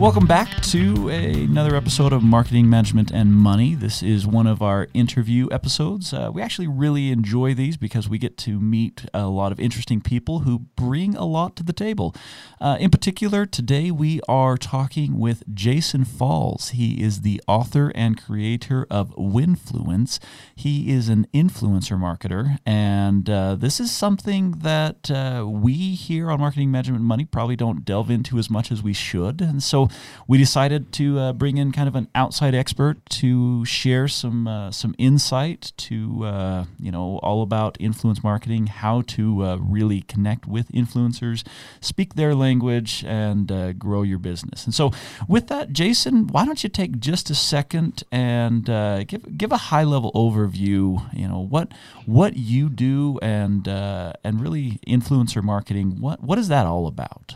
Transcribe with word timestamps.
Welcome 0.00 0.26
back 0.26 0.62
to 0.62 1.10
another 1.10 1.76
episode 1.76 2.14
of 2.14 2.22
Marketing 2.22 2.70
Management 2.70 3.10
and 3.10 3.34
Money. 3.34 3.74
This 3.74 4.02
is 4.02 4.26
one 4.26 4.46
of 4.46 4.62
our 4.62 4.88
interview 4.94 5.46
episodes. 5.52 6.14
Uh, 6.14 6.30
we 6.32 6.40
actually 6.40 6.68
really 6.68 7.10
enjoy 7.10 7.52
these 7.52 7.76
because 7.76 8.08
we 8.08 8.16
get 8.16 8.38
to 8.38 8.58
meet 8.58 9.04
a 9.12 9.26
lot 9.26 9.52
of 9.52 9.60
interesting 9.60 10.00
people 10.00 10.38
who 10.38 10.60
bring 10.74 11.14
a 11.16 11.26
lot 11.26 11.54
to 11.56 11.62
the 11.62 11.74
table. 11.74 12.14
Uh, 12.62 12.78
in 12.80 12.90
particular, 12.90 13.44
today 13.44 13.90
we 13.90 14.22
are 14.26 14.56
talking 14.56 15.18
with 15.18 15.42
Jason 15.52 16.06
Falls. 16.06 16.70
He 16.70 17.02
is 17.02 17.20
the 17.20 17.42
author 17.46 17.92
and 17.94 18.18
creator 18.18 18.86
of 18.90 19.14
Winfluence. 19.16 20.18
He 20.56 20.90
is 20.90 21.10
an 21.10 21.26
influencer 21.34 21.98
marketer, 21.98 22.56
and 22.64 23.28
uh, 23.28 23.54
this 23.54 23.78
is 23.78 23.92
something 23.92 24.52
that 24.62 25.10
uh, 25.10 25.44
we 25.46 25.94
here 25.94 26.30
on 26.30 26.40
Marketing 26.40 26.70
Management 26.70 27.00
and 27.00 27.06
Money 27.06 27.26
probably 27.26 27.56
don't 27.56 27.84
delve 27.84 28.10
into 28.10 28.38
as 28.38 28.48
much 28.48 28.72
as 28.72 28.82
we 28.82 28.94
should. 28.94 29.42
And 29.42 29.62
so 29.62 29.89
we 30.26 30.38
decided 30.38 30.92
to 30.92 31.18
uh, 31.18 31.32
bring 31.32 31.56
in 31.56 31.72
kind 31.72 31.88
of 31.88 31.96
an 31.96 32.08
outside 32.14 32.54
expert 32.54 33.04
to 33.10 33.64
share 33.64 34.08
some 34.08 34.46
uh, 34.46 34.70
some 34.70 34.94
insight 34.98 35.72
to 35.76 36.24
uh, 36.24 36.64
you 36.78 36.90
know 36.90 37.18
all 37.22 37.42
about 37.42 37.76
influence 37.80 38.22
marketing, 38.22 38.66
how 38.68 39.02
to 39.02 39.44
uh, 39.44 39.56
really 39.56 40.02
connect 40.02 40.46
with 40.46 40.70
influencers, 40.72 41.44
speak 41.80 42.14
their 42.14 42.34
language, 42.34 43.04
and 43.06 43.50
uh, 43.50 43.72
grow 43.72 44.02
your 44.02 44.18
business. 44.18 44.64
And 44.64 44.74
so, 44.74 44.92
with 45.28 45.48
that, 45.48 45.72
Jason, 45.72 46.26
why 46.28 46.44
don't 46.44 46.62
you 46.62 46.68
take 46.68 47.00
just 47.00 47.30
a 47.30 47.34
second 47.34 48.04
and 48.12 48.66
give 49.08 49.36
give 49.36 49.52
a 49.52 49.56
high 49.56 49.84
level 49.84 50.12
overview? 50.12 51.12
You 51.12 51.28
know 51.28 51.40
what 51.40 51.72
what 52.06 52.36
you 52.36 52.68
do 52.68 53.18
and 53.20 53.66
and 53.66 54.40
really 54.40 54.78
influencer 54.86 55.42
marketing. 55.42 56.00
What 56.00 56.22
what 56.22 56.38
is 56.38 56.48
that 56.48 56.66
all 56.66 56.86
about? 56.86 57.34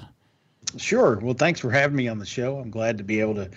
Sure. 0.76 1.16
Well, 1.16 1.34
thanks 1.34 1.60
for 1.60 1.70
having 1.70 1.96
me 1.96 2.08
on 2.08 2.18
the 2.18 2.26
show. 2.26 2.58
I'm 2.58 2.70
glad 2.70 2.98
to 2.98 3.04
be 3.04 3.20
able 3.20 3.34
to 3.36 3.50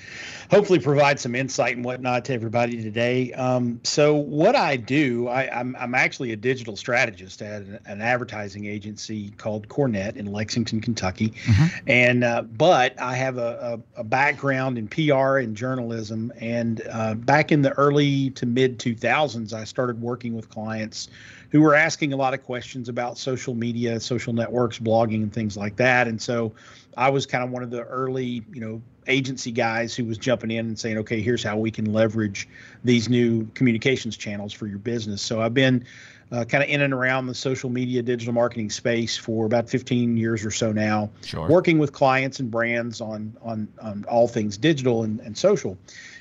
hopefully 0.51 0.79
provide 0.79 1.19
some 1.19 1.35
insight 1.35 1.75
and 1.75 1.85
whatnot 1.85 2.25
to 2.25 2.33
everybody 2.33 2.81
today. 2.81 3.33
Um, 3.33 3.79
so, 3.83 4.15
what 4.15 4.55
I 4.55 4.77
do, 4.77 5.27
I, 5.27 5.43
am 5.43 5.75
I'm, 5.75 5.83
I'm 5.83 5.95
actually 5.95 6.31
a 6.31 6.35
digital 6.35 6.75
strategist 6.75 7.41
at 7.41 7.61
an, 7.63 7.79
an, 7.85 8.01
advertising 8.01 8.65
agency 8.65 9.31
called 9.31 9.67
Cornett 9.67 10.15
in 10.15 10.27
Lexington, 10.27 10.81
Kentucky. 10.81 11.29
Mm-hmm. 11.29 11.77
And, 11.87 12.23
uh, 12.23 12.43
but 12.43 12.99
I 12.99 13.15
have 13.15 13.37
a, 13.37 13.81
a, 13.95 14.01
a, 14.01 14.03
background 14.03 14.77
in 14.77 14.87
PR 14.87 15.37
and 15.37 15.55
journalism. 15.55 16.31
And 16.39 16.81
uh, 16.91 17.15
back 17.15 17.51
in 17.51 17.61
the 17.61 17.71
early 17.73 18.29
to 18.31 18.45
mid 18.45 18.79
2000s, 18.79 19.53
I 19.53 19.63
started 19.63 20.01
working 20.01 20.35
with 20.35 20.49
clients 20.49 21.09
who 21.49 21.61
were 21.61 21.75
asking 21.75 22.13
a 22.13 22.15
lot 22.17 22.33
of 22.33 22.43
questions 22.43 22.89
about 22.89 23.17
social 23.17 23.53
media, 23.53 23.99
social 23.99 24.33
networks, 24.33 24.79
blogging, 24.79 25.23
and 25.23 25.33
things 25.33 25.55
like 25.55 25.75
that. 25.77 26.07
And 26.07 26.21
so 26.21 26.53
I 26.95 27.09
was 27.09 27.25
kind 27.25 27.43
of 27.43 27.51
one 27.51 27.63
of 27.63 27.69
the 27.69 27.83
early, 27.83 28.43
you 28.51 28.59
know, 28.59 28.81
agency 29.07 29.51
guys 29.51 29.95
who 29.95 30.05
was 30.05 30.17
jumping 30.17 30.51
in 30.51 30.65
and 30.67 30.77
saying, 30.77 30.97
okay, 30.97 31.21
here's 31.21 31.43
how 31.43 31.57
we 31.57 31.71
can 31.71 31.93
leverage 31.93 32.47
these 32.83 33.07
new 33.07 33.45
communications 33.53 34.17
channels 34.17 34.51
for 34.51 34.67
your 34.67 34.79
business. 34.79 35.21
So 35.21 35.41
I've 35.41 35.53
been 35.53 35.85
uh, 36.31 36.43
kind 36.43 36.63
of 36.63 36.69
in 36.69 36.81
and 36.81 36.93
around 36.93 37.27
the 37.27 37.33
social 37.33 37.69
media 37.69 38.01
digital 38.01 38.33
marketing 38.33 38.69
space 38.69 39.15
for 39.15 39.45
about 39.45 39.69
15 39.69 40.17
years 40.17 40.45
or 40.45 40.51
so 40.51 40.71
now, 40.71 41.09
sure. 41.23 41.47
working 41.47 41.79
with 41.79 41.93
clients 41.93 42.39
and 42.39 42.51
brands 42.51 42.99
on 42.99 43.35
on 43.41 43.67
on 43.81 44.03
all 44.09 44.27
things 44.27 44.57
digital 44.57 45.03
and, 45.03 45.21
and 45.21 45.37
social. 45.37 45.77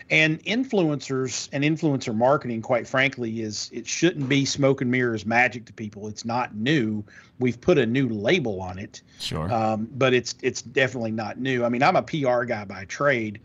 And 0.08 0.42
influencers 0.44 1.48
and 1.52 1.64
influencer 1.64 2.14
marketing, 2.14 2.62
quite 2.62 2.86
frankly, 2.86 3.40
is 3.40 3.68
it 3.72 3.88
shouldn't 3.88 4.28
be 4.28 4.44
smoke 4.44 4.80
and 4.80 4.90
mirrors 4.90 5.26
magic 5.26 5.64
to 5.64 5.72
people. 5.72 6.06
It's 6.06 6.24
not 6.24 6.54
new. 6.54 7.04
We've 7.40 7.60
put 7.60 7.76
a 7.76 7.86
new 7.86 8.08
label 8.08 8.62
on 8.62 8.78
it. 8.78 9.02
Sure. 9.18 9.52
Um, 9.52 9.88
but 9.94 10.14
it's 10.14 10.36
it's 10.42 10.62
definitely 10.62 11.10
not 11.10 11.40
new. 11.40 11.64
I 11.64 11.68
mean, 11.68 11.82
I'm 11.82 11.96
a 11.96 12.02
PR 12.02 12.44
guy 12.44 12.64
by 12.64 12.84
trade. 12.84 13.40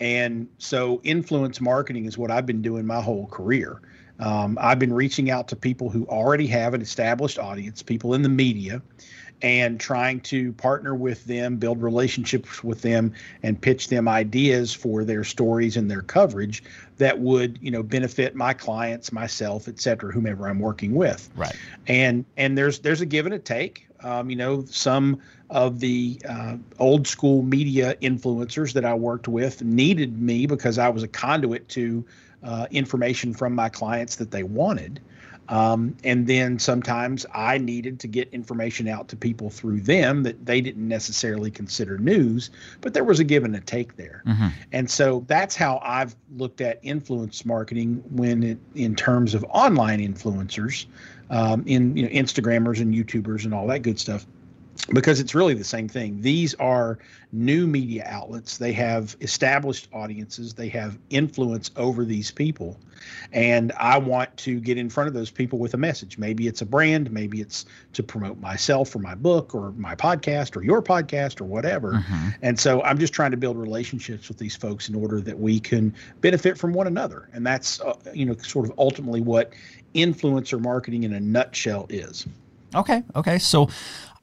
And 0.00 0.48
so 0.58 1.00
influence 1.04 1.60
marketing 1.60 2.06
is 2.06 2.16
what 2.16 2.30
I've 2.30 2.46
been 2.46 2.62
doing 2.62 2.86
my 2.86 3.02
whole 3.02 3.26
career. 3.26 3.80
Um, 4.20 4.58
I've 4.60 4.78
been 4.78 4.92
reaching 4.92 5.30
out 5.30 5.48
to 5.48 5.56
people 5.56 5.90
who 5.90 6.06
already 6.06 6.46
have 6.48 6.74
an 6.74 6.82
established 6.82 7.38
audience, 7.38 7.82
people 7.82 8.14
in 8.14 8.22
the 8.22 8.28
media, 8.28 8.82
and 9.42 9.78
trying 9.78 10.20
to 10.20 10.52
partner 10.54 10.94
with 10.94 11.24
them, 11.26 11.56
build 11.56 11.80
relationships 11.82 12.64
with 12.64 12.82
them, 12.82 13.12
and 13.42 13.60
pitch 13.60 13.88
them 13.88 14.08
ideas 14.08 14.74
for 14.74 15.04
their 15.04 15.24
stories 15.24 15.76
and 15.76 15.90
their 15.90 16.02
coverage 16.02 16.62
that 16.96 17.18
would, 17.18 17.58
you 17.62 17.70
know, 17.70 17.82
benefit 17.82 18.34
my 18.34 18.52
clients, 18.52 19.12
myself, 19.12 19.68
et 19.68 19.80
cetera, 19.80 20.12
whomever 20.12 20.48
I'm 20.48 20.58
working 20.58 20.94
with. 20.94 21.30
Right. 21.36 21.56
And 21.86 22.24
and 22.36 22.58
there's 22.58 22.80
there's 22.80 23.00
a 23.00 23.06
give 23.06 23.26
and 23.26 23.34
a 23.34 23.38
take. 23.38 23.86
Um, 24.00 24.30
you 24.30 24.36
know, 24.36 24.64
some 24.64 25.20
of 25.50 25.80
the 25.80 26.20
uh, 26.28 26.56
old 26.78 27.06
school 27.06 27.42
media 27.42 27.96
influencers 28.00 28.72
that 28.74 28.84
I 28.84 28.94
worked 28.94 29.28
with 29.28 29.62
needed 29.62 30.20
me 30.20 30.46
because 30.46 30.78
I 30.78 30.88
was 30.88 31.02
a 31.02 31.08
conduit 31.08 31.68
to 31.70 32.04
uh, 32.44 32.66
information 32.70 33.34
from 33.34 33.54
my 33.54 33.68
clients 33.68 34.16
that 34.16 34.30
they 34.30 34.42
wanted. 34.44 35.00
Um, 35.48 35.96
and 36.04 36.26
then 36.26 36.58
sometimes 36.58 37.24
I 37.34 37.58
needed 37.58 38.00
to 38.00 38.08
get 38.08 38.28
information 38.30 38.86
out 38.86 39.08
to 39.08 39.16
people 39.16 39.50
through 39.50 39.80
them 39.80 40.22
that 40.24 40.44
they 40.44 40.60
didn't 40.60 40.86
necessarily 40.86 41.50
consider 41.50 41.98
news, 41.98 42.50
but 42.80 42.94
there 42.94 43.04
was 43.04 43.18
a 43.18 43.24
give 43.24 43.44
and 43.44 43.56
a 43.56 43.60
take 43.60 43.96
there. 43.96 44.22
Mm-hmm. 44.26 44.48
And 44.72 44.90
so 44.90 45.24
that's 45.26 45.56
how 45.56 45.80
I've 45.82 46.14
looked 46.36 46.60
at 46.60 46.78
influence 46.82 47.46
marketing 47.46 48.02
when 48.10 48.42
it, 48.42 48.58
in 48.74 48.94
terms 48.94 49.34
of 49.34 49.44
online 49.48 50.00
influencers, 50.00 50.86
um, 51.30 51.62
in 51.66 51.96
you 51.96 52.02
know 52.02 52.08
Instagrammers 52.08 52.80
and 52.80 52.94
YouTubers 52.94 53.44
and 53.44 53.54
all 53.54 53.66
that 53.68 53.80
good 53.80 53.98
stuff 53.98 54.26
because 54.86 55.20
it's 55.20 55.34
really 55.34 55.54
the 55.54 55.64
same 55.64 55.88
thing. 55.88 56.20
These 56.20 56.54
are 56.54 56.98
new 57.32 57.66
media 57.66 58.04
outlets. 58.06 58.58
They 58.58 58.72
have 58.72 59.16
established 59.20 59.88
audiences, 59.92 60.54
they 60.54 60.68
have 60.68 60.98
influence 61.10 61.70
over 61.76 62.04
these 62.04 62.30
people. 62.30 62.78
And 63.32 63.72
I 63.78 63.98
want 63.98 64.34
to 64.38 64.58
get 64.60 64.76
in 64.76 64.90
front 64.90 65.08
of 65.08 65.14
those 65.14 65.30
people 65.30 65.58
with 65.58 65.74
a 65.74 65.76
message. 65.76 66.18
Maybe 66.18 66.48
it's 66.48 66.62
a 66.62 66.66
brand, 66.66 67.12
maybe 67.12 67.40
it's 67.40 67.66
to 67.92 68.02
promote 68.02 68.38
myself 68.40 68.94
or 68.96 68.98
my 68.98 69.14
book 69.14 69.54
or 69.54 69.72
my 69.72 69.94
podcast 69.94 70.56
or 70.56 70.62
your 70.62 70.82
podcast 70.82 71.40
or 71.40 71.44
whatever. 71.44 71.92
Mm-hmm. 71.92 72.28
And 72.42 72.58
so 72.58 72.82
I'm 72.82 72.98
just 72.98 73.12
trying 73.12 73.30
to 73.32 73.36
build 73.36 73.56
relationships 73.56 74.28
with 74.28 74.38
these 74.38 74.56
folks 74.56 74.88
in 74.88 74.94
order 74.94 75.20
that 75.20 75.38
we 75.38 75.60
can 75.60 75.94
benefit 76.20 76.58
from 76.58 76.72
one 76.72 76.86
another. 76.86 77.28
And 77.32 77.46
that's, 77.46 77.80
uh, 77.80 77.94
you 78.14 78.26
know, 78.26 78.36
sort 78.36 78.68
of 78.68 78.78
ultimately 78.78 79.20
what 79.20 79.52
influencer 79.94 80.60
marketing 80.60 81.04
in 81.04 81.12
a 81.12 81.20
nutshell 81.20 81.86
is. 81.88 82.26
Okay. 82.74 83.02
Okay. 83.16 83.38
So 83.38 83.68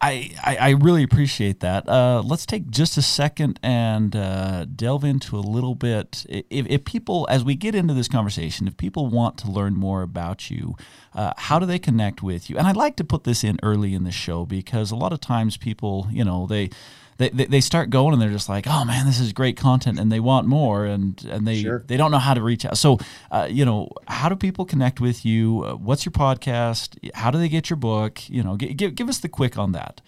I, 0.06 0.58
I, 0.60 0.70
really 0.72 1.04
appreciate 1.04 1.62
that. 1.62 1.88
Uh, 1.88 2.22
let's 2.24 2.46
take 2.46 2.70
just 2.70 2.98
a 2.98 3.02
second 3.02 3.60
and 3.64 4.16
uh, 4.16 4.66
delve 4.66 5.04
into 5.04 5.38
a 5.38 5.40
little 5.40 5.76
bit. 5.76 6.26
If, 6.30 6.68
if, 6.68 6.86
people, 6.86 7.26
as 7.30 7.44
we 7.44 7.56
get 7.56 7.76
into 7.76 7.94
this 7.94 8.08
conversation, 8.08 8.68
if 8.68 8.78
people 8.78 9.08
want 9.08 9.38
to 9.40 9.50
learn 9.50 9.74
more 9.76 10.02
about 10.02 10.52
you, 10.52 10.76
uh, 11.16 11.34
how 11.38 11.58
do 11.58 11.66
they 11.66 11.80
connect 11.80 12.22
with 12.22 12.50
you? 12.50 12.58
And 12.58 12.68
I'd 12.68 12.76
like 12.76 12.98
to 12.98 13.04
put 13.04 13.24
this 13.24 13.44
in 13.44 13.58
early 13.64 13.94
in 13.94 14.04
the 14.04 14.12
show 14.12 14.46
because 14.46 14.92
a 14.92 14.96
lot 14.96 15.14
of 15.14 15.22
times 15.22 15.58
people, 15.58 16.08
you 16.12 16.24
know, 16.24 16.46
they 16.46 16.70
they, 17.18 17.30
they, 17.30 17.46
they 17.46 17.62
start 17.62 17.90
going 17.90 18.12
and 18.12 18.22
they're 18.22 18.30
just 18.30 18.50
like, 18.50 18.68
oh 18.68 18.84
man, 18.84 19.06
this 19.06 19.22
is 19.22 19.32
great 19.32 19.56
content, 19.56 19.98
and 19.98 20.12
they 20.12 20.20
want 20.20 20.48
more, 20.48 20.86
and 20.86 21.24
and 21.26 21.48
they 21.48 21.62
sure. 21.62 21.84
they 21.88 21.96
don't 21.96 22.12
know 22.12 22.20
how 22.20 22.34
to 22.34 22.42
reach 22.42 22.66
out. 22.66 22.78
So, 22.78 23.00
uh, 23.32 23.48
you 23.50 23.64
know, 23.64 23.90
how 24.08 24.28
do 24.28 24.36
people 24.36 24.66
connect 24.66 25.00
with 25.00 25.26
you? 25.26 25.64
Uh, 25.64 25.76
what's 25.76 26.06
your 26.06 26.12
podcast? 26.12 26.98
How 27.16 27.32
do 27.32 27.38
they 27.38 27.50
get 27.50 27.70
your 27.70 27.78
book? 27.78 28.30
You 28.30 28.44
know, 28.44 28.58
give 28.58 28.96
give 28.96 29.08
us 29.08 29.20
the 29.20 29.30
quick 29.30 29.58
on 29.58 29.72
that. 29.72 30.02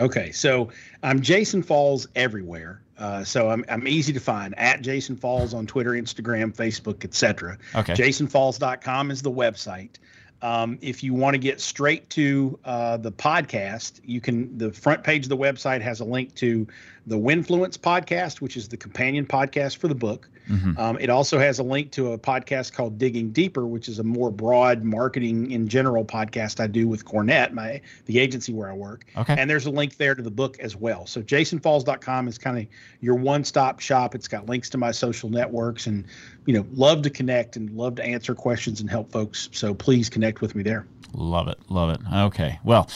Okay, 0.00 0.32
so 0.32 0.70
I'm 1.02 1.20
Jason 1.20 1.62
Falls 1.62 2.08
everywhere. 2.16 2.82
Uh, 2.98 3.22
so 3.22 3.48
I'm, 3.48 3.64
I'm 3.68 3.86
easy 3.86 4.12
to 4.12 4.20
find 4.20 4.58
at 4.58 4.82
Jason 4.82 5.16
Falls 5.16 5.54
on 5.54 5.66
Twitter, 5.66 5.92
Instagram, 5.92 6.52
Facebook, 6.52 7.04
etc. 7.04 7.56
Okay. 7.76 7.92
JasonFalls.com 7.94 9.12
is 9.12 9.22
the 9.22 9.30
website. 9.30 9.98
Um, 10.40 10.78
if 10.80 11.02
you 11.02 11.14
want 11.14 11.34
to 11.34 11.38
get 11.38 11.60
straight 11.60 12.08
to 12.10 12.58
uh, 12.64 12.96
the 12.96 13.10
podcast, 13.10 14.00
you 14.04 14.20
can. 14.20 14.56
The 14.56 14.72
front 14.72 15.02
page 15.02 15.24
of 15.24 15.28
the 15.30 15.36
website 15.36 15.80
has 15.80 16.00
a 16.00 16.04
link 16.04 16.34
to 16.36 16.66
the 17.08 17.18
Winfluence 17.18 17.78
podcast, 17.78 18.40
which 18.40 18.56
is 18.56 18.68
the 18.68 18.76
companion 18.76 19.26
podcast 19.26 19.78
for 19.78 19.88
the 19.88 19.94
book. 19.94 20.28
Mm-hmm. 20.48 20.78
Um, 20.78 20.98
it 20.98 21.10
also 21.10 21.38
has 21.38 21.58
a 21.58 21.62
link 21.62 21.90
to 21.92 22.12
a 22.12 22.18
podcast 22.18 22.72
called 22.72 22.98
Digging 22.98 23.30
Deeper, 23.30 23.66
which 23.66 23.88
is 23.88 23.98
a 23.98 24.02
more 24.02 24.30
broad 24.30 24.82
marketing 24.82 25.50
in 25.50 25.68
general 25.68 26.04
podcast 26.04 26.60
I 26.60 26.66
do 26.66 26.88
with 26.88 27.04
Cornett, 27.04 27.52
my 27.52 27.80
the 28.06 28.18
agency 28.18 28.52
where 28.52 28.70
I 28.70 28.74
work. 28.74 29.04
Okay. 29.16 29.34
And 29.36 29.48
there's 29.48 29.66
a 29.66 29.70
link 29.70 29.96
there 29.96 30.14
to 30.14 30.22
the 30.22 30.30
book 30.30 30.58
as 30.60 30.76
well. 30.76 31.06
So 31.06 31.22
jasonfalls.com 31.22 32.28
is 32.28 32.38
kind 32.38 32.58
of 32.58 32.66
your 33.00 33.14
one-stop 33.14 33.80
shop. 33.80 34.14
It's 34.14 34.28
got 34.28 34.46
links 34.46 34.70
to 34.70 34.78
my 34.78 34.90
social 34.90 35.28
networks 35.28 35.86
and 35.86 36.04
you 36.46 36.54
know, 36.54 36.66
love 36.72 37.02
to 37.02 37.10
connect 37.10 37.56
and 37.56 37.70
love 37.70 37.96
to 37.96 38.04
answer 38.04 38.34
questions 38.34 38.80
and 38.80 38.88
help 38.88 39.12
folks. 39.12 39.50
So 39.52 39.74
please 39.74 40.08
connect 40.08 40.40
with 40.40 40.54
me 40.54 40.62
there. 40.62 40.86
Love 41.12 41.48
it. 41.48 41.58
Love 41.68 41.90
it. 41.90 42.00
Okay. 42.10 42.58
Well, 42.64 42.88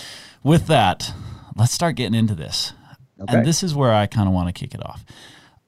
with 0.43 0.67
that, 0.69 1.13
let's 1.57 1.73
start 1.73 1.97
getting 1.97 2.19
into 2.19 2.35
this. 2.35 2.73
Okay. 3.23 3.37
And 3.37 3.47
this 3.47 3.63
is 3.63 3.75
where 3.75 3.93
I 3.93 4.07
kind 4.07 4.29
of 4.29 4.35
want 4.35 4.49
to 4.49 4.53
kick 4.53 4.75
it 4.75 4.85
off. 4.85 5.05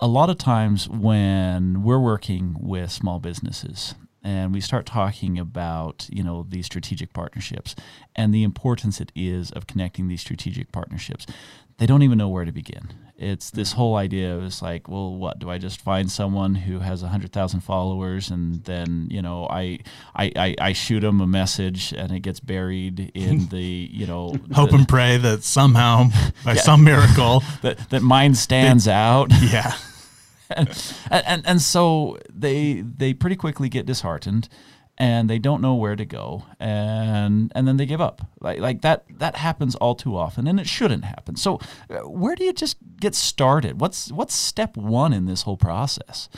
A 0.00 0.08
lot 0.08 0.28
of 0.28 0.38
times 0.38 0.88
when 0.88 1.82
we're 1.82 2.00
working 2.00 2.56
with 2.58 2.90
small 2.90 3.20
businesses 3.20 3.94
and 4.22 4.52
we 4.52 4.60
start 4.60 4.86
talking 4.86 5.38
about, 5.38 6.08
you 6.10 6.22
know, 6.22 6.46
these 6.48 6.66
strategic 6.66 7.12
partnerships 7.12 7.76
and 8.16 8.34
the 8.34 8.42
importance 8.42 9.00
it 9.00 9.12
is 9.14 9.50
of 9.52 9.66
connecting 9.66 10.08
these 10.08 10.20
strategic 10.20 10.72
partnerships, 10.72 11.26
they 11.78 11.86
don't 11.86 12.02
even 12.02 12.18
know 12.18 12.28
where 12.28 12.44
to 12.44 12.52
begin. 12.52 12.88
It's 13.16 13.50
this 13.50 13.70
mm-hmm. 13.70 13.78
whole 13.78 13.96
idea 13.96 14.34
of 14.34 14.44
it's 14.44 14.60
like, 14.60 14.88
well, 14.88 15.14
what 15.14 15.38
do 15.38 15.48
I 15.48 15.58
just 15.58 15.80
find 15.80 16.10
someone 16.10 16.54
who 16.54 16.80
has 16.80 17.02
a 17.02 17.08
hundred 17.08 17.32
thousand 17.32 17.60
followers 17.60 18.30
and 18.30 18.64
then 18.64 19.08
you 19.10 19.22
know 19.22 19.46
I, 19.48 19.80
I 20.14 20.32
I 20.36 20.54
I 20.60 20.72
shoot 20.72 21.00
them 21.00 21.20
a 21.20 21.26
message 21.26 21.92
and 21.92 22.10
it 22.10 22.20
gets 22.20 22.40
buried 22.40 23.12
in 23.14 23.46
the 23.50 23.62
you 23.62 24.06
know 24.06 24.34
hope 24.52 24.70
the, 24.70 24.76
and 24.76 24.88
pray 24.88 25.16
that 25.18 25.44
somehow 25.44 26.08
by 26.44 26.54
yeah, 26.54 26.62
some 26.62 26.82
miracle 26.82 27.42
that 27.62 27.90
that 27.90 28.02
mine 28.02 28.34
stands 28.34 28.88
out. 28.88 29.30
Yeah. 29.40 29.74
and, 30.50 30.68
and 31.10 31.46
and 31.46 31.62
so 31.62 32.18
they 32.28 32.80
they 32.82 33.14
pretty 33.14 33.36
quickly 33.36 33.68
get 33.68 33.86
disheartened 33.86 34.48
and 34.96 35.28
they 35.28 35.38
don't 35.38 35.60
know 35.60 35.74
where 35.74 35.96
to 35.96 36.04
go 36.04 36.44
and 36.60 37.50
and 37.54 37.66
then 37.66 37.76
they 37.76 37.86
give 37.86 38.00
up. 38.00 38.22
Like 38.40 38.60
like 38.60 38.82
that 38.82 39.04
that 39.18 39.36
happens 39.36 39.74
all 39.76 39.94
too 39.94 40.16
often 40.16 40.46
and 40.46 40.60
it 40.60 40.68
shouldn't 40.68 41.04
happen. 41.04 41.36
So 41.36 41.58
uh, 41.90 42.08
where 42.08 42.34
do 42.34 42.44
you 42.44 42.52
just 42.52 42.76
get 43.00 43.14
started? 43.14 43.80
What's 43.80 44.12
what's 44.12 44.34
step 44.34 44.76
1 44.76 45.12
in 45.12 45.26
this 45.26 45.42
whole 45.42 45.56
process? 45.56 46.28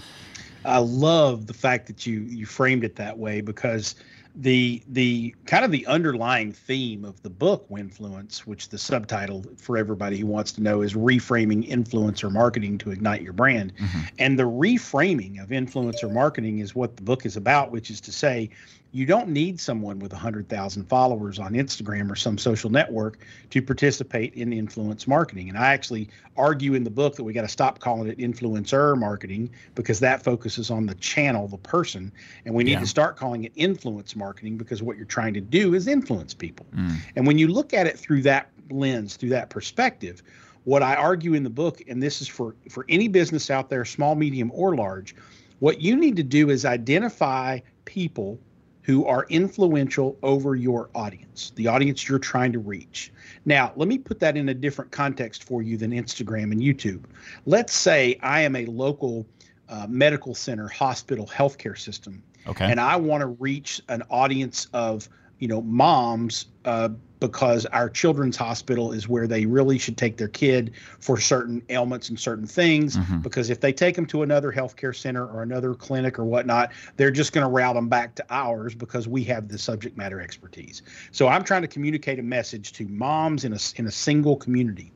I 0.64 0.78
love 0.78 1.46
the 1.46 1.54
fact 1.54 1.86
that 1.86 2.06
you 2.06 2.20
you 2.20 2.46
framed 2.46 2.84
it 2.84 2.96
that 2.96 3.18
way 3.18 3.40
because 3.40 3.94
the 4.36 4.82
the 4.88 5.34
kind 5.46 5.64
of 5.64 5.70
the 5.70 5.86
underlying 5.86 6.52
theme 6.52 7.04
of 7.04 7.22
the 7.22 7.30
book 7.30 7.66
Winfluence, 7.70 8.40
which 8.40 8.68
the 8.68 8.76
subtitle 8.76 9.44
for 9.56 9.78
everybody 9.78 10.18
who 10.18 10.26
wants 10.26 10.52
to 10.52 10.62
know 10.62 10.82
is 10.82 10.92
reframing 10.92 11.68
influencer 11.68 12.30
marketing 12.30 12.76
to 12.78 12.90
ignite 12.90 13.22
your 13.22 13.32
brand. 13.32 13.72
Mm-hmm. 13.76 14.00
And 14.18 14.38
the 14.38 14.44
reframing 14.44 15.42
of 15.42 15.48
influencer 15.48 16.12
marketing 16.12 16.58
is 16.58 16.74
what 16.74 16.96
the 16.96 17.02
book 17.02 17.24
is 17.24 17.36
about, 17.36 17.72
which 17.72 17.90
is 17.90 18.00
to 18.02 18.12
say 18.12 18.50
you 18.96 19.04
don't 19.04 19.28
need 19.28 19.60
someone 19.60 19.98
with 19.98 20.10
100,000 20.10 20.84
followers 20.84 21.38
on 21.38 21.52
Instagram 21.52 22.10
or 22.10 22.16
some 22.16 22.38
social 22.38 22.70
network 22.70 23.18
to 23.50 23.60
participate 23.60 24.32
in 24.32 24.54
influence 24.54 25.06
marketing. 25.06 25.50
And 25.50 25.58
I 25.58 25.74
actually 25.74 26.08
argue 26.34 26.72
in 26.72 26.82
the 26.82 26.90
book 26.90 27.14
that 27.16 27.22
we 27.22 27.34
got 27.34 27.42
to 27.42 27.48
stop 27.48 27.78
calling 27.78 28.08
it 28.08 28.16
influencer 28.16 28.96
marketing 28.96 29.50
because 29.74 30.00
that 30.00 30.22
focuses 30.22 30.70
on 30.70 30.86
the 30.86 30.94
channel, 30.94 31.46
the 31.46 31.58
person. 31.58 32.10
And 32.46 32.54
we 32.54 32.64
need 32.64 32.72
yeah. 32.72 32.80
to 32.80 32.86
start 32.86 33.18
calling 33.18 33.44
it 33.44 33.52
influence 33.54 34.16
marketing 34.16 34.56
because 34.56 34.82
what 34.82 34.96
you're 34.96 35.04
trying 35.04 35.34
to 35.34 35.42
do 35.42 35.74
is 35.74 35.88
influence 35.88 36.32
people. 36.32 36.64
Mm. 36.74 36.96
And 37.16 37.26
when 37.26 37.36
you 37.36 37.48
look 37.48 37.74
at 37.74 37.86
it 37.86 37.98
through 37.98 38.22
that 38.22 38.50
lens, 38.70 39.16
through 39.16 39.28
that 39.30 39.50
perspective, 39.50 40.22
what 40.64 40.82
I 40.82 40.94
argue 40.94 41.34
in 41.34 41.42
the 41.42 41.50
book, 41.50 41.82
and 41.86 42.02
this 42.02 42.22
is 42.22 42.28
for, 42.28 42.56
for 42.70 42.86
any 42.88 43.08
business 43.08 43.50
out 43.50 43.68
there, 43.68 43.84
small, 43.84 44.14
medium, 44.14 44.50
or 44.54 44.74
large, 44.74 45.14
what 45.58 45.82
you 45.82 45.96
need 45.96 46.16
to 46.16 46.22
do 46.22 46.48
is 46.48 46.64
identify 46.64 47.58
people 47.84 48.38
who 48.86 49.04
are 49.04 49.26
influential 49.30 50.16
over 50.22 50.54
your 50.54 50.88
audience, 50.94 51.50
the 51.56 51.66
audience 51.66 52.08
you're 52.08 52.20
trying 52.20 52.52
to 52.52 52.60
reach. 52.60 53.12
Now, 53.44 53.72
let 53.74 53.88
me 53.88 53.98
put 53.98 54.20
that 54.20 54.36
in 54.36 54.48
a 54.48 54.54
different 54.54 54.92
context 54.92 55.42
for 55.42 55.60
you 55.60 55.76
than 55.76 55.90
Instagram 55.90 56.52
and 56.52 56.60
YouTube. 56.60 57.02
Let's 57.46 57.74
say 57.74 58.16
I 58.22 58.42
am 58.42 58.54
a 58.54 58.64
local 58.66 59.26
uh, 59.68 59.88
medical 59.88 60.36
center, 60.36 60.68
hospital, 60.68 61.26
healthcare 61.26 61.76
system, 61.76 62.22
okay. 62.46 62.70
and 62.70 62.78
I 62.78 62.94
want 62.94 63.22
to 63.22 63.26
reach 63.26 63.82
an 63.88 64.04
audience 64.08 64.68
of 64.72 65.08
you 65.38 65.48
know 65.48 65.62
moms 65.62 66.46
uh, 66.64 66.88
because 67.20 67.66
our 67.66 67.88
children's 67.88 68.36
hospital 68.36 68.92
is 68.92 69.08
where 69.08 69.26
they 69.26 69.46
really 69.46 69.78
should 69.78 69.96
take 69.96 70.16
their 70.16 70.28
kid 70.28 70.72
for 70.98 71.18
certain 71.18 71.62
ailments 71.70 72.08
and 72.08 72.20
certain 72.20 72.46
things. 72.46 72.96
Mm-hmm. 72.96 73.20
Because 73.20 73.50
if 73.50 73.60
they 73.60 73.72
take 73.72 73.94
them 73.94 74.06
to 74.06 74.22
another 74.22 74.52
healthcare 74.52 74.94
center 74.94 75.26
or 75.26 75.42
another 75.42 75.74
clinic 75.74 76.18
or 76.18 76.24
whatnot, 76.24 76.72
they're 76.96 77.10
just 77.10 77.32
going 77.32 77.44
to 77.44 77.50
route 77.50 77.74
them 77.74 77.88
back 77.88 78.14
to 78.16 78.26
ours 78.30 78.74
because 78.74 79.08
we 79.08 79.24
have 79.24 79.48
the 79.48 79.58
subject 79.58 79.96
matter 79.96 80.20
expertise. 80.20 80.82
So 81.10 81.28
I'm 81.28 81.44
trying 81.44 81.62
to 81.62 81.68
communicate 81.68 82.18
a 82.18 82.22
message 82.22 82.72
to 82.74 82.86
moms 82.88 83.44
in 83.44 83.52
a 83.52 83.58
in 83.76 83.86
a 83.86 83.92
single 83.92 84.36
community 84.36 84.92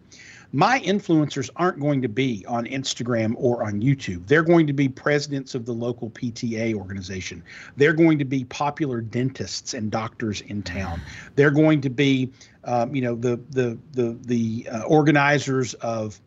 my 0.52 0.80
influencers 0.80 1.48
aren't 1.56 1.78
going 1.78 2.02
to 2.02 2.08
be 2.08 2.44
on 2.46 2.66
Instagram 2.66 3.34
or 3.36 3.64
on 3.64 3.80
YouTube. 3.80 4.26
They're 4.26 4.42
going 4.42 4.66
to 4.66 4.72
be 4.72 4.88
presidents 4.88 5.54
of 5.54 5.64
the 5.64 5.72
local 5.72 6.10
PTA 6.10 6.74
organization. 6.74 7.42
They're 7.76 7.92
going 7.92 8.18
to 8.18 8.24
be 8.24 8.44
popular 8.44 9.00
dentists 9.00 9.74
and 9.74 9.90
doctors 9.90 10.40
in 10.42 10.62
town. 10.62 11.00
They're 11.36 11.52
going 11.52 11.80
to 11.82 11.90
be, 11.90 12.32
um, 12.64 12.94
you 12.94 13.02
know, 13.02 13.14
the 13.14 13.40
the 13.50 13.78
the 13.92 14.18
the 14.22 14.68
uh, 14.70 14.82
organizers 14.82 15.74
of 15.74 16.20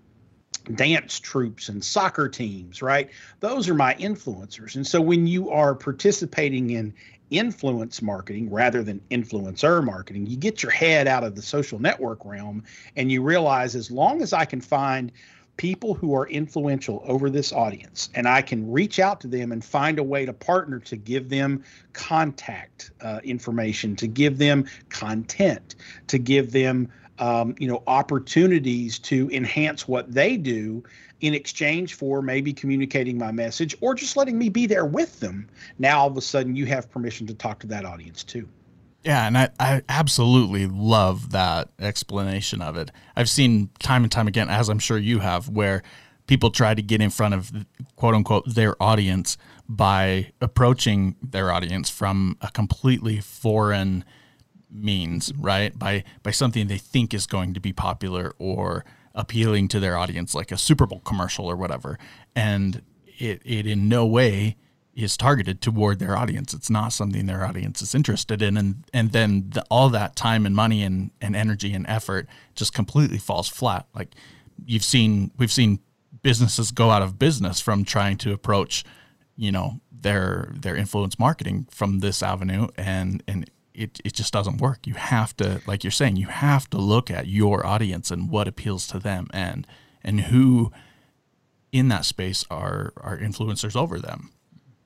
dance 0.75 1.19
troupes 1.19 1.69
and 1.69 1.83
soccer 1.83 2.29
teams, 2.29 2.81
right? 2.81 3.09
Those 3.41 3.67
are 3.67 3.73
my 3.73 3.95
influencers. 3.95 4.75
And 4.75 4.87
so 4.87 5.01
when 5.01 5.27
you 5.27 5.49
are 5.49 5.75
participating 5.75 6.69
in 6.69 6.93
influence 7.33 8.01
marketing 8.01 8.49
rather 8.49 8.83
than 8.83 9.01
influencer 9.11 9.83
marketing, 9.83 10.27
you 10.27 10.37
get 10.37 10.63
your 10.63 10.71
head 10.71 11.07
out 11.07 11.23
of 11.23 11.35
the 11.35 11.41
social 11.41 11.79
network 11.79 12.23
realm 12.23 12.63
and 12.95 13.11
you 13.11 13.21
realize 13.21 13.75
as 13.75 13.91
long 13.91 14.21
as 14.21 14.31
I 14.31 14.45
can 14.45 14.61
find 14.61 15.11
people 15.57 15.93
who 15.93 16.15
are 16.15 16.27
influential 16.27 17.03
over 17.05 17.29
this 17.29 17.51
audience 17.51 18.09
and 18.15 18.27
I 18.27 18.41
can 18.41 18.71
reach 18.71 18.99
out 18.99 19.19
to 19.21 19.27
them 19.27 19.51
and 19.51 19.63
find 19.63 19.99
a 19.99 20.03
way 20.03 20.25
to 20.25 20.33
partner 20.33 20.79
to 20.79 20.95
give 20.95 21.29
them 21.29 21.63
contact 21.93 22.91
uh, 23.01 23.19
information, 23.23 23.95
to 23.97 24.07
give 24.07 24.37
them 24.37 24.65
content, 24.89 25.75
to 26.07 26.17
give 26.17 26.51
them 26.51 26.89
um, 27.19 27.55
you 27.59 27.67
know 27.67 27.83
opportunities 27.85 28.97
to 28.99 29.29
enhance 29.31 29.87
what 29.87 30.11
they 30.11 30.35
do 30.35 30.83
in 31.23 31.33
exchange 31.33 31.93
for 31.93 32.21
maybe 32.21 32.51
communicating 32.51 33.17
my 33.17 33.31
message 33.31 33.73
or 33.79 33.95
just 33.95 34.17
letting 34.17 34.37
me 34.37 34.49
be 34.49 34.67
there 34.67 34.85
with 34.85 35.21
them, 35.21 35.49
now 35.79 36.01
all 36.01 36.07
of 36.07 36.17
a 36.17 36.21
sudden 36.21 36.53
you 36.53 36.65
have 36.65 36.91
permission 36.91 37.25
to 37.25 37.33
talk 37.33 37.59
to 37.59 37.67
that 37.67 37.85
audience 37.85 38.25
too. 38.25 38.47
Yeah, 39.05 39.25
and 39.25 39.37
I, 39.37 39.49
I 39.57 39.81
absolutely 39.87 40.67
love 40.67 41.31
that 41.31 41.69
explanation 41.79 42.61
of 42.61 42.75
it. 42.75 42.91
I've 43.15 43.29
seen 43.29 43.69
time 43.79 44.03
and 44.03 44.11
time 44.11 44.27
again, 44.27 44.49
as 44.49 44.67
I'm 44.67 44.79
sure 44.79 44.97
you 44.97 45.19
have, 45.19 45.47
where 45.47 45.81
people 46.27 46.51
try 46.51 46.73
to 46.73 46.81
get 46.81 47.01
in 47.01 47.09
front 47.09 47.33
of 47.33 47.51
quote 47.95 48.15
unquote 48.15 48.53
their 48.53 48.81
audience 48.83 49.37
by 49.69 50.33
approaching 50.41 51.15
their 51.21 51.53
audience 51.53 51.89
from 51.89 52.37
a 52.41 52.51
completely 52.51 53.21
foreign 53.21 54.03
means, 54.69 55.31
right? 55.37 55.77
By 55.79 56.03
by 56.21 56.31
something 56.31 56.67
they 56.67 56.77
think 56.77 57.13
is 57.13 57.27
going 57.27 57.53
to 57.53 57.61
be 57.61 57.71
popular 57.71 58.33
or 58.39 58.83
appealing 59.15 59.67
to 59.69 59.79
their 59.79 59.97
audience, 59.97 60.33
like 60.33 60.51
a 60.51 60.57
Super 60.57 60.85
Bowl 60.85 61.01
commercial 61.05 61.45
or 61.45 61.55
whatever. 61.55 61.99
And 62.35 62.81
it, 63.19 63.41
it 63.45 63.67
in 63.67 63.87
no 63.87 64.05
way 64.05 64.57
is 64.95 65.17
targeted 65.17 65.61
toward 65.61 65.99
their 65.99 66.15
audience. 66.15 66.53
It's 66.53 66.69
not 66.69 66.93
something 66.93 67.25
their 67.25 67.45
audience 67.45 67.81
is 67.81 67.95
interested 67.95 68.41
in. 68.41 68.57
And, 68.57 68.83
and 68.93 69.11
then 69.11 69.49
the, 69.49 69.63
all 69.69 69.89
that 69.89 70.15
time 70.15 70.45
and 70.45 70.55
money 70.55 70.83
and, 70.83 71.11
and 71.19 71.35
energy 71.35 71.73
and 71.73 71.85
effort 71.87 72.27
just 72.55 72.73
completely 72.73 73.17
falls 73.17 73.49
flat. 73.49 73.87
Like 73.95 74.13
you've 74.65 74.83
seen, 74.83 75.31
we've 75.37 75.51
seen 75.51 75.79
businesses 76.21 76.71
go 76.71 76.91
out 76.91 77.01
of 77.01 77.17
business 77.17 77.59
from 77.59 77.83
trying 77.85 78.17
to 78.17 78.33
approach, 78.33 78.83
you 79.35 79.51
know, 79.51 79.79
their, 79.91 80.53
their 80.53 80.75
influence 80.75 81.17
marketing 81.17 81.67
from 81.71 81.99
this 81.99 82.21
avenue. 82.21 82.67
And, 82.77 83.23
and 83.27 83.49
it, 83.73 83.99
it 84.03 84.13
just 84.13 84.33
doesn't 84.33 84.61
work. 84.61 84.85
You 84.85 84.93
have 84.95 85.35
to, 85.37 85.61
like 85.65 85.83
you're 85.83 85.91
saying, 85.91 86.17
you 86.17 86.27
have 86.27 86.69
to 86.71 86.77
look 86.77 87.09
at 87.09 87.27
your 87.27 87.65
audience 87.65 88.11
and 88.11 88.29
what 88.29 88.47
appeals 88.47 88.87
to 88.87 88.99
them 88.99 89.27
and 89.33 89.67
and 90.03 90.21
who 90.21 90.71
in 91.71 91.87
that 91.87 92.05
space 92.05 92.45
are 92.51 92.93
are 92.97 93.17
influencers 93.17 93.75
over 93.75 93.99
them. 93.99 94.31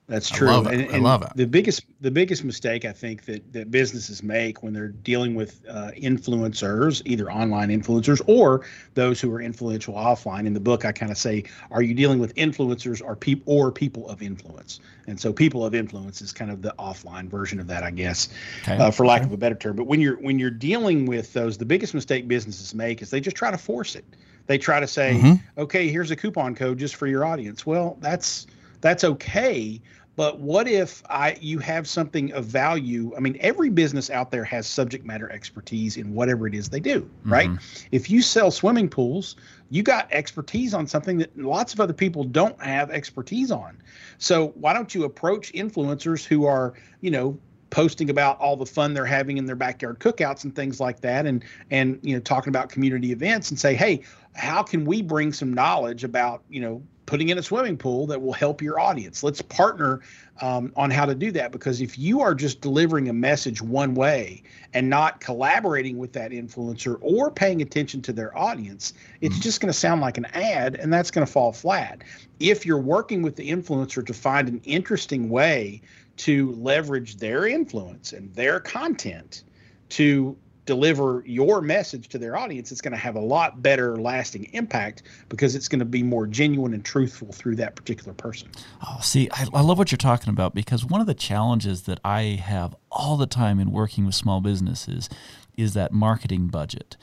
That's 0.08 0.30
true. 0.30 0.48
I 0.48 0.52
love 0.54 0.68
it. 0.68 0.74
And, 0.74 0.82
and 0.84 0.96
I 0.96 1.00
love 1.00 1.22
it. 1.22 1.32
The 1.36 1.46
biggest 1.46 1.84
the 2.00 2.12
biggest 2.12 2.46
mistake 2.46 2.86
I 2.86 2.94
think 2.94 3.26
that 3.26 3.52
that 3.52 3.72
businesses 3.72 4.24
make 4.24 4.64
when 4.64 4.72
they're 4.72 4.88
dealing 4.88 5.36
with 5.36 5.66
uh, 5.70 5.92
influencers, 5.98 7.02
either 7.06 7.30
online 7.30 7.70
influencers 7.70 8.22
or 8.26 8.66
those 8.94 9.20
who 9.20 9.34
are 9.34 9.42
influential 9.42 9.96
offline. 9.96 10.46
In 10.46 10.54
the 10.54 10.62
book, 10.62 10.86
I 10.86 10.94
kind 10.94 11.12
of 11.12 11.18
say, 11.18 11.44
are 11.72 11.82
you 11.82 11.94
dealing 11.94 12.20
with 12.20 12.34
influencers 12.36 13.04
or 13.04 13.18
people 13.18 13.54
or 13.54 13.70
people 13.70 14.08
of 14.08 14.22
influence? 14.22 14.80
And 15.08 15.20
so, 15.20 15.34
people 15.34 15.66
of 15.66 15.76
influence 15.76 16.22
is 16.22 16.32
kind 16.32 16.52
of 16.52 16.62
the 16.62 16.74
offline 16.80 17.28
version 17.28 17.60
of 17.60 17.68
that, 17.68 17.84
I 17.84 17.92
guess, 17.92 18.30
okay. 18.62 18.78
uh, 18.78 18.92
for 18.92 19.06
lack 19.06 19.24
okay. 19.24 19.28
of 19.28 19.34
a 19.34 19.38
better 19.38 19.56
term. 19.56 19.76
But 19.76 19.88
when 19.88 20.00
you're 20.00 20.22
when 20.22 20.40
you're 20.40 20.52
dealing 20.52 21.06
with 21.06 21.34
those, 21.34 21.58
the 21.58 21.66
biggest 21.66 21.94
mistake 21.94 22.30
businesses 22.30 22.74
make 22.74 23.02
is 23.02 23.10
they 23.10 23.20
just 23.20 23.36
try 23.36 23.52
to 23.52 23.58
force 23.58 23.96
it. 23.96 24.06
They 24.46 24.58
try 24.58 24.80
to 24.80 24.88
say, 24.88 25.16
mm-hmm. 25.16 25.62
okay, 25.62 25.90
here's 25.90 26.12
a 26.12 26.16
coupon 26.16 26.56
code 26.56 26.78
just 26.78 26.96
for 26.96 27.08
your 27.08 27.26
audience. 27.26 27.66
Well, 27.66 27.98
that's 28.00 28.48
that's 28.82 29.04
okay 29.04 29.82
but 30.18 30.40
what 30.40 30.68
if 30.68 31.04
I 31.12 31.38
you 31.40 31.60
have 31.60 31.88
something 31.88 32.34
of 32.34 32.44
value? 32.46 33.14
I 33.16 33.20
mean, 33.20 33.38
every 33.40 33.70
business 33.70 34.10
out 34.10 34.32
there 34.32 34.44
has 34.46 34.66
subject 34.66 35.06
matter 35.06 35.32
expertise 35.32 35.96
in 35.96 36.12
whatever 36.12 36.48
it 36.48 36.56
is 36.56 36.70
they 36.70 36.80
do, 36.80 37.02
mm-hmm. 37.02 37.32
right? 37.32 37.52
If 37.92 38.10
you 38.10 38.24
sell 38.24 38.50
swimming 38.50 38.90
pools, 38.90 39.36
you 39.70 39.84
got 39.84 40.12
expertise 40.12 40.74
on 40.74 40.88
something 40.88 41.20
that 41.20 41.38
lots 41.38 41.72
of 41.72 41.80
other 41.80 41.94
people 41.94 42.24
don't 42.24 42.60
have 42.64 42.90
expertise 42.90 43.52
on. 43.52 43.78
So 44.18 44.48
why 44.56 44.74
don't 44.74 44.94
you 44.96 45.04
approach 45.04 45.54
influencers 45.54 46.26
who 46.26 46.46
are, 46.46 46.74
you 47.02 47.12
know, 47.12 47.38
posting 47.70 48.10
about 48.10 48.40
all 48.40 48.58
the 48.58 48.66
fun 48.66 48.96
they're 48.96 49.06
having 49.06 49.38
in 49.38 49.46
their 49.46 49.56
backyard 49.56 50.00
cookouts 50.00 50.46
and 50.46 50.56
things 50.56 50.80
like 50.80 51.02
that 51.02 51.26
and 51.26 51.44
and 51.70 52.00
you 52.02 52.14
know 52.14 52.22
talking 52.22 52.48
about 52.48 52.70
community 52.70 53.12
events 53.12 53.50
and 53.50 53.60
say 53.60 53.76
hey 53.76 54.02
how 54.36 54.64
can 54.64 54.86
we 54.86 55.02
bring 55.02 55.34
some 55.34 55.54
knowledge 55.54 56.06
about 56.06 56.44
you 56.50 56.62
know 56.62 56.82
putting 57.08 57.30
in 57.30 57.38
a 57.40 57.44
swimming 57.44 57.78
pool 57.78 58.06
that 58.06 58.22
will 58.22 58.34
help 58.34 58.62
your 58.62 58.80
audience. 58.80 59.24
Let's 59.24 59.42
partner 59.42 60.02
um, 60.42 60.72
on 60.76 60.92
how 60.92 61.06
to 61.06 61.16
do 61.16 61.32
that 61.32 61.52
because 61.52 61.82
if 61.82 61.98
you 61.98 62.22
are 62.22 62.36
just 62.36 62.62
delivering 62.62 63.10
a 63.10 63.14
message 63.14 63.62
one 63.62 63.96
way 63.96 64.44
and 64.74 64.90
not 64.90 65.20
collaborating 65.20 65.98
with 65.98 66.14
that 66.14 66.32
influencer 66.32 66.98
or 67.02 67.32
paying 67.32 67.62
attention 67.62 68.02
to 68.04 68.14
their 68.14 68.38
audience, 68.38 68.94
it's 69.22 69.36
mm-hmm. 69.36 69.42
just 69.42 69.62
going 69.62 69.72
to 69.72 69.78
sound 69.78 70.02
like 70.02 70.18
an 70.18 70.26
ad 70.34 70.76
and 70.76 70.94
that's 70.94 71.10
going 71.10 71.26
to 71.26 71.32
fall 71.32 71.54
flat. 71.54 72.04
If 72.40 72.66
you're 72.66 72.78
working 72.78 73.24
with 73.24 73.38
the 73.38 73.50
influencer 73.50 74.06
to 74.06 74.14
find 74.14 74.48
an 74.50 74.62
interesting 74.66 75.30
way 75.30 75.82
to 76.18 76.52
leverage 76.54 77.18
their 77.18 77.48
influence 77.48 78.12
and 78.12 78.34
their 78.36 78.60
content 78.60 79.44
to 79.90 80.36
deliver 80.68 81.24
your 81.26 81.62
message 81.62 82.10
to 82.10 82.20
their 82.20 82.38
audience, 82.38 82.72
it's 82.72 82.82
going 82.82 82.92
to 82.92 82.98
have 82.98 83.16
a 83.16 83.20
lot 83.22 83.64
better 83.64 83.96
lasting 83.96 84.44
impact 84.54 85.02
because 85.30 85.56
it's 85.56 85.68
going 85.68 85.80
to 85.80 85.86
be 85.86 86.04
more 86.04 86.28
genuine 86.28 86.74
and 86.74 86.86
truthful 86.86 87.32
through 87.32 87.56
that 87.56 87.76
particular 87.76 88.14
person. 88.14 88.50
Oh, 88.88 89.00
see, 89.02 89.30
I, 89.32 89.48
I 89.54 89.62
love 89.62 89.80
what 89.80 89.92
you're 89.92 89.98
talking 89.98 90.30
about 90.30 90.54
because 90.54 90.86
one 90.86 91.02
of 91.02 91.08
the 91.08 91.16
challenges 91.16 91.84
that 91.84 92.00
I 92.06 92.22
have 92.44 92.76
all 92.92 93.18
the 93.18 93.26
time 93.26 93.60
in 93.60 93.72
working 93.72 94.06
with 94.06 94.14
small 94.14 94.42
businesses 94.42 95.10
is 95.58 95.74
that 95.74 95.92
marketing 95.92 96.48
budget. 96.48 96.98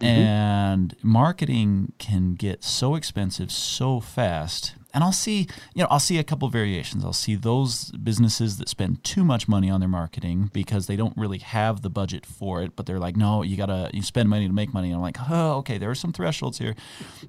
Mm-hmm. 0.00 0.06
And 0.06 0.96
marketing 1.02 1.92
can 1.98 2.34
get 2.34 2.62
so 2.62 2.94
expensive 2.94 3.50
so 3.50 4.00
fast 4.00 4.74
and 4.96 5.04
I'll 5.04 5.12
see, 5.12 5.46
you 5.74 5.82
know, 5.82 5.88
I'll 5.90 6.00
see 6.00 6.16
a 6.16 6.24
couple 6.24 6.48
variations. 6.48 7.04
I'll 7.04 7.12
see 7.12 7.34
those 7.34 7.90
businesses 7.90 8.56
that 8.56 8.70
spend 8.70 9.04
too 9.04 9.24
much 9.24 9.46
money 9.46 9.68
on 9.68 9.78
their 9.78 9.90
marketing 9.90 10.48
because 10.54 10.86
they 10.86 10.96
don't 10.96 11.14
really 11.18 11.36
have 11.36 11.82
the 11.82 11.90
budget 11.90 12.24
for 12.24 12.62
it, 12.62 12.74
but 12.74 12.86
they're 12.86 12.98
like, 12.98 13.14
no, 13.14 13.42
you 13.42 13.58
gotta 13.58 13.90
you 13.92 14.00
spend 14.00 14.30
money 14.30 14.46
to 14.46 14.54
make 14.54 14.72
money. 14.72 14.88
And 14.88 14.96
I'm 14.96 15.02
like, 15.02 15.18
oh, 15.28 15.58
okay, 15.58 15.76
there 15.76 15.90
are 15.90 15.94
some 15.94 16.14
thresholds 16.14 16.56
here. 16.56 16.74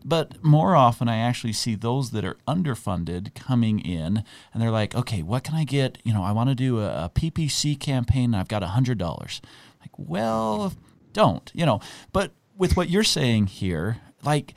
But 0.06 0.42
more 0.42 0.78
often 0.78 1.10
I 1.10 1.18
actually 1.18 1.52
see 1.52 1.76
those 1.76 2.12
that 2.12 2.24
are 2.24 2.38
underfunded 2.48 3.36
coming 3.36 3.82
in 3.82 4.24
and 4.54 4.64
they're 4.64 4.72
like, 4.72 4.96
okay, 4.96 5.22
what 5.22 5.44
can 5.44 5.56
I 5.56 5.66
get? 5.66 5.98
You 6.06 6.14
know, 6.14 6.24
I 6.24 6.32
want 6.32 6.48
to 6.48 6.56
do 6.56 6.80
a, 6.80 6.88
a 7.06 7.12
PPC 7.14 7.78
campaign 7.78 8.34
and 8.34 8.38
I've 8.38 8.48
got 8.48 8.64
a 8.64 8.68
hundred 8.68 8.98
dollars. 8.98 9.42
Like, 9.82 9.92
well, 9.98 10.72
don't, 11.12 11.52
you 11.54 11.66
know, 11.66 11.82
but 12.14 12.32
with 12.56 12.78
what 12.78 12.90
you're 12.90 13.04
saying 13.04 13.48
here, 13.48 13.98
like 14.24 14.54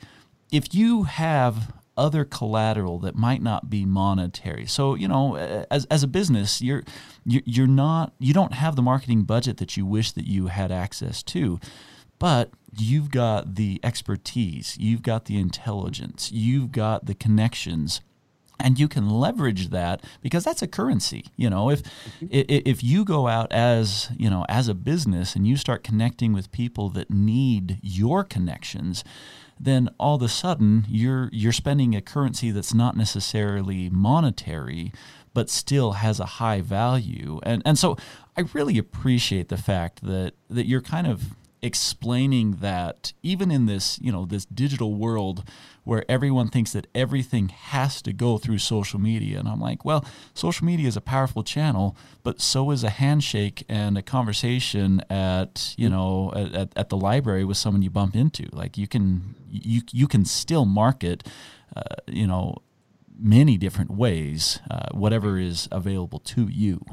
if 0.49 0.73
you 0.73 1.03
have 1.03 1.73
other 1.97 2.23
collateral 2.25 2.99
that 2.99 3.15
might 3.15 3.41
not 3.41 3.69
be 3.69 3.85
monetary. 3.85 4.65
So 4.65 4.95
you 4.95 5.07
know, 5.07 5.35
as, 5.69 5.85
as 5.85 6.03
a 6.03 6.07
business, 6.07 6.61
you're 6.61 6.83
you're 7.25 7.67
not 7.67 8.13
you 8.19 8.33
don't 8.33 8.53
have 8.53 8.75
the 8.75 8.81
marketing 8.81 9.23
budget 9.23 9.57
that 9.57 9.77
you 9.77 9.85
wish 9.85 10.11
that 10.13 10.25
you 10.25 10.47
had 10.47 10.71
access 10.71 11.21
to, 11.23 11.59
but 12.19 12.51
you've 12.77 13.11
got 13.11 13.55
the 13.55 13.79
expertise, 13.83 14.77
you've 14.79 15.03
got 15.03 15.25
the 15.25 15.37
intelligence, 15.37 16.31
you've 16.31 16.71
got 16.71 17.05
the 17.05 17.15
connections 17.15 18.01
and 18.63 18.79
you 18.79 18.87
can 18.87 19.09
leverage 19.09 19.69
that 19.69 20.03
because 20.21 20.43
that's 20.43 20.61
a 20.61 20.67
currency 20.67 21.25
you 21.35 21.49
know 21.49 21.69
if 21.69 21.81
mm-hmm. 21.81 22.27
if 22.29 22.83
you 22.83 23.03
go 23.03 23.27
out 23.27 23.51
as 23.51 24.09
you 24.17 24.29
know 24.29 24.45
as 24.47 24.67
a 24.67 24.73
business 24.73 25.35
and 25.35 25.47
you 25.47 25.57
start 25.57 25.83
connecting 25.83 26.31
with 26.31 26.51
people 26.51 26.89
that 26.89 27.09
need 27.09 27.79
your 27.81 28.23
connections 28.23 29.03
then 29.63 29.89
all 29.99 30.15
of 30.15 30.21
a 30.21 30.29
sudden 30.29 30.85
you're 30.89 31.29
you're 31.31 31.51
spending 31.51 31.95
a 31.95 32.01
currency 32.01 32.51
that's 32.51 32.73
not 32.73 32.97
necessarily 32.97 33.89
monetary 33.89 34.91
but 35.33 35.49
still 35.49 35.93
has 35.93 36.19
a 36.19 36.25
high 36.25 36.61
value. 36.61 37.39
And 37.43 37.61
and 37.65 37.77
so 37.77 37.97
I 38.37 38.45
really 38.53 38.77
appreciate 38.77 39.49
the 39.49 39.57
fact 39.57 40.03
that 40.03 40.33
that 40.49 40.67
you're 40.67 40.81
kind 40.81 41.07
of 41.07 41.35
explaining 41.63 42.53
that 42.53 43.13
even 43.21 43.51
in 43.51 43.67
this 43.67 43.99
you 44.01 44.11
know 44.11 44.25
this 44.25 44.45
digital 44.45 44.95
world 44.95 45.43
where 45.83 46.03
everyone 46.09 46.47
thinks 46.47 46.73
that 46.73 46.87
everything 46.93 47.49
has 47.49 48.01
to 48.01 48.13
go 48.13 48.37
through 48.37 48.57
social 48.57 48.99
media. 48.99 49.39
And 49.39 49.47
i'm 49.47 49.59
like 49.61 49.85
well 49.85 50.03
social 50.33 50.65
media 50.65 50.87
is 50.87 50.97
a 50.97 51.01
powerful 51.01 51.43
channel 51.43 51.95
but 52.23 52.41
so 52.41 52.71
is 52.71 52.83
a 52.83 52.89
handshake 52.89 53.63
and 53.69 53.97
a 53.97 54.01
conversation 54.01 55.01
at 55.09 55.75
you 55.77 55.89
know 55.89 56.31
at, 56.35 56.71
at 56.75 56.89
the 56.89 56.97
library 56.97 57.45
with 57.45 57.57
someone 57.57 57.81
you 57.81 57.89
bump 57.89 58.15
into. 58.15 58.47
Like 58.51 58.77
you 58.77 58.87
can 58.87 59.35
you 59.49 59.81
you 59.91 60.07
can 60.07 60.25
still 60.25 60.65
market 60.65 61.27
uh, 61.75 61.81
you 62.07 62.27
know 62.27 62.57
many 63.17 63.57
different 63.57 63.91
ways 63.91 64.59
uh, 64.71 64.89
whatever 64.93 65.37
is 65.37 65.67
available 65.71 66.19
to 66.19 66.47
you 66.47 66.83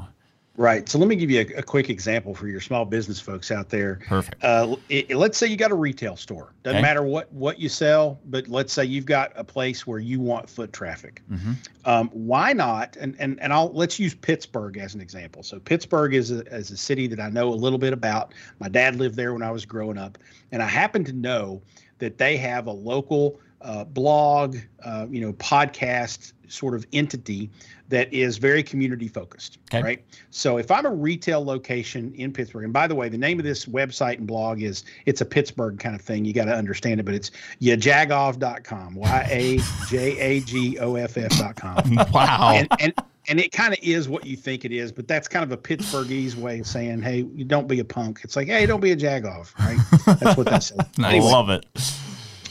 Right. 0.59 0.89
So 0.89 0.99
let 0.99 1.07
me 1.07 1.15
give 1.15 1.31
you 1.31 1.39
a, 1.39 1.59
a, 1.59 1.63
quick 1.63 1.89
example 1.89 2.35
for 2.35 2.49
your 2.49 2.59
small 2.59 2.83
business 2.83 3.17
folks 3.17 3.49
out 3.49 3.69
there. 3.69 4.01
Perfect. 4.05 4.43
Uh, 4.43 4.75
it, 4.89 5.09
let's 5.15 5.37
say 5.37 5.47
you 5.47 5.55
got 5.55 5.71
a 5.71 5.75
retail 5.75 6.17
store. 6.17 6.53
Doesn't 6.63 6.79
okay. 6.79 6.81
matter 6.81 7.01
what 7.01 7.31
what 7.31 7.59
you 7.61 7.69
sell, 7.69 8.19
but 8.25 8.49
let's 8.49 8.73
say 8.73 8.83
you've 8.83 9.05
got 9.05 9.31
a 9.37 9.43
place 9.45 9.87
where 9.87 9.99
you 9.99 10.19
want 10.19 10.49
foot 10.49 10.73
traffic. 10.73 11.21
Mm-hmm. 11.31 11.53
Um, 11.85 12.09
why 12.09 12.51
not? 12.51 12.97
And 12.97 13.15
and 13.19 13.39
and 13.39 13.53
I'll 13.53 13.71
let's 13.71 13.97
use 14.01 14.13
Pittsburgh 14.13 14.77
as 14.77 14.95
an 14.95 14.99
example. 14.99 15.43
So 15.43 15.61
Pittsburgh 15.61 16.13
is 16.13 16.29
a, 16.29 16.41
is 16.53 16.71
a 16.71 16.77
city 16.77 17.07
that 17.07 17.21
I 17.21 17.29
know 17.29 17.47
a 17.47 17.55
little 17.55 17.79
bit 17.79 17.93
about. 17.93 18.33
My 18.59 18.67
dad 18.67 18.97
lived 18.97 19.15
there 19.15 19.31
when 19.31 19.43
I 19.43 19.51
was 19.51 19.63
growing 19.65 19.97
up, 19.97 20.17
and 20.51 20.61
I 20.61 20.67
happen 20.67 21.05
to 21.05 21.13
know 21.13 21.61
that 21.99 22.17
they 22.17 22.35
have 22.35 22.67
a 22.67 22.73
local 22.73 23.39
uh, 23.61 23.83
blog, 23.83 24.57
uh, 24.83 25.07
you 25.09 25.21
know, 25.21 25.33
podcast 25.33 26.33
sort 26.47 26.73
of 26.73 26.85
entity 26.93 27.49
that 27.89 28.11
is 28.13 28.37
very 28.37 28.61
community 28.61 29.07
focused, 29.07 29.57
okay. 29.73 29.83
right? 29.83 30.05
So 30.29 30.57
if 30.57 30.69
I'm 30.71 30.85
a 30.85 30.93
retail 30.93 31.43
location 31.43 32.13
in 32.15 32.31
Pittsburgh, 32.31 32.63
and 32.63 32.73
by 32.73 32.87
the 32.87 32.95
way, 32.95 33.09
the 33.09 33.17
name 33.17 33.39
of 33.39 33.45
this 33.45 33.65
website 33.65 34.17
and 34.17 34.27
blog 34.27 34.61
is 34.61 34.83
it's 35.05 35.21
a 35.21 35.25
Pittsburgh 35.25 35.79
kind 35.79 35.95
of 35.95 36.01
thing. 36.01 36.25
You 36.25 36.33
got 36.33 36.45
to 36.45 36.55
understand 36.55 36.99
it, 36.99 37.03
but 37.03 37.15
it's 37.15 37.31
yajagoff.com, 37.61 38.95
Y 38.95 39.27
A 39.29 39.59
J 39.87 40.19
A 40.19 40.39
G 40.41 40.77
O 40.79 40.95
F 40.95 41.17
F.com. 41.17 41.99
Wow. 42.13 42.53
And, 42.55 42.67
and, 42.79 42.93
and 43.27 43.39
it 43.39 43.51
kind 43.51 43.73
of 43.73 43.79
is 43.81 44.09
what 44.09 44.25
you 44.25 44.35
think 44.35 44.65
it 44.65 44.71
is, 44.71 44.91
but 44.91 45.07
that's 45.07 45.27
kind 45.27 45.43
of 45.43 45.51
a 45.51 45.57
Pittsburghese 45.57 46.35
way 46.35 46.59
of 46.59 46.67
saying, 46.67 47.01
hey, 47.01 47.27
you 47.35 47.45
don't 47.45 47.67
be 47.67 47.79
a 47.79 47.85
punk. 47.85 48.21
It's 48.23 48.35
like, 48.35 48.47
hey, 48.47 48.65
don't 48.65 48.79
be 48.79 48.91
a 48.91 48.97
jagoff, 48.97 49.57
right? 49.59 50.19
That's 50.19 50.35
what 50.35 50.47
that 50.47 50.63
says. 50.63 50.79
I 50.99 51.09
anyway, 51.09 51.25
love 51.25 51.49
it. 51.49 51.65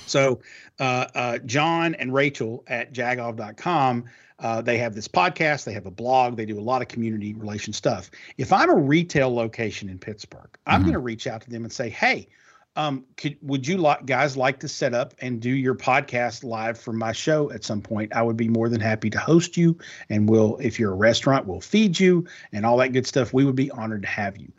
So 0.06 0.40
uh, 0.78 1.06
uh, 1.14 1.38
John 1.38 1.94
and 1.94 2.12
Rachel 2.12 2.64
at 2.66 2.92
jagoff.com 2.92 4.04
uh, 4.40 4.62
they 4.62 4.78
have 4.78 4.94
this 4.94 5.08
podcast, 5.08 5.64
they 5.64 5.72
have 5.72 5.86
a 5.86 5.90
blog, 5.90 6.36
they 6.36 6.46
do 6.46 6.58
a 6.58 6.62
lot 6.62 6.80
of 6.80 6.88
community 6.88 7.34
relation 7.34 7.72
stuff. 7.72 8.10
If 8.36 8.52
I'm 8.52 8.70
a 8.70 8.76
retail 8.76 9.34
location 9.34 9.88
in 9.88 9.98
Pittsburgh, 9.98 10.48
I'm 10.66 10.76
mm-hmm. 10.76 10.82
going 10.84 10.92
to 10.92 11.00
reach 11.00 11.26
out 11.26 11.40
to 11.42 11.50
them 11.50 11.64
and 11.64 11.72
say, 11.72 11.90
hey, 11.90 12.28
um, 12.76 13.04
could 13.16 13.36
would 13.42 13.66
you 13.66 13.76
like 13.76 14.06
guys 14.06 14.36
like 14.36 14.60
to 14.60 14.68
set 14.68 14.94
up 14.94 15.12
and 15.20 15.40
do 15.40 15.50
your 15.50 15.74
podcast 15.74 16.44
live 16.44 16.78
from 16.78 16.96
my 16.96 17.10
show 17.10 17.50
at 17.50 17.64
some 17.64 17.82
point? 17.82 18.14
I 18.14 18.22
would 18.22 18.36
be 18.36 18.48
more 18.48 18.68
than 18.68 18.80
happy 18.80 19.10
to 19.10 19.18
host 19.18 19.56
you, 19.56 19.76
and 20.08 20.28
we'll 20.28 20.58
if 20.58 20.78
you're 20.78 20.92
a 20.92 20.96
restaurant, 20.96 21.46
we'll 21.46 21.60
feed 21.60 21.98
you 21.98 22.24
and 22.52 22.64
all 22.64 22.76
that 22.76 22.92
good 22.92 23.04
stuff. 23.04 23.34
We 23.34 23.44
would 23.44 23.56
be 23.56 23.68
honored 23.72 24.02
to 24.02 24.08
have 24.08 24.36
you. 24.36 24.52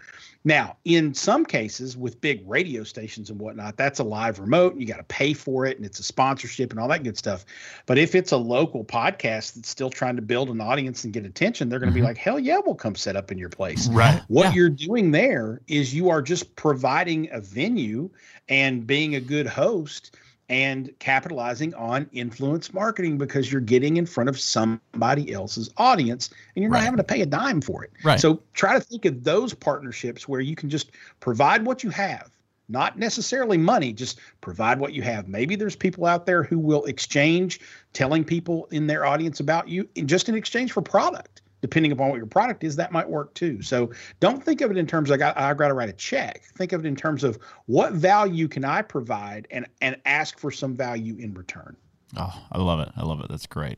Now, 0.46 0.78
in 0.86 1.14
some 1.14 1.46
cases 1.46 1.98
with 1.98 2.22
big 2.22 2.48
radio 2.48 2.84
stations 2.84 3.30
and 3.30 3.40
whatnot, 3.40 3.76
that's 3.76 4.00
a 4.00 4.04
live 4.04 4.40
remote. 4.40 4.78
You 4.78 4.86
got 4.86 4.98
to 4.98 5.04
pay 5.04 5.34
for 5.34 5.66
it 5.66 5.76
and 5.76 5.86
it's 5.86 6.00
a 6.00 6.04
sponsorship 6.04 6.72
and 6.72 6.80
all 6.80 6.88
that 6.88 7.04
good 7.04 7.18
stuff. 7.18 7.46
But 7.86 7.98
if 7.98 8.16
it's 8.16 8.32
a 8.32 8.38
local 8.38 8.86
podcast 8.86 9.56
that's 9.56 9.70
still 9.70 9.90
trying 9.90 10.16
to 10.16 10.22
build 10.22 10.50
an 10.50 10.62
audience 10.62 11.04
and 11.04 11.12
get 11.12 11.26
attention, 11.26 11.68
they're 11.68 11.80
going 11.80 11.92
to 11.92 11.94
mm-hmm. 11.94 12.06
be 12.06 12.08
like, 12.08 12.18
hell 12.18 12.40
yeah, 12.40 12.60
we'll 12.66 12.76
come 12.76 12.96
set 12.96 13.18
up 13.18 13.32
in 13.32 13.38
your 13.38 13.50
place. 13.50 13.90
Right. 13.90 14.22
What 14.28 14.46
yeah. 14.46 14.54
you're 14.54 14.70
doing 14.70 15.12
there 15.12 15.62
is 15.68 15.94
you 15.94 16.10
are 16.10 16.22
just 16.22 16.56
providing 16.56 17.30
a 17.34 17.42
venue 17.42 18.10
and 18.48 18.88
being 18.88 19.16
a 19.16 19.22
good 19.22 19.46
host 19.46 20.16
and 20.50 20.92
capitalizing 20.98 21.74
on 21.76 22.10
influence 22.12 22.74
marketing 22.74 23.18
because 23.18 23.52
you're 23.52 23.62
getting 23.62 23.98
in 23.98 24.06
front 24.06 24.30
of 24.30 24.40
somebody 24.40 25.32
else's 25.32 25.70
audience 25.78 26.32
and 26.56 26.64
you're 26.64 26.72
not 26.72 26.82
having 26.82 26.98
to 26.98 27.04
pay 27.04 27.22
a 27.22 27.26
dime 27.26 27.62
for 27.62 27.84
it. 27.84 27.92
Right. 28.04 28.20
So 28.20 28.42
try 28.54 28.74
to 28.74 28.80
think 28.80 29.06
of 29.06 29.24
those 29.24 29.54
partnerships 29.54 30.28
where 30.28 30.42
you 30.42 30.56
can 30.56 30.70
just 30.70 30.92
provide 31.20 31.66
what 31.66 31.84
you 31.84 31.92
have, 31.92 32.32
not 32.68 32.98
necessarily 32.98 33.58
money, 33.58 33.94
just 33.94 34.20
provide 34.42 34.80
what 34.80 34.94
you 34.94 35.04
have. 35.04 35.28
Maybe 35.28 35.56
there's 35.56 35.76
people 35.76 36.08
out 36.08 36.26
there 36.26 36.44
who 36.44 36.58
will 36.58 36.86
exchange 36.86 37.60
telling 37.94 38.24
people 38.24 38.68
in 38.72 38.88
their 38.88 39.06
audience 39.06 39.40
about 39.40 39.68
you 39.68 39.88
in 39.96 40.08
just 40.08 40.30
in 40.30 40.36
exchange 40.36 40.72
for 40.72 40.82
product 40.82 41.42
depending 41.62 41.92
upon 41.92 42.10
what 42.10 42.18
your 42.18 42.26
product 42.26 42.64
is, 42.64 42.76
that 42.76 42.92
might 42.92 43.10
work 43.10 43.34
too. 43.34 43.62
So 43.62 43.92
don't 44.20 44.44
think 44.44 44.62
of 44.62 44.72
it 44.72 44.78
in 44.78 44.88
terms 44.88 45.10
of 45.10 45.16
I 45.16 45.18
got, 45.18 45.38
I 45.38 45.54
got 45.54 45.70
to 45.70 45.74
write 45.74 45.90
a 45.90 45.94
check. 45.94 46.44
Think 46.58 46.72
of 46.72 46.86
it 46.86 46.88
in 46.88 46.96
terms 46.96 47.24
of 47.24 47.38
what 47.66 47.94
value 47.94 48.48
can 48.48 48.66
I 48.66 48.82
provide 48.82 49.48
and 49.52 49.68
and 49.82 49.98
ask 50.06 50.40
for 50.40 50.52
some 50.52 50.76
value 50.76 51.18
in 51.18 51.34
return. 51.34 51.76
Oh, 52.18 52.42
I 52.52 52.58
love 52.58 52.80
it. 52.80 52.90
I 52.96 53.04
love 53.04 53.20
it. 53.22 53.28
That's 53.30 53.46
great. 53.46 53.78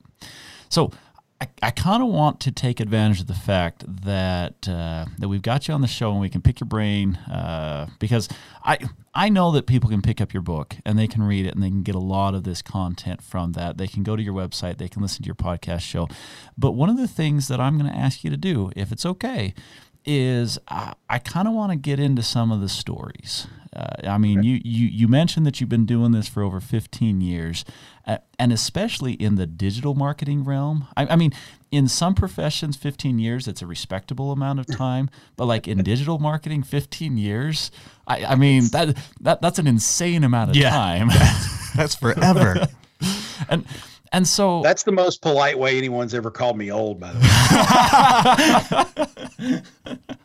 So 0.70 0.92
I, 1.62 1.72
kind 1.72 2.04
of 2.04 2.10
want 2.10 2.40
to 2.42 2.52
take 2.52 2.80
advantage 2.80 3.22
of 3.22 3.28
the 3.28 3.34
fact 3.34 3.84
that 3.88 4.68
uh, 4.68 5.06
that 5.18 5.28
we've 5.28 5.42
got 5.42 5.68
you 5.68 5.74
on 5.74 5.82
the 5.82 5.88
show 5.88 6.12
and 6.12 6.22
we 6.22 6.30
can 6.30 6.42
pick 6.42 6.60
your 6.60 6.68
brain 6.68 7.16
uh, 7.16 7.88
because 8.00 8.30
I 8.64 8.78
I 9.16 9.30
know 9.30 9.52
that 9.52 9.66
people 9.66 9.90
can 9.90 10.02
pick 10.02 10.22
up 10.22 10.34
your 10.34 10.44
book 10.44 10.76
and 10.86 11.00
they 11.00 11.08
can 11.08 11.24
read 11.24 11.46
it 11.46 11.56
and 11.56 11.64
they 11.64 11.70
can 11.70 11.82
get 11.82 11.96
a 11.96 12.00
lot 12.00 12.36
of 12.36 12.44
this 12.44 12.62
content 12.62 13.24
from 13.24 13.54
that. 13.54 13.78
They 13.78 13.88
can 13.88 14.04
go 14.04 14.16
to 14.16 14.22
your 14.22 14.34
website, 14.34 14.78
they 14.78 14.88
can 14.88 15.02
listen 15.02 15.24
to 15.24 15.28
your 15.28 15.36
podcast 15.36 15.82
show. 15.82 16.08
But 16.58 16.74
one 16.74 16.90
of 16.90 16.98
the 16.98 17.08
things 17.08 17.48
that 17.48 17.60
I'm 17.60 17.78
going 17.78 17.92
to 17.92 17.98
ask 17.98 18.24
you 18.24 18.30
to 18.30 18.38
do, 18.38 18.72
if 18.76 18.92
it's 18.92 19.06
okay, 19.06 19.54
is 20.06 20.60
I, 20.68 20.94
I 21.10 21.20
kind 21.20 21.48
of 21.48 21.54
want 21.54 21.72
to 21.72 21.76
get 21.76 22.00
into 22.00 22.24
some 22.24 22.52
of 22.52 22.62
the 22.62 22.70
stories. 22.70 23.48
Uh, 23.76 24.08
I 24.08 24.18
mean, 24.18 24.44
you, 24.44 24.60
you 24.66 24.88
you 24.88 25.08
mentioned 25.08 25.46
that 25.46 25.62
you've 25.62 25.70
been 25.70 25.86
doing 25.86 26.12
this 26.12 26.28
for 26.28 26.44
over 26.44 26.60
15 26.60 27.22
years, 27.22 27.64
uh, 28.06 28.18
and 28.38 28.52
especially 28.52 29.14
in 29.14 29.36
the 29.36 29.48
digital 29.48 29.96
marketing 29.96 30.44
realm. 30.44 30.88
I, 30.98 31.08
I, 31.08 31.16
mean, 31.16 31.32
in 31.72 31.88
some 31.88 32.14
professions, 32.14 32.76
15 32.76 33.18
years 33.18 33.48
it's 33.48 33.62
a 33.62 33.66
respectable 33.66 34.34
amount 34.34 34.60
of 34.60 34.68
time, 34.68 35.10
but 35.38 35.46
like 35.46 35.70
in 35.70 35.84
digital 35.84 36.20
marketing, 36.20 36.64
15 36.64 37.18
years, 37.18 37.72
I, 38.08 38.26
I 38.26 38.36
mean 38.36 38.66
that 38.72 38.98
that 39.22 39.42
that's 39.42 39.58
an 39.58 39.68
insane 39.68 40.26
amount 40.26 40.50
of 40.50 40.58
yeah, 40.58 40.70
time. 40.70 41.08
That's 41.76 41.96
forever. 41.96 42.68
and 43.50 43.66
and 44.12 44.28
so 44.28 44.62
that's 44.62 44.84
the 44.84 44.92
most 44.92 45.22
polite 45.22 45.58
way 45.58 45.78
anyone's 45.78 46.14
ever 46.14 46.30
called 46.30 46.58
me 46.58 46.70
old, 46.70 47.00
by 47.00 47.14
the 47.14 47.20
way. 49.40 49.62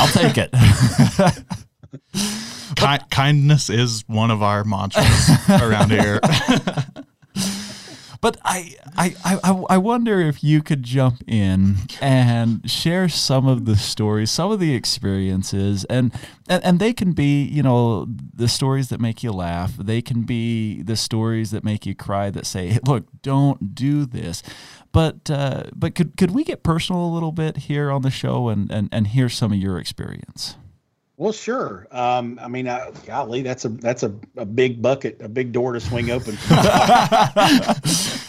I'll 0.00 0.08
take 0.08 0.38
it. 0.38 0.50
Ki- 2.76 3.04
kindness 3.10 3.68
is 3.68 4.04
one 4.06 4.30
of 4.30 4.42
our 4.42 4.64
mantras 4.64 5.28
around 5.50 5.90
here. 5.90 6.20
But 8.20 8.36
I, 8.44 8.74
I, 8.96 9.14
I, 9.24 9.64
I 9.70 9.78
wonder 9.78 10.20
if 10.20 10.44
you 10.44 10.62
could 10.62 10.82
jump 10.82 11.22
in 11.26 11.76
and 12.02 12.70
share 12.70 13.08
some 13.08 13.46
of 13.46 13.64
the 13.64 13.76
stories, 13.76 14.30
some 14.30 14.52
of 14.52 14.60
the 14.60 14.74
experiences, 14.74 15.84
and, 15.84 16.12
and 16.46 16.62
and 16.62 16.78
they 16.78 16.92
can 16.92 17.12
be, 17.12 17.42
you 17.44 17.62
know, 17.62 18.06
the 18.06 18.48
stories 18.48 18.88
that 18.90 19.00
make 19.00 19.22
you 19.22 19.32
laugh. 19.32 19.74
They 19.76 20.02
can 20.02 20.22
be 20.22 20.82
the 20.82 20.96
stories 20.96 21.50
that 21.52 21.64
make 21.64 21.86
you 21.86 21.94
cry. 21.94 22.28
That 22.30 22.44
say, 22.44 22.78
"Look, 22.86 23.06
don't 23.22 23.74
do 23.74 24.04
this." 24.04 24.42
But 24.92 25.30
uh, 25.30 25.64
but 25.74 25.94
could 25.94 26.16
could 26.18 26.32
we 26.32 26.44
get 26.44 26.62
personal 26.62 27.04
a 27.04 27.12
little 27.12 27.32
bit 27.32 27.56
here 27.56 27.90
on 27.90 28.02
the 28.02 28.10
show 28.10 28.48
and 28.48 28.70
and 28.70 28.88
and 28.92 29.06
hear 29.06 29.30
some 29.30 29.52
of 29.52 29.58
your 29.58 29.78
experience? 29.78 30.56
Well, 31.20 31.32
sure. 31.32 31.86
Um, 31.90 32.40
I 32.40 32.48
mean, 32.48 32.66
uh, 32.66 32.92
golly, 33.04 33.42
that's 33.42 33.66
a 33.66 33.68
that's 33.68 34.02
a, 34.02 34.14
a 34.38 34.46
big 34.46 34.80
bucket, 34.80 35.20
a 35.20 35.28
big 35.28 35.52
door 35.52 35.74
to 35.74 35.80
swing 35.80 36.10
open. 36.10 36.34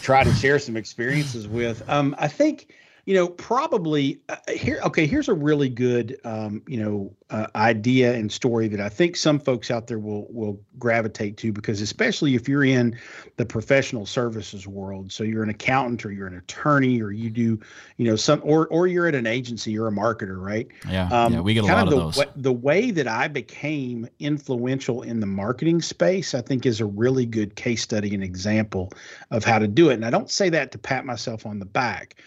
Try 0.02 0.24
to 0.24 0.34
share 0.34 0.58
some 0.58 0.76
experiences 0.76 1.48
with. 1.48 1.88
Um, 1.88 2.14
I 2.18 2.28
think 2.28 2.74
you 3.04 3.14
know, 3.14 3.26
probably 3.26 4.20
uh, 4.28 4.36
here. 4.48 4.80
Okay, 4.84 5.06
here's 5.06 5.28
a 5.28 5.34
really 5.34 5.68
good, 5.68 6.20
um, 6.24 6.62
you 6.68 6.80
know, 6.80 7.12
uh, 7.30 7.48
idea 7.56 8.14
and 8.14 8.30
story 8.30 8.68
that 8.68 8.80
I 8.80 8.88
think 8.88 9.16
some 9.16 9.40
folks 9.40 9.72
out 9.72 9.88
there 9.88 9.98
will 9.98 10.28
will 10.30 10.60
gravitate 10.78 11.36
to 11.38 11.52
because, 11.52 11.80
especially 11.80 12.36
if 12.36 12.48
you're 12.48 12.64
in 12.64 12.96
the 13.38 13.44
professional 13.44 14.06
services 14.06 14.68
world, 14.68 15.10
so 15.10 15.24
you're 15.24 15.42
an 15.42 15.48
accountant 15.48 16.06
or 16.06 16.12
you're 16.12 16.28
an 16.28 16.36
attorney 16.36 17.02
or 17.02 17.10
you 17.10 17.28
do, 17.28 17.58
you 17.96 18.06
know, 18.06 18.14
some 18.14 18.40
or 18.44 18.68
or 18.68 18.86
you're 18.86 19.08
at 19.08 19.16
an 19.16 19.26
agency, 19.26 19.72
you're 19.72 19.88
a 19.88 19.92
marketer, 19.92 20.40
right? 20.40 20.68
Yeah, 20.88 21.08
um, 21.08 21.32
yeah, 21.32 21.40
we 21.40 21.54
get 21.54 21.64
a 21.64 21.66
lot 21.66 21.88
of, 21.88 21.90
the, 21.90 21.96
those. 21.96 22.16
W- 22.16 22.32
the 22.36 22.52
way 22.52 22.92
that 22.92 23.08
I 23.08 23.26
became 23.26 24.08
influential 24.20 25.02
in 25.02 25.18
the 25.18 25.26
marketing 25.26 25.82
space, 25.82 26.34
I 26.34 26.40
think, 26.40 26.66
is 26.66 26.80
a 26.80 26.86
really 26.86 27.26
good 27.26 27.56
case 27.56 27.82
study 27.82 28.14
and 28.14 28.22
example 28.22 28.92
of 29.32 29.42
how 29.44 29.58
to 29.58 29.66
do 29.66 29.90
it. 29.90 29.94
And 29.94 30.04
I 30.04 30.10
don't 30.10 30.30
say 30.30 30.50
that 30.50 30.70
to 30.70 30.78
pat 30.78 31.04
myself 31.04 31.46
on 31.46 31.58
the 31.58 31.66
back 31.66 32.22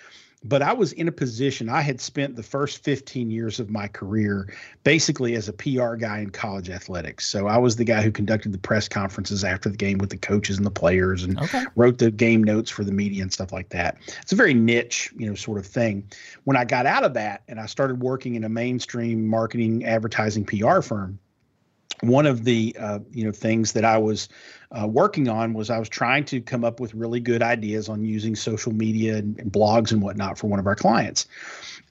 but 0.48 0.62
I 0.62 0.74
was 0.74 0.94
in 0.94 1.08
a 1.08 1.12
position, 1.12 1.70
I 1.70 1.82
had 1.82 2.00
spent 2.00 2.36
the 2.36 2.44
first 2.44 2.84
15 2.84 3.32
years 3.32 3.60
of 3.60 3.72
my 3.72 3.88
career 3.88 4.54
basically 4.84 5.34
as 5.34 5.50
a 5.50 5.54
PR 5.54 5.96
guy 5.96 6.20
in 6.20 6.30
college 6.30 6.70
athletics. 6.70 7.28
So 7.28 7.48
I 7.48 7.58
was 7.58 7.78
the 7.78 7.84
guy 7.84 8.04
who 8.04 8.12
conducted 8.12 8.52
the 8.52 8.60
press 8.60 8.88
conferences 8.88 9.44
after 9.44 9.70
the 9.70 9.78
game 9.78 9.98
with 9.98 10.12
the 10.12 10.18
coaches 10.18 10.58
and 10.58 10.66
the 10.66 10.72
players 10.72 11.24
and 11.24 11.40
okay. 11.40 11.64
wrote 11.76 11.98
the 11.98 12.12
game 12.12 12.44
notes 12.44 12.70
for 12.70 12.84
the 12.84 12.92
media 12.92 13.24
and 13.24 13.34
stuff 13.34 13.52
like 13.52 13.70
that. 13.70 13.98
It's 14.22 14.34
a 14.34 14.36
very 14.36 14.54
niche, 14.54 15.12
you 15.18 15.28
know, 15.28 15.36
sort 15.36 15.58
of 15.58 15.66
thing. 15.66 16.08
When 16.44 16.56
I 16.56 16.64
got 16.64 16.86
out 16.86 17.04
of 17.04 17.16
that 17.16 17.42
and 17.48 17.60
I 17.60 17.66
started 17.66 18.04
working 18.04 18.36
in 18.36 18.44
a 18.44 18.50
mainstream 18.50 19.26
marketing 19.26 19.84
advertising 19.84 20.46
PR 20.46 20.82
firm, 20.82 21.18
one 22.08 22.26
of 22.26 22.44
the 22.44 22.76
uh, 22.80 23.00
you 23.12 23.24
know 23.24 23.32
things 23.32 23.74
that 23.74 23.86
I 23.86 23.98
was 23.98 24.30
uh, 24.72 24.88
working 24.88 25.30
on 25.30 25.54
was 25.54 25.70
I 25.70 25.78
was 25.78 25.90
trying 25.90 26.26
to 26.26 26.42
come 26.42 26.64
up 26.64 26.80
with 26.80 26.94
really 26.94 27.20
good 27.20 27.42
ideas 27.42 27.88
on 27.88 28.04
using 28.04 28.36
social 28.36 28.74
media 28.74 29.18
and, 29.18 29.40
and, 29.40 29.52
blogs 29.52 29.92
and 29.92 30.02
whatnot 30.02 30.38
for 30.38 30.48
one 30.48 30.60
of 30.60 30.68
our 30.68 30.76
clients. 30.76 31.28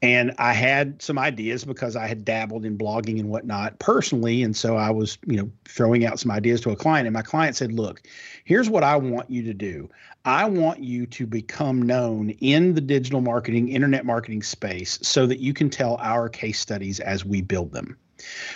And 0.02 0.34
I 0.38 0.52
had 0.52 1.00
some 1.00 1.18
ideas 1.18 1.64
because 1.64 1.96
I 1.96 2.06
had 2.06 2.24
dabbled 2.24 2.64
in 2.64 2.76
blogging 2.76 3.18
and 3.20 3.30
whatnot 3.30 3.78
personally, 3.78 4.42
and 4.42 4.54
so 4.56 4.76
I 4.76 4.90
was 4.90 5.18
you 5.26 5.36
know 5.36 5.50
throwing 5.64 6.04
out 6.04 6.18
some 6.18 6.30
ideas 6.30 6.60
to 6.62 6.70
a 6.70 6.76
client, 6.76 7.06
and 7.06 7.14
my 7.14 7.22
client 7.22 7.56
said, 7.56 7.72
"Look, 7.72 8.02
here's 8.44 8.68
what 8.68 8.82
I 8.82 8.96
want 8.96 9.30
you 9.30 9.42
to 9.44 9.54
do. 9.54 9.88
I 10.26 10.46
want 10.46 10.80
you 10.80 11.06
to 11.06 11.26
become 11.26 11.80
known 11.82 12.30
in 12.30 12.74
the 12.74 12.80
digital 12.80 13.20
marketing, 13.20 13.68
internet 13.68 14.04
marketing 14.04 14.42
space, 14.42 14.98
so 15.02 15.26
that 15.26 15.40
you 15.40 15.54
can 15.54 15.70
tell 15.70 15.96
our 16.00 16.28
case 16.28 16.60
studies 16.60 17.00
as 17.00 17.24
we 17.24 17.40
build 17.40 17.72
them." 17.72 17.96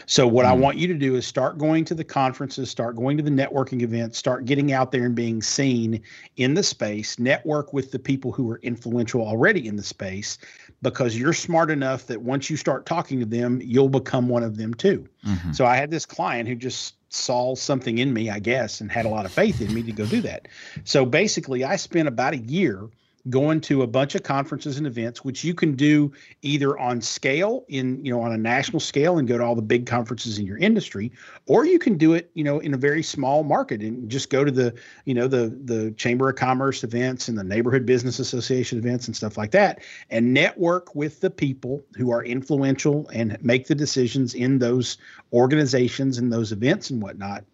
So 0.07 0.27
what 0.27 0.47
mm. 0.47 0.51
I 0.51 0.53
want 0.53 0.79
you 0.79 0.87
to 0.88 0.94
do 0.94 1.16
is 1.16 1.27
start 1.27 1.59
going 1.59 1.85
to 1.87 1.94
the 1.94 2.05
conferences, 2.05 2.71
start 2.71 2.97
going 2.97 3.16
to 3.16 3.23
the 3.23 3.31
networking 3.31 3.83
events, 3.83 4.18
start 4.18 4.44
getting 4.44 4.73
out 4.73 4.92
there 4.92 5.05
and 5.05 5.14
being 5.14 5.42
seen 5.42 6.03
in 6.37 6.55
the 6.55 6.62
space, 6.62 7.18
network 7.18 7.73
with 7.73 7.90
the 7.90 7.99
people 7.99 8.33
who 8.33 8.51
are 8.51 8.61
influential 8.62 9.21
already 9.23 9.66
in 9.66 9.77
the 9.77 9.83
space 9.83 10.38
because 10.83 11.18
you're 11.18 11.33
smart 11.33 11.71
enough 11.71 12.07
that 12.07 12.23
once 12.23 12.49
you 12.49 12.57
start 12.57 12.87
talking 12.87 13.18
to 13.21 13.27
them, 13.27 13.61
you'll 13.62 13.88
become 13.88 14.29
one 14.29 14.42
of 14.42 14.57
them 14.57 14.75
too. 14.75 15.09
Mm-hmm. 15.27 15.53
So 15.53 15.66
I 15.66 15.77
had 15.77 15.90
this 15.90 16.07
client 16.07 16.49
who 16.49 16.55
just 16.55 16.94
saw 17.11 17.55
something 17.55 17.99
in 17.99 18.12
me, 18.12 18.31
I 18.31 18.38
guess, 18.38 18.81
and 18.81 18.90
had 18.90 19.07
a 19.07 19.09
lot 19.09 19.25
of 19.25 19.33
faith 19.33 19.61
in 19.61 19.73
me 19.73 19.83
to 19.83 19.92
go 19.92 20.07
do 20.07 20.21
that. 20.23 20.47
So 20.85 21.05
basically, 21.05 21.64
I 21.64 21.77
spent 21.77 22.07
about 22.07 22.35
a 22.35 22.38
year 22.38 22.88
going 23.30 23.60
to 23.60 23.82
a 23.82 23.86
bunch 23.86 24.14
of 24.14 24.22
conferences 24.22 24.78
and 24.78 24.86
events 24.86 25.24
which 25.24 25.44
you 25.44 25.54
can 25.54 25.74
do 25.74 26.10
either 26.42 26.78
on 26.78 27.00
scale 27.00 27.64
in 27.68 28.02
you 28.04 28.12
know 28.12 28.20
on 28.20 28.32
a 28.32 28.38
national 28.38 28.80
scale 28.80 29.18
and 29.18 29.28
go 29.28 29.36
to 29.36 29.44
all 29.44 29.54
the 29.54 29.62
big 29.62 29.86
conferences 29.86 30.38
in 30.38 30.46
your 30.46 30.58
industry 30.58 31.10
or 31.46 31.64
you 31.64 31.78
can 31.78 31.96
do 31.96 32.14
it 32.14 32.30
you 32.34 32.44
know 32.44 32.58
in 32.60 32.74
a 32.74 32.76
very 32.76 33.02
small 33.02 33.42
market 33.42 33.80
and 33.80 34.08
just 34.08 34.30
go 34.30 34.44
to 34.44 34.50
the 34.50 34.74
you 35.04 35.14
know 35.14 35.26
the 35.26 35.48
the 35.64 35.90
chamber 35.92 36.28
of 36.28 36.36
commerce 36.36 36.84
events 36.84 37.28
and 37.28 37.36
the 37.36 37.44
neighborhood 37.44 37.84
business 37.84 38.18
association 38.18 38.78
events 38.78 39.06
and 39.06 39.16
stuff 39.16 39.36
like 39.36 39.50
that 39.50 39.80
and 40.10 40.32
network 40.32 40.94
with 40.94 41.20
the 41.20 41.30
people 41.30 41.82
who 41.96 42.10
are 42.10 42.24
influential 42.24 43.08
and 43.12 43.36
make 43.42 43.66
the 43.66 43.74
decisions 43.74 44.34
in 44.34 44.58
those 44.58 44.96
organizations 45.32 46.18
and 46.18 46.32
those 46.32 46.52
events 46.52 46.90
and 46.90 47.02
whatnot. 47.02 47.44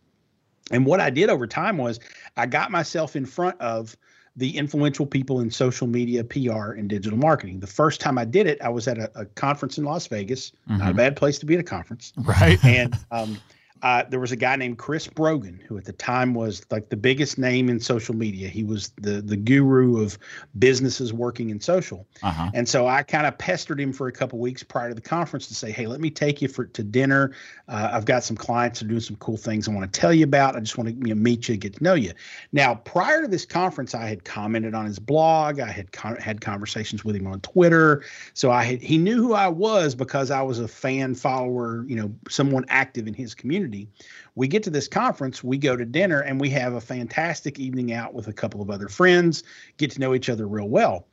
And 0.70 0.86
what 0.86 1.00
i 1.00 1.10
did 1.10 1.28
over 1.28 1.46
time 1.46 1.76
was 1.76 2.00
i 2.36 2.46
got 2.46 2.70
myself 2.70 3.16
in 3.16 3.26
front 3.26 3.60
of 3.60 3.96
the 4.36 4.56
influential 4.56 5.06
people 5.06 5.40
in 5.40 5.50
social 5.50 5.86
media, 5.86 6.24
PR, 6.24 6.72
and 6.72 6.88
digital 6.88 7.18
marketing. 7.18 7.60
The 7.60 7.66
first 7.66 8.00
time 8.00 8.18
I 8.18 8.24
did 8.24 8.46
it, 8.46 8.60
I 8.60 8.68
was 8.68 8.88
at 8.88 8.98
a, 8.98 9.10
a 9.14 9.24
conference 9.24 9.78
in 9.78 9.84
Las 9.84 10.06
Vegas. 10.08 10.50
Mm-hmm. 10.50 10.78
Not 10.78 10.80
a 10.80 10.88
mm-hmm. 10.88 10.96
bad 10.96 11.16
place 11.16 11.38
to 11.38 11.46
be 11.46 11.54
at 11.54 11.60
a 11.60 11.64
conference, 11.64 12.12
right? 12.16 12.62
And 12.64 12.96
um, 13.10 13.38
uh, 13.84 14.02
there 14.08 14.18
was 14.18 14.32
a 14.32 14.36
guy 14.36 14.56
named 14.56 14.78
Chris 14.78 15.06
Brogan 15.06 15.62
who 15.68 15.76
at 15.76 15.84
the 15.84 15.92
time 15.92 16.32
was 16.32 16.64
like 16.70 16.88
the 16.88 16.96
biggest 16.96 17.36
name 17.36 17.68
in 17.68 17.78
social 17.78 18.16
media. 18.16 18.48
He 18.48 18.64
was 18.64 18.88
the 18.96 19.20
the 19.20 19.36
guru 19.36 20.02
of 20.02 20.18
businesses 20.58 21.12
working 21.12 21.50
in 21.50 21.60
social. 21.60 22.06
Uh-huh. 22.22 22.50
And 22.54 22.66
so 22.66 22.86
I 22.86 23.02
kind 23.02 23.26
of 23.26 23.36
pestered 23.36 23.78
him 23.78 23.92
for 23.92 24.08
a 24.08 24.12
couple 24.12 24.38
weeks 24.38 24.62
prior 24.62 24.88
to 24.88 24.94
the 24.94 25.02
conference 25.02 25.48
to 25.48 25.54
say, 25.54 25.70
"Hey, 25.70 25.86
let 25.86 26.00
me 26.00 26.08
take 26.08 26.40
you 26.40 26.48
for 26.48 26.64
to 26.64 26.82
dinner. 26.82 27.32
Uh, 27.68 27.90
I've 27.92 28.06
got 28.06 28.24
some 28.24 28.38
clients 28.38 28.80
that 28.80 28.86
are 28.86 28.88
doing 28.88 29.02
some 29.02 29.16
cool 29.16 29.36
things 29.36 29.68
I 29.68 29.72
want 29.72 29.92
to 29.92 30.00
tell 30.00 30.14
you 30.14 30.24
about. 30.24 30.56
I 30.56 30.60
just 30.60 30.78
want 30.78 30.88
to 30.88 30.94
you 30.94 31.14
know, 31.14 31.20
meet 31.20 31.46
you, 31.50 31.58
get 31.58 31.74
to 31.74 31.84
know 31.84 31.94
you." 31.94 32.14
Now, 32.52 32.76
prior 32.76 33.20
to 33.20 33.28
this 33.28 33.44
conference, 33.44 33.94
I 33.94 34.06
had 34.06 34.24
commented 34.24 34.74
on 34.74 34.86
his 34.86 34.98
blog. 34.98 35.60
I 35.60 35.70
had 35.70 35.92
con- 35.92 36.16
had 36.16 36.40
conversations 36.40 37.04
with 37.04 37.16
him 37.16 37.26
on 37.26 37.40
Twitter. 37.40 38.02
So 38.32 38.50
I 38.50 38.64
had 38.64 38.80
he 38.80 38.96
knew 38.96 39.16
who 39.16 39.34
I 39.34 39.48
was 39.48 39.94
because 39.94 40.30
I 40.30 40.40
was 40.40 40.58
a 40.58 40.68
fan 40.68 41.14
follower, 41.14 41.84
you 41.86 41.96
know, 41.96 42.10
someone 42.30 42.64
active 42.70 43.06
in 43.06 43.12
his 43.12 43.34
community 43.34 43.73
community. 43.74 43.90
We 44.34 44.48
get 44.48 44.62
to 44.64 44.70
this 44.70 44.88
conference, 44.88 45.44
we 45.44 45.58
go 45.58 45.76
to 45.76 45.84
dinner, 45.84 46.20
and 46.20 46.40
we 46.40 46.50
have 46.50 46.74
a 46.74 46.80
fantastic 46.80 47.58
evening 47.58 47.92
out 47.92 48.14
with 48.14 48.28
a 48.28 48.32
couple 48.32 48.62
of 48.62 48.70
other 48.70 48.88
friends, 48.88 49.44
get 49.76 49.90
to 49.92 50.00
know 50.00 50.14
each 50.14 50.28
other 50.28 50.46
real 50.46 50.68
well. 50.68 51.06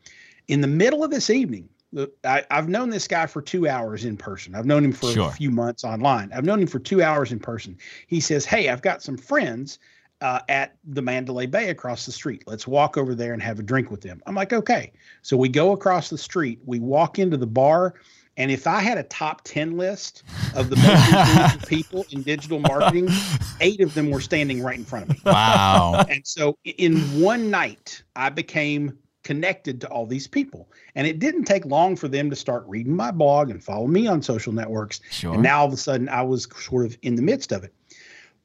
In 0.47 0.61
the 0.61 0.67
middle 0.67 1.03
of 1.03 1.11
this 1.11 1.29
evening, 1.29 1.69
I, 2.23 2.43
have 2.49 2.69
known 2.69 2.89
this 2.89 3.07
guy 3.07 3.25
for 3.25 3.41
two 3.41 3.67
hours 3.67 4.05
in 4.05 4.15
person. 4.15 4.55
I've 4.55 4.65
known 4.65 4.85
him 4.85 4.93
for 4.93 5.11
sure. 5.11 5.29
a 5.29 5.31
few 5.31 5.51
months 5.51 5.83
online. 5.83 6.31
I've 6.33 6.45
known 6.45 6.61
him 6.61 6.67
for 6.67 6.79
two 6.79 7.03
hours 7.03 7.31
in 7.31 7.39
person. 7.39 7.77
He 8.07 8.21
says, 8.21 8.45
Hey, 8.45 8.69
I've 8.69 8.81
got 8.81 9.03
some 9.03 9.17
friends 9.17 9.77
uh, 10.21 10.39
at 10.47 10.77
the 10.85 11.01
Mandalay 11.01 11.47
Bay 11.47 11.69
across 11.69 12.05
the 12.05 12.13
street. 12.13 12.43
Let's 12.47 12.65
walk 12.65 12.97
over 12.97 13.13
there 13.13 13.33
and 13.33 13.43
have 13.43 13.59
a 13.59 13.63
drink 13.63 13.91
with 13.91 14.01
them. 14.01 14.21
I'm 14.25 14.35
like, 14.35 14.53
Okay. 14.53 14.93
So 15.21 15.35
we 15.35 15.49
go 15.49 15.73
across 15.73 16.09
the 16.09 16.17
street, 16.17 16.59
we 16.65 16.79
walk 16.79 17.19
into 17.19 17.35
the 17.35 17.47
bar. 17.47 17.95
And 18.41 18.49
if 18.49 18.65
I 18.65 18.79
had 18.79 18.97
a 18.97 19.03
top 19.03 19.41
10 19.43 19.77
list 19.77 20.23
of 20.55 20.71
the 20.71 20.75
most 20.77 21.67
people 21.69 22.03
in 22.09 22.23
digital 22.23 22.57
marketing, 22.57 23.07
eight 23.59 23.81
of 23.81 23.93
them 23.93 24.09
were 24.09 24.19
standing 24.19 24.63
right 24.63 24.79
in 24.79 24.83
front 24.83 25.07
of 25.07 25.09
me. 25.09 25.21
Wow. 25.23 26.03
And 26.09 26.25
so 26.25 26.57
in 26.65 26.97
one 27.21 27.51
night, 27.51 28.01
I 28.15 28.29
became 28.29 28.97
connected 29.23 29.79
to 29.81 29.87
all 29.89 30.07
these 30.07 30.25
people. 30.25 30.71
And 30.95 31.05
it 31.05 31.19
didn't 31.19 31.43
take 31.43 31.65
long 31.67 31.95
for 31.95 32.07
them 32.07 32.31
to 32.31 32.35
start 32.35 32.63
reading 32.65 32.95
my 32.95 33.11
blog 33.11 33.51
and 33.51 33.63
follow 33.63 33.85
me 33.85 34.07
on 34.07 34.23
social 34.23 34.53
networks. 34.53 35.01
Sure. 35.11 35.35
And 35.35 35.43
now 35.43 35.59
all 35.59 35.67
of 35.67 35.73
a 35.73 35.77
sudden 35.77 36.09
I 36.09 36.23
was 36.23 36.47
sort 36.57 36.87
of 36.87 36.97
in 37.03 37.17
the 37.17 37.21
midst 37.21 37.51
of 37.51 37.63
it 37.63 37.75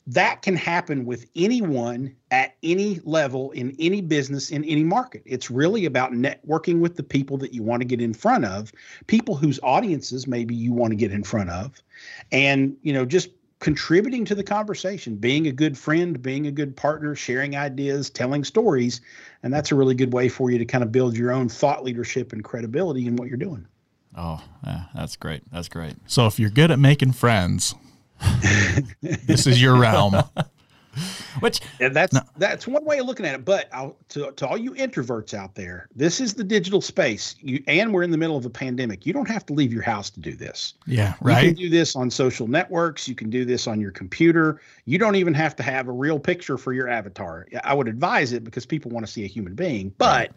that 0.06 0.42
can 0.42 0.54
happen 0.54 1.04
with 1.04 1.26
anyone 1.34 2.14
at 2.30 2.54
any 2.62 3.00
level 3.04 3.50
in 3.52 3.74
any 3.78 4.00
business 4.00 4.50
in 4.50 4.64
any 4.64 4.84
market. 4.84 5.22
It's 5.26 5.50
really 5.50 5.84
about 5.84 6.12
networking 6.12 6.80
with 6.80 6.96
the 6.96 7.02
people 7.02 7.38
that 7.38 7.52
you 7.52 7.62
want 7.62 7.80
to 7.80 7.86
get 7.86 8.00
in 8.00 8.14
front 8.14 8.44
of, 8.44 8.72
people 9.08 9.34
whose 9.34 9.58
audiences 9.62 10.26
maybe 10.26 10.54
you 10.54 10.72
want 10.72 10.92
to 10.92 10.96
get 10.96 11.12
in 11.12 11.24
front 11.24 11.50
of, 11.50 11.82
and 12.30 12.76
you 12.82 12.92
know 12.92 13.04
just 13.04 13.30
contributing 13.58 14.24
to 14.26 14.34
the 14.34 14.44
conversation, 14.44 15.16
being 15.16 15.46
a 15.46 15.52
good 15.52 15.78
friend, 15.78 16.20
being 16.22 16.46
a 16.46 16.52
good 16.52 16.76
partner, 16.76 17.14
sharing 17.14 17.56
ideas, 17.56 18.10
telling 18.10 18.44
stories. 18.44 19.00
And 19.42 19.52
that's 19.52 19.72
a 19.72 19.74
really 19.74 19.94
good 19.94 20.12
way 20.12 20.28
for 20.28 20.50
you 20.50 20.58
to 20.58 20.64
kind 20.64 20.84
of 20.84 20.92
build 20.92 21.16
your 21.16 21.32
own 21.32 21.48
thought 21.48 21.82
leadership 21.82 22.32
and 22.32 22.44
credibility 22.44 23.06
in 23.06 23.16
what 23.16 23.28
you're 23.28 23.38
doing. 23.38 23.66
Oh, 24.14 24.42
yeah, 24.64 24.84
that's 24.94 25.16
great. 25.16 25.42
That's 25.50 25.68
great. 25.68 25.96
So 26.06 26.26
if 26.26 26.38
you're 26.38 26.50
good 26.50 26.70
at 26.70 26.78
making 26.78 27.12
friends, 27.12 27.74
this 29.02 29.46
is 29.46 29.60
your 29.60 29.76
realm. 29.76 30.14
Which 31.40 31.60
and 31.80 31.94
that's 31.94 32.14
no. 32.14 32.22
that's 32.38 32.66
one 32.66 32.84
way 32.84 32.98
of 32.98 33.06
looking 33.06 33.26
at 33.26 33.34
it. 33.34 33.44
But 33.44 33.68
I'll, 33.72 33.96
to 34.10 34.32
to 34.32 34.48
all 34.48 34.56
you 34.56 34.72
introverts 34.72 35.34
out 35.34 35.54
there, 35.54 35.88
this 35.94 36.20
is 36.20 36.34
the 36.34 36.44
digital 36.44 36.80
space. 36.80 37.36
You 37.40 37.62
and 37.66 37.92
we're 37.92 38.02
in 38.02 38.10
the 38.10 38.16
middle 38.16 38.36
of 38.36 38.46
a 38.46 38.50
pandemic. 38.50 39.04
You 39.04 39.12
don't 39.12 39.28
have 39.28 39.44
to 39.46 39.52
leave 39.52 39.72
your 39.72 39.82
house 39.82 40.08
to 40.10 40.20
do 40.20 40.34
this. 40.34 40.74
Yeah, 40.86 41.14
right. 41.20 41.44
You 41.44 41.50
can 41.50 41.62
do 41.64 41.68
this 41.68 41.96
on 41.96 42.10
social 42.10 42.48
networks. 42.48 43.06
You 43.06 43.14
can 43.14 43.28
do 43.28 43.44
this 43.44 43.66
on 43.66 43.80
your 43.80 43.90
computer. 43.90 44.60
You 44.86 44.98
don't 44.98 45.16
even 45.16 45.34
have 45.34 45.54
to 45.56 45.62
have 45.62 45.88
a 45.88 45.92
real 45.92 46.18
picture 46.18 46.56
for 46.56 46.72
your 46.72 46.88
avatar. 46.88 47.46
I 47.62 47.74
would 47.74 47.88
advise 47.88 48.32
it 48.32 48.42
because 48.42 48.64
people 48.64 48.90
want 48.90 49.04
to 49.04 49.12
see 49.12 49.24
a 49.24 49.28
human 49.28 49.54
being. 49.54 49.92
But 49.98 50.30
right. 50.30 50.32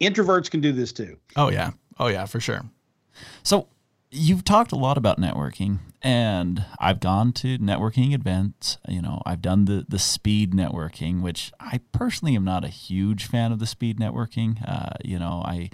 introverts 0.00 0.50
can 0.50 0.60
do 0.60 0.72
this 0.72 0.92
too. 0.92 1.16
Oh 1.36 1.50
yeah. 1.50 1.70
Oh 2.00 2.08
yeah, 2.08 2.26
for 2.26 2.40
sure. 2.40 2.62
So 3.44 3.68
you've 4.10 4.44
talked 4.44 4.72
a 4.72 4.76
lot 4.76 4.98
about 4.98 5.20
networking 5.20 5.78
and 6.02 6.64
I've 6.78 7.00
gone 7.00 7.32
to 7.34 7.58
networking 7.58 8.14
events. 8.14 8.78
You 8.88 9.02
know, 9.02 9.22
I've 9.26 9.42
done 9.42 9.66
the 9.66 9.84
the 9.88 9.98
speed 9.98 10.52
networking, 10.52 11.20
which 11.20 11.52
I 11.60 11.80
personally 11.92 12.34
am 12.34 12.44
not 12.44 12.64
a 12.64 12.68
huge 12.68 13.26
fan 13.26 13.52
of 13.52 13.58
the 13.58 13.66
speed 13.66 13.98
networking. 13.98 14.58
Uh, 14.66 14.94
you 15.04 15.18
know, 15.18 15.42
I 15.44 15.70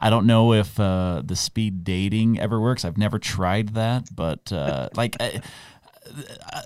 I 0.00 0.10
don't 0.10 0.26
know 0.26 0.52
if 0.52 0.78
uh, 0.78 1.22
the 1.24 1.36
speed 1.36 1.84
dating 1.84 2.38
ever 2.38 2.60
works. 2.60 2.84
I've 2.84 2.98
never 2.98 3.18
tried 3.18 3.70
that, 3.70 4.14
but 4.14 4.52
uh, 4.52 4.88
like. 4.94 5.16
I, 5.20 5.40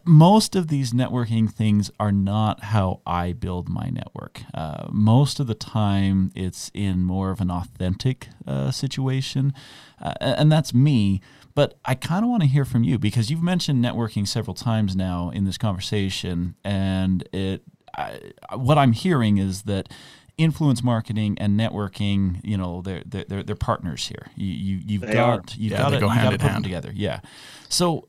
most 0.05 0.57
of 0.57 0.69
these 0.69 0.93
networking 0.93 1.51
things 1.51 1.91
are 1.99 2.13
not 2.13 2.65
how 2.65 3.01
I 3.07 3.33
build 3.33 3.69
my 3.69 3.91
network. 3.91 4.43
Uh, 4.55 4.89
most 4.91 5.41
of 5.41 5.47
the 5.47 5.55
time, 5.55 6.31
it's 6.35 6.71
in 6.75 7.05
more 7.05 7.31
of 7.31 7.41
an 7.41 7.51
authentic 7.51 8.29
uh, 8.47 8.71
situation, 8.71 9.53
uh, 10.01 10.15
and 10.21 10.51
that's 10.51 10.73
me. 10.75 11.21
But 11.55 11.79
I 11.85 11.95
kind 11.95 12.25
of 12.25 12.31
want 12.31 12.43
to 12.43 12.49
hear 12.49 12.65
from 12.65 12.85
you 12.85 12.99
because 12.99 13.31
you've 13.31 13.43
mentioned 13.43 13.85
networking 13.85 14.27
several 14.27 14.55
times 14.55 14.95
now 14.95 15.31
in 15.31 15.45
this 15.45 15.59
conversation, 15.59 16.55
and 16.65 17.29
it. 17.33 17.63
I, 17.93 18.21
what 18.55 18.79
I'm 18.79 18.93
hearing 18.93 19.39
is 19.39 19.63
that 19.63 19.93
influence 20.41 20.83
marketing 20.83 21.37
and 21.39 21.59
networking, 21.59 22.41
you 22.43 22.57
know, 22.57 22.81
they're 22.83 23.03
they're 23.05 23.43
they're, 23.43 23.57
partners 23.57 24.07
here. 24.07 24.29
You, 24.37 24.81
you 24.87 25.01
have 25.01 25.13
got 25.13 25.57
you've 25.57 25.73
yeah, 25.73 25.79
got 25.79 25.91
to 25.91 26.01
go 26.01 26.09
hand 26.09 26.31
put 26.31 26.41
hand. 26.41 26.55
them 26.55 26.63
together. 26.63 26.93
Yeah. 26.95 27.21
So 27.69 28.09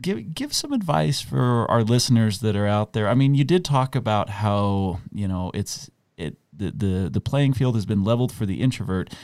give 0.00 0.34
give 0.34 0.52
some 0.52 0.72
advice 0.72 1.20
for 1.20 1.70
our 1.70 1.82
listeners 1.82 2.40
that 2.40 2.56
are 2.56 2.66
out 2.66 2.92
there. 2.92 3.08
I 3.08 3.14
mean, 3.14 3.34
you 3.34 3.44
did 3.44 3.64
talk 3.64 3.94
about 3.94 4.30
how, 4.30 5.00
you 5.12 5.28
know, 5.28 5.50
it's 5.54 5.90
it 6.16 6.36
the 6.52 6.70
the, 6.70 7.10
the 7.10 7.20
playing 7.20 7.54
field 7.54 7.74
has 7.74 7.86
been 7.86 8.04
leveled 8.04 8.32
for 8.32 8.46
the 8.46 8.60
introvert 8.60 9.14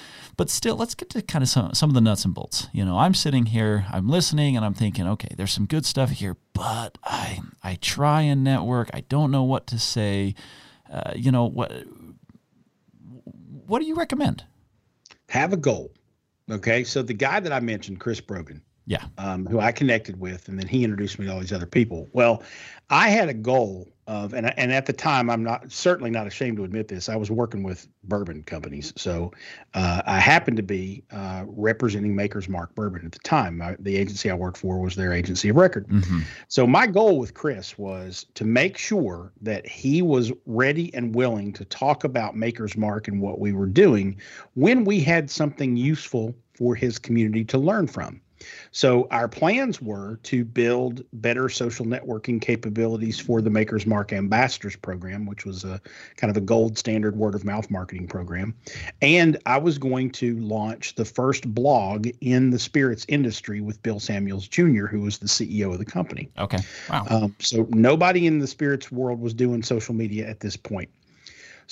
but 0.41 0.49
still, 0.49 0.75
let's 0.77 0.95
get 0.95 1.11
to 1.11 1.21
kind 1.21 1.43
of 1.43 1.51
some, 1.51 1.75
some 1.75 1.91
of 1.91 1.95
the 1.95 2.01
nuts 2.01 2.25
and 2.25 2.33
bolts. 2.33 2.69
You 2.73 2.83
know, 2.83 2.99
I'm 2.99 3.13
sitting 3.13 3.45
here, 3.45 3.85
I'm 3.93 4.09
listening, 4.09 4.57
and 4.57 4.65
I'm 4.65 4.73
thinking, 4.73 5.07
okay, 5.07 5.29
there's 5.37 5.53
some 5.53 5.67
good 5.67 5.85
stuff 5.85 6.13
here, 6.13 6.35
but 6.55 6.97
I 7.05 7.41
I 7.63 7.75
try 7.75 8.23
and 8.23 8.43
network. 8.43 8.89
I 8.95 9.03
don't 9.03 9.31
know 9.31 9.43
what 9.43 9.67
to 9.67 9.79
say. 9.79 10.35
Uh, 10.91 11.13
you 11.15 11.31
know 11.31 11.45
what? 11.45 11.71
What 13.67 13.81
do 13.81 13.85
you 13.87 13.95
recommend? 13.95 14.45
Have 15.29 15.53
a 15.53 15.59
goal. 15.59 15.93
Okay, 16.51 16.85
so 16.85 17.03
the 17.03 17.13
guy 17.13 17.39
that 17.41 17.53
I 17.53 17.61
mentioned, 17.61 18.01
Chris 18.01 18.23
Brogan, 18.23 18.63
yeah, 18.91 19.05
um, 19.19 19.47
who 19.47 19.61
I 19.61 19.71
connected 19.71 20.19
with, 20.19 20.49
and 20.49 20.59
then 20.59 20.67
he 20.67 20.83
introduced 20.83 21.21
me 21.21 21.27
to 21.27 21.33
all 21.33 21.39
these 21.39 21.53
other 21.53 21.65
people. 21.65 22.09
Well, 22.13 22.43
I 22.91 23.09
had 23.09 23.29
a 23.29 23.35
goal 23.35 23.87
of 24.09 24.35
and 24.35 24.53
and 24.59 24.73
at 24.73 24.87
the 24.87 24.93
time 24.93 25.31
I'm 25.31 25.45
not 25.45 25.71
certainly 25.71 26.11
not 26.11 26.27
ashamed 26.27 26.57
to 26.57 26.65
admit 26.65 26.89
this 26.89 27.09
I 27.09 27.15
was 27.15 27.31
working 27.31 27.63
with 27.63 27.87
bourbon 28.03 28.43
companies. 28.43 28.93
So 28.97 29.31
uh, 29.75 30.03
I 30.07 30.19
happened 30.19 30.57
to 30.57 30.65
be 30.65 31.05
uh, 31.13 31.45
representing 31.47 32.17
Maker's 32.17 32.49
Mark 32.49 32.75
Bourbon 32.75 33.07
at 33.07 33.13
the 33.13 33.21
time. 33.21 33.63
I, 33.63 33.77
the 33.79 33.97
agency 33.97 34.29
I 34.29 34.35
worked 34.35 34.59
for 34.59 34.81
was 34.81 34.97
their 34.97 35.13
agency 35.13 35.51
of 35.51 35.57
record. 35.57 35.87
Mm-hmm. 35.87 36.23
so 36.49 36.67
my 36.67 36.89
goal 36.89 37.21
with 37.21 37.35
Chris 37.35 37.79
was 37.79 38.27
to 38.35 38.45
make 38.45 38.77
sure 38.77 39.33
that 39.41 39.69
he 39.69 40.03
was 40.03 40.33
ready 40.47 40.93
and 40.95 41.15
willing 41.15 41.53
to 41.53 41.65
talk 41.65 42.03
about 42.03 42.35
Maker's 42.35 42.77
Mark 42.77 43.07
and 43.07 43.23
what 43.23 43.39
we 43.39 43.53
were 43.53 43.67
doing 43.67 44.21
when 44.55 44.85
we 44.85 44.99
had 44.99 45.31
something 45.31 45.77
useful 45.77 46.35
for 46.55 46.75
his 46.75 46.99
community 46.99 47.45
to 47.45 47.57
learn 47.57 47.87
from 47.87 48.21
so 48.73 49.09
our 49.11 49.29
plans 49.29 49.83
were 49.83 50.17
to 50.25 50.45
build 50.45 51.03
better 51.13 51.49
social 51.49 51.85
networking 51.85 52.41
capabilities 52.41 53.19
for 53.19 53.41
the 53.41 53.51
Maker's 53.51 53.87
Mark 53.87 54.13
Ambassadors 54.13 54.77
program, 54.77 55.27
which 55.27 55.45
was 55.45 55.65
a 55.65 55.81
kind 56.17 56.31
of 56.31 56.37
a 56.37 56.41
gold 56.41 56.79
standard 56.79 57.17
word 57.17 57.35
of 57.35 57.45
mouth 57.45 57.71
marketing 57.71 58.07
program. 58.07 58.55
And 59.03 59.37
I 59.47 59.59
was 59.59 59.79
going 59.79 60.11
to 60.13 60.39
launch 60.41 60.95
the 60.95 61.05
first 61.05 61.53
blog 61.55 62.09
in 62.21 62.51
the 62.51 62.59
spirits 62.59 63.05
industry 63.09 63.61
with 63.61 63.83
Bill 63.83 64.01
Samuels 64.01 64.49
Jr., 64.49 64.87
who 64.87 65.01
was 65.01 65.19
the 65.19 65.27
CEO 65.27 65.73
of 65.73 65.79
the 65.79 65.85
company. 65.85 66.31
Okay. 66.39 66.59
Wow. 66.89 67.07
Um, 67.09 67.37
so 67.39 67.67
nobody 67.71 68.27
in 68.27 68.39
the 68.39 68.47
spirits 68.47 68.91
world 68.93 69.21
was 69.21 69.35
doing 69.35 69.63
social 69.63 69.95
media 69.95 70.29
at 70.29 70.41
this 70.41 70.57
point. 70.57 70.89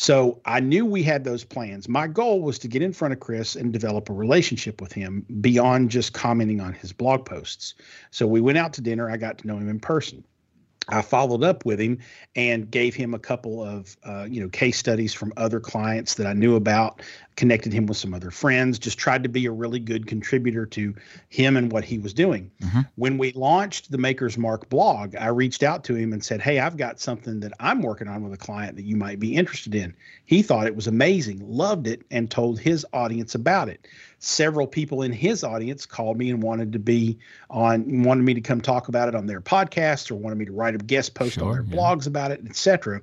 So 0.01 0.41
I 0.45 0.61
knew 0.61 0.87
we 0.87 1.03
had 1.03 1.25
those 1.25 1.43
plans. 1.43 1.89
My 1.89 2.07
goal 2.07 2.41
was 2.41 2.61
to 2.61 2.69
get 2.69 2.83
in 2.83 2.93
front 2.93 3.13
of 3.13 3.19
Chris 3.19 3.57
and 3.57 3.73
develop 3.73 4.09
a 4.09 4.13
relationship 4.13 4.81
with 4.81 4.93
him 4.93 5.27
beyond 5.41 5.91
just 5.91 6.13
commenting 6.13 6.61
on 6.61 6.73
his 6.73 6.93
blog 6.93 7.25
posts. 7.25 7.75
So 8.13 8.25
we 8.25 8.41
went 8.41 8.59
out 8.59 8.73
to 8.75 8.81
dinner. 8.81 9.11
I 9.11 9.17
got 9.17 9.39
to 9.39 9.49
know 9.49 9.57
him 9.57 9.69
in 9.69 9.81
person. 9.81 10.23
I 10.88 11.03
followed 11.03 11.42
up 11.44 11.64
with 11.64 11.81
him 11.81 11.98
and 12.35 12.70
gave 12.70 12.94
him 12.94 13.14
a 13.14 13.18
couple 13.18 13.62
of 13.62 13.96
uh, 14.05 14.27
you 14.29 14.40
know 14.40 14.48
case 14.48 14.79
studies 14.79 15.12
from 15.12 15.33
other 15.37 15.61
clients 15.61 16.14
that 16.14 16.27
I 16.27 16.33
knew 16.33 16.57
about, 16.57 17.03
connected 17.37 17.72
him 17.72 17.87
with 17.87 17.96
some 17.96 18.14
other 18.14 18.31
friends, 18.31 18.79
just 18.79 18.98
tried 18.98 19.22
to 19.22 19.29
be 19.29 19.46
a 19.46 19.51
really 19.51 19.79
good 19.79 20.07
contributor 20.07 20.66
to 20.66 20.94
him 21.29 21.57
and 21.57 21.70
what 21.70 21.85
he 21.85 21.98
was 21.98 22.14
doing. 22.14 22.51
Mm-hmm. 22.62 22.81
When 22.96 23.18
we 23.18 23.33
launched 23.33 23.90
the 23.90 23.98
Maker's 23.98 24.38
Mark 24.38 24.68
blog, 24.68 25.14
I 25.16 25.29
reached 25.29 25.62
out 25.62 25.85
to 25.85 25.94
him 25.94 26.12
and 26.12 26.24
said, 26.24 26.40
"Hey, 26.40 26.59
I've 26.59 26.77
got 26.77 27.01
something 27.01 27.40
that 27.40 27.53
I'm 27.61 27.83
working 27.83 28.09
on 28.09 28.22
with 28.22 28.33
a 28.33 28.38
client 28.38 28.77
that 28.77 28.85
you 28.85 28.96
might 28.96 29.20
be 29.20 29.35
interested 29.35 29.74
in." 29.74 29.94
He 30.24 30.42
thought 30.42 30.66
it 30.66 30.77
was 30.77 30.87
amazing, 30.87 31.40
loved 31.46 31.87
it, 31.87 32.03
and 32.11 32.31
told 32.31 32.59
his 32.59 32.87
audience 32.92 33.35
about 33.35 33.68
it 33.68 33.87
several 34.19 34.67
people 34.67 35.03
in 35.03 35.13
his 35.13 35.45
audience 35.45 35.87
called 35.87 36.19
me 36.19 36.31
and 36.31 36.43
wanted 36.43 36.73
to 36.73 36.79
be 36.79 37.19
on 37.51 38.03
wanted 38.03 38.23
me 38.23 38.35
to 38.35 38.41
come 38.41 38.61
talk 38.61 38.89
about 38.89 39.09
it 39.09 39.15
on 39.15 39.27
their 39.27 39.41
podcast 39.41 40.11
or 40.11 40.17
wanted 40.17 40.37
me 40.37 40.45
to 40.45 40.53
write 40.53 40.75
a 40.75 40.79
guest 40.79 41.15
post 41.15 41.35
sure, 41.35 41.45
on 41.45 41.53
their 41.53 41.63
yeah. 41.63 41.77
blogs 41.77 42.07
about 42.07 42.31
it 42.31 42.41
etc 42.47 43.01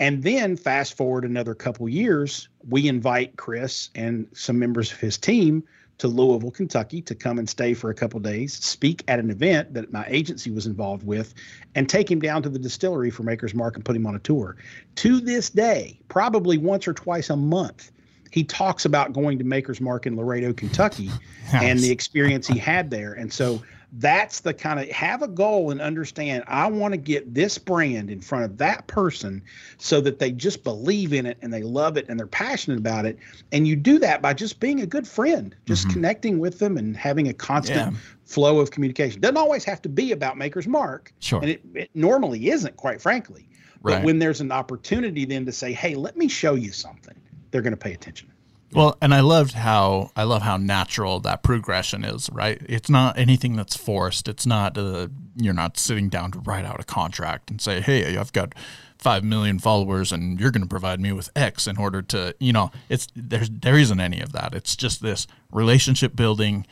and 0.00 0.22
then 0.22 0.56
fast 0.56 0.96
forward 0.96 1.24
another 1.24 1.54
couple 1.54 1.88
years 1.88 2.48
we 2.68 2.88
invite 2.88 3.36
chris 3.36 3.90
and 3.94 4.26
some 4.32 4.58
members 4.58 4.90
of 4.90 4.98
his 4.98 5.18
team 5.18 5.62
to 5.98 6.06
Louisville, 6.06 6.52
Kentucky 6.52 7.02
to 7.02 7.14
come 7.14 7.38
and 7.40 7.48
stay 7.48 7.74
for 7.74 7.90
a 7.90 7.94
couple 7.94 8.20
days, 8.20 8.54
speak 8.54 9.02
at 9.08 9.18
an 9.18 9.30
event 9.30 9.74
that 9.74 9.92
my 9.92 10.04
agency 10.06 10.50
was 10.50 10.64
involved 10.64 11.04
with, 11.04 11.34
and 11.74 11.88
take 11.88 12.08
him 12.08 12.20
down 12.20 12.40
to 12.44 12.48
the 12.48 12.58
distillery 12.58 13.10
for 13.10 13.24
Maker's 13.24 13.52
Mark 13.52 13.74
and 13.74 13.84
put 13.84 13.96
him 13.96 14.06
on 14.06 14.14
a 14.14 14.20
tour. 14.20 14.56
To 14.96 15.20
this 15.20 15.50
day, 15.50 15.98
probably 16.08 16.56
once 16.56 16.86
or 16.86 16.92
twice 16.92 17.30
a 17.30 17.36
month, 17.36 17.90
he 18.30 18.44
talks 18.44 18.84
about 18.84 19.12
going 19.12 19.38
to 19.38 19.44
Maker's 19.44 19.80
Mark 19.80 20.06
in 20.06 20.16
Loretto, 20.16 20.52
Kentucky, 20.52 21.10
and 21.52 21.78
the 21.78 21.90
experience 21.90 22.46
he 22.46 22.58
had 22.58 22.90
there. 22.90 23.14
And 23.14 23.32
so 23.32 23.62
that's 23.92 24.40
the 24.40 24.52
kind 24.52 24.78
of 24.78 24.88
have 24.90 25.22
a 25.22 25.28
goal 25.28 25.70
and 25.70 25.80
understand 25.80 26.44
I 26.46 26.66
want 26.66 26.92
to 26.92 26.98
get 26.98 27.32
this 27.32 27.56
brand 27.56 28.10
in 28.10 28.20
front 28.20 28.44
of 28.44 28.58
that 28.58 28.86
person 28.86 29.42
so 29.78 30.00
that 30.02 30.18
they 30.18 30.30
just 30.30 30.62
believe 30.62 31.14
in 31.14 31.24
it 31.24 31.38
and 31.40 31.52
they 31.52 31.62
love 31.62 31.96
it 31.96 32.06
and 32.08 32.18
they're 32.18 32.26
passionate 32.26 32.78
about 32.78 33.06
it. 33.06 33.18
And 33.50 33.66
you 33.66 33.76
do 33.76 33.98
that 34.00 34.20
by 34.20 34.34
just 34.34 34.60
being 34.60 34.82
a 34.82 34.86
good 34.86 35.08
friend, 35.08 35.56
just 35.64 35.84
mm-hmm. 35.84 35.94
connecting 35.94 36.38
with 36.38 36.58
them 36.58 36.76
and 36.76 36.96
having 36.96 37.28
a 37.28 37.32
constant 37.32 37.92
yeah. 37.92 37.98
flow 38.24 38.60
of 38.60 38.70
communication. 38.70 39.20
Doesn't 39.20 39.38
always 39.38 39.64
have 39.64 39.80
to 39.82 39.88
be 39.88 40.12
about 40.12 40.36
Maker's 40.36 40.68
Mark. 40.68 41.12
Sure. 41.20 41.40
And 41.40 41.50
it, 41.50 41.62
it 41.74 41.90
normally 41.94 42.50
isn't, 42.50 42.76
quite 42.76 43.00
frankly. 43.00 43.48
But 43.80 44.02
when 44.02 44.18
there's 44.18 44.40
an 44.40 44.50
opportunity 44.50 45.24
then 45.24 45.46
to 45.46 45.52
say, 45.52 45.72
hey, 45.72 45.94
let 45.94 46.16
me 46.16 46.28
show 46.28 46.56
you 46.56 46.72
something 46.72 47.14
they're 47.50 47.62
going 47.62 47.72
to 47.72 47.76
pay 47.76 47.92
attention. 47.92 48.32
Well, 48.72 48.98
and 49.00 49.14
I 49.14 49.20
loved 49.20 49.54
how 49.54 50.10
I 50.14 50.24
love 50.24 50.42
how 50.42 50.58
natural 50.58 51.20
that 51.20 51.42
progression 51.42 52.04
is, 52.04 52.28
right? 52.30 52.60
It's 52.68 52.90
not 52.90 53.18
anything 53.18 53.56
that's 53.56 53.74
forced. 53.74 54.28
It's 54.28 54.44
not 54.44 54.76
uh, 54.76 55.08
you're 55.36 55.54
not 55.54 55.78
sitting 55.78 56.10
down 56.10 56.32
to 56.32 56.38
write 56.40 56.66
out 56.66 56.78
a 56.78 56.84
contract 56.84 57.50
and 57.50 57.62
say, 57.62 57.80
"Hey, 57.80 58.18
I've 58.18 58.32
got 58.34 58.54
5 58.98 59.24
million 59.24 59.58
followers 59.58 60.12
and 60.12 60.40
you're 60.40 60.50
going 60.50 60.62
to 60.62 60.68
provide 60.68 61.00
me 61.00 61.12
with 61.12 61.30
X 61.36 61.66
in 61.66 61.78
order 61.78 62.02
to, 62.02 62.34
you 62.40 62.52
know, 62.52 62.70
it's 62.88 63.06
there's 63.14 63.48
there 63.48 63.78
isn't 63.78 64.00
any 64.00 64.20
of 64.20 64.32
that. 64.32 64.54
It's 64.54 64.76
just 64.76 65.02
this 65.02 65.26
relationship 65.52 66.16
building. 66.16 66.66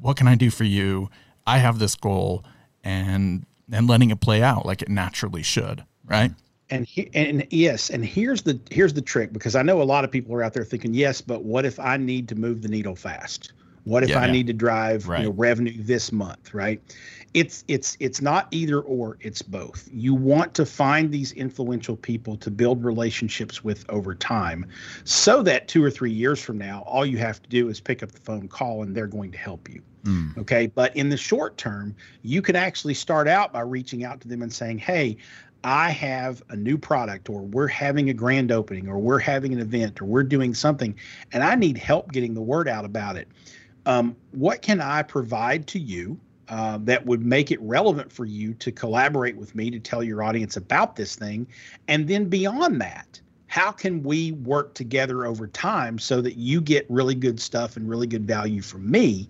What 0.00 0.16
can 0.16 0.26
I 0.26 0.34
do 0.34 0.50
for 0.50 0.64
you? 0.64 1.10
I 1.46 1.58
have 1.58 1.78
this 1.78 1.94
goal 1.94 2.44
and 2.82 3.46
and 3.70 3.88
letting 3.88 4.10
it 4.10 4.20
play 4.20 4.42
out 4.42 4.66
like 4.66 4.82
it 4.82 4.88
naturally 4.88 5.42
should, 5.42 5.84
right? 6.04 6.32
And 6.70 6.86
he, 6.86 7.10
and 7.14 7.46
yes, 7.50 7.90
and 7.90 8.04
here's 8.04 8.42
the 8.42 8.60
here's 8.70 8.94
the 8.94 9.02
trick 9.02 9.32
because 9.32 9.56
I 9.56 9.62
know 9.62 9.82
a 9.82 9.84
lot 9.84 10.04
of 10.04 10.10
people 10.10 10.34
are 10.34 10.42
out 10.42 10.52
there 10.52 10.64
thinking, 10.64 10.94
yes, 10.94 11.20
but 11.20 11.44
what 11.44 11.64
if 11.64 11.78
I 11.78 11.96
need 11.96 12.28
to 12.28 12.34
move 12.34 12.62
the 12.62 12.68
needle 12.68 12.96
fast? 12.96 13.52
What 13.84 14.02
if 14.02 14.10
Yeah. 14.10 14.20
I 14.20 14.26
Yeah. 14.26 14.32
need 14.32 14.46
to 14.48 14.52
drive 14.52 15.08
Right. 15.08 15.20
you 15.20 15.24
know, 15.26 15.32
revenue 15.32 15.82
this 15.82 16.12
month, 16.12 16.52
right? 16.52 16.82
It's 17.32 17.64
it's 17.68 17.96
it's 18.00 18.20
not 18.20 18.48
either 18.50 18.80
or, 18.80 19.16
it's 19.20 19.40
both. 19.40 19.88
You 19.92 20.14
want 20.14 20.52
to 20.54 20.66
find 20.66 21.10
these 21.12 21.32
influential 21.32 21.96
people 21.96 22.36
to 22.38 22.50
build 22.50 22.84
relationships 22.84 23.64
with 23.64 23.84
over 23.88 24.14
time 24.14 24.66
so 25.04 25.42
that 25.44 25.66
2 25.68 25.82
or 25.82 25.90
3 25.90 26.10
years 26.10 26.40
from 26.42 26.58
now 26.58 26.82
all 26.86 27.06
you 27.06 27.18
have 27.18 27.40
to 27.42 27.48
do 27.48 27.68
is 27.68 27.80
pick 27.80 28.02
up 28.02 28.12
the 28.12 28.20
phone 28.20 28.48
call 28.48 28.82
and 28.82 28.94
they're 28.94 29.06
going 29.06 29.30
to 29.32 29.38
help 29.38 29.68
you. 29.68 29.80
Mm. 30.04 30.36
Okay. 30.38 30.66
But 30.66 30.94
in 30.96 31.08
the 31.08 31.16
short 31.16 31.56
term, 31.56 31.94
you 32.22 32.42
can 32.42 32.56
actually 32.56 32.94
start 32.94 33.28
out 33.28 33.52
by 33.52 33.60
reaching 33.60 34.04
out 34.04 34.20
to 34.22 34.28
them 34.28 34.42
and 34.42 34.52
saying, 34.52 34.78
Hey, 34.78 35.16
I 35.62 35.90
have 35.90 36.42
a 36.48 36.56
new 36.56 36.78
product, 36.78 37.28
or 37.28 37.42
we're 37.42 37.66
having 37.66 38.10
a 38.10 38.14
grand 38.14 38.50
opening, 38.50 38.88
or 38.88 38.98
we're 38.98 39.18
having 39.18 39.52
an 39.52 39.60
event, 39.60 40.00
or 40.00 40.06
we're 40.06 40.22
doing 40.22 40.54
something, 40.54 40.94
and 41.32 41.42
I 41.42 41.54
need 41.54 41.76
help 41.76 42.12
getting 42.12 42.34
the 42.34 42.40
word 42.40 42.68
out 42.68 42.84
about 42.84 43.16
it. 43.16 43.28
Um, 43.86 44.16
what 44.32 44.62
can 44.62 44.80
I 44.80 45.02
provide 45.02 45.66
to 45.68 45.78
you 45.78 46.18
uh, 46.48 46.78
that 46.82 47.04
would 47.06 47.24
make 47.24 47.50
it 47.50 47.60
relevant 47.60 48.10
for 48.12 48.24
you 48.24 48.54
to 48.54 48.72
collaborate 48.72 49.36
with 49.36 49.54
me 49.54 49.70
to 49.70 49.78
tell 49.78 50.02
your 50.02 50.22
audience 50.22 50.56
about 50.56 50.96
this 50.96 51.14
thing? 51.14 51.46
And 51.88 52.08
then 52.08 52.26
beyond 52.26 52.80
that, 52.80 53.20
how 53.50 53.72
can 53.72 54.02
we 54.02 54.32
work 54.32 54.74
together 54.74 55.26
over 55.26 55.48
time 55.48 55.98
so 55.98 56.20
that 56.20 56.36
you 56.36 56.60
get 56.60 56.86
really 56.88 57.16
good 57.16 57.40
stuff 57.40 57.76
and 57.76 57.88
really 57.88 58.06
good 58.06 58.26
value 58.26 58.62
from 58.62 58.88
me? 58.88 59.28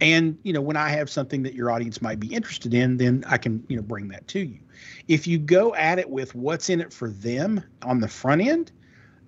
And 0.00 0.38
you 0.42 0.52
know, 0.52 0.60
when 0.60 0.76
I 0.76 0.90
have 0.90 1.08
something 1.08 1.42
that 1.44 1.54
your 1.54 1.70
audience 1.70 2.02
might 2.02 2.20
be 2.20 2.34
interested 2.34 2.74
in, 2.74 2.98
then 2.98 3.24
I 3.26 3.38
can 3.38 3.64
you 3.68 3.76
know 3.76 3.82
bring 3.82 4.08
that 4.08 4.28
to 4.28 4.40
you. 4.40 4.58
If 5.08 5.26
you 5.26 5.38
go 5.38 5.74
at 5.74 5.98
it 5.98 6.08
with 6.08 6.34
what's 6.34 6.70
in 6.70 6.80
it 6.80 6.92
for 6.92 7.08
them 7.08 7.62
on 7.82 8.00
the 8.00 8.08
front 8.08 8.42
end, 8.42 8.72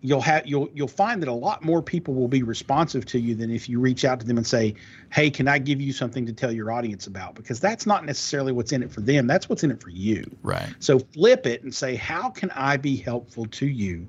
you'll 0.00 0.20
have 0.20 0.46
you'll 0.46 0.68
you'll 0.74 0.86
find 0.86 1.22
that 1.22 1.28
a 1.28 1.32
lot 1.32 1.64
more 1.64 1.82
people 1.82 2.12
will 2.14 2.28
be 2.28 2.42
responsive 2.42 3.06
to 3.06 3.18
you 3.18 3.34
than 3.34 3.50
if 3.50 3.68
you 3.68 3.80
reach 3.80 4.04
out 4.04 4.20
to 4.20 4.26
them 4.26 4.36
and 4.36 4.46
say, 4.46 4.74
"Hey, 5.10 5.30
can 5.30 5.48
I 5.48 5.58
give 5.58 5.80
you 5.80 5.92
something 5.92 6.26
to 6.26 6.32
tell 6.32 6.52
your 6.52 6.70
audience 6.70 7.06
about?" 7.06 7.34
Because 7.34 7.58
that's 7.58 7.86
not 7.86 8.04
necessarily 8.04 8.52
what's 8.52 8.72
in 8.72 8.82
it 8.82 8.92
for 8.92 9.00
them. 9.00 9.26
That's 9.26 9.48
what's 9.48 9.64
in 9.64 9.70
it 9.70 9.80
for 9.80 9.90
you. 9.90 10.24
Right. 10.42 10.68
So 10.78 10.98
flip 10.98 11.46
it 11.46 11.62
and 11.62 11.74
say, 11.74 11.94
how 11.94 12.28
can 12.28 12.50
I 12.50 12.76
be 12.76 12.96
helpful 12.96 13.46
to 13.46 13.66
you 13.66 14.06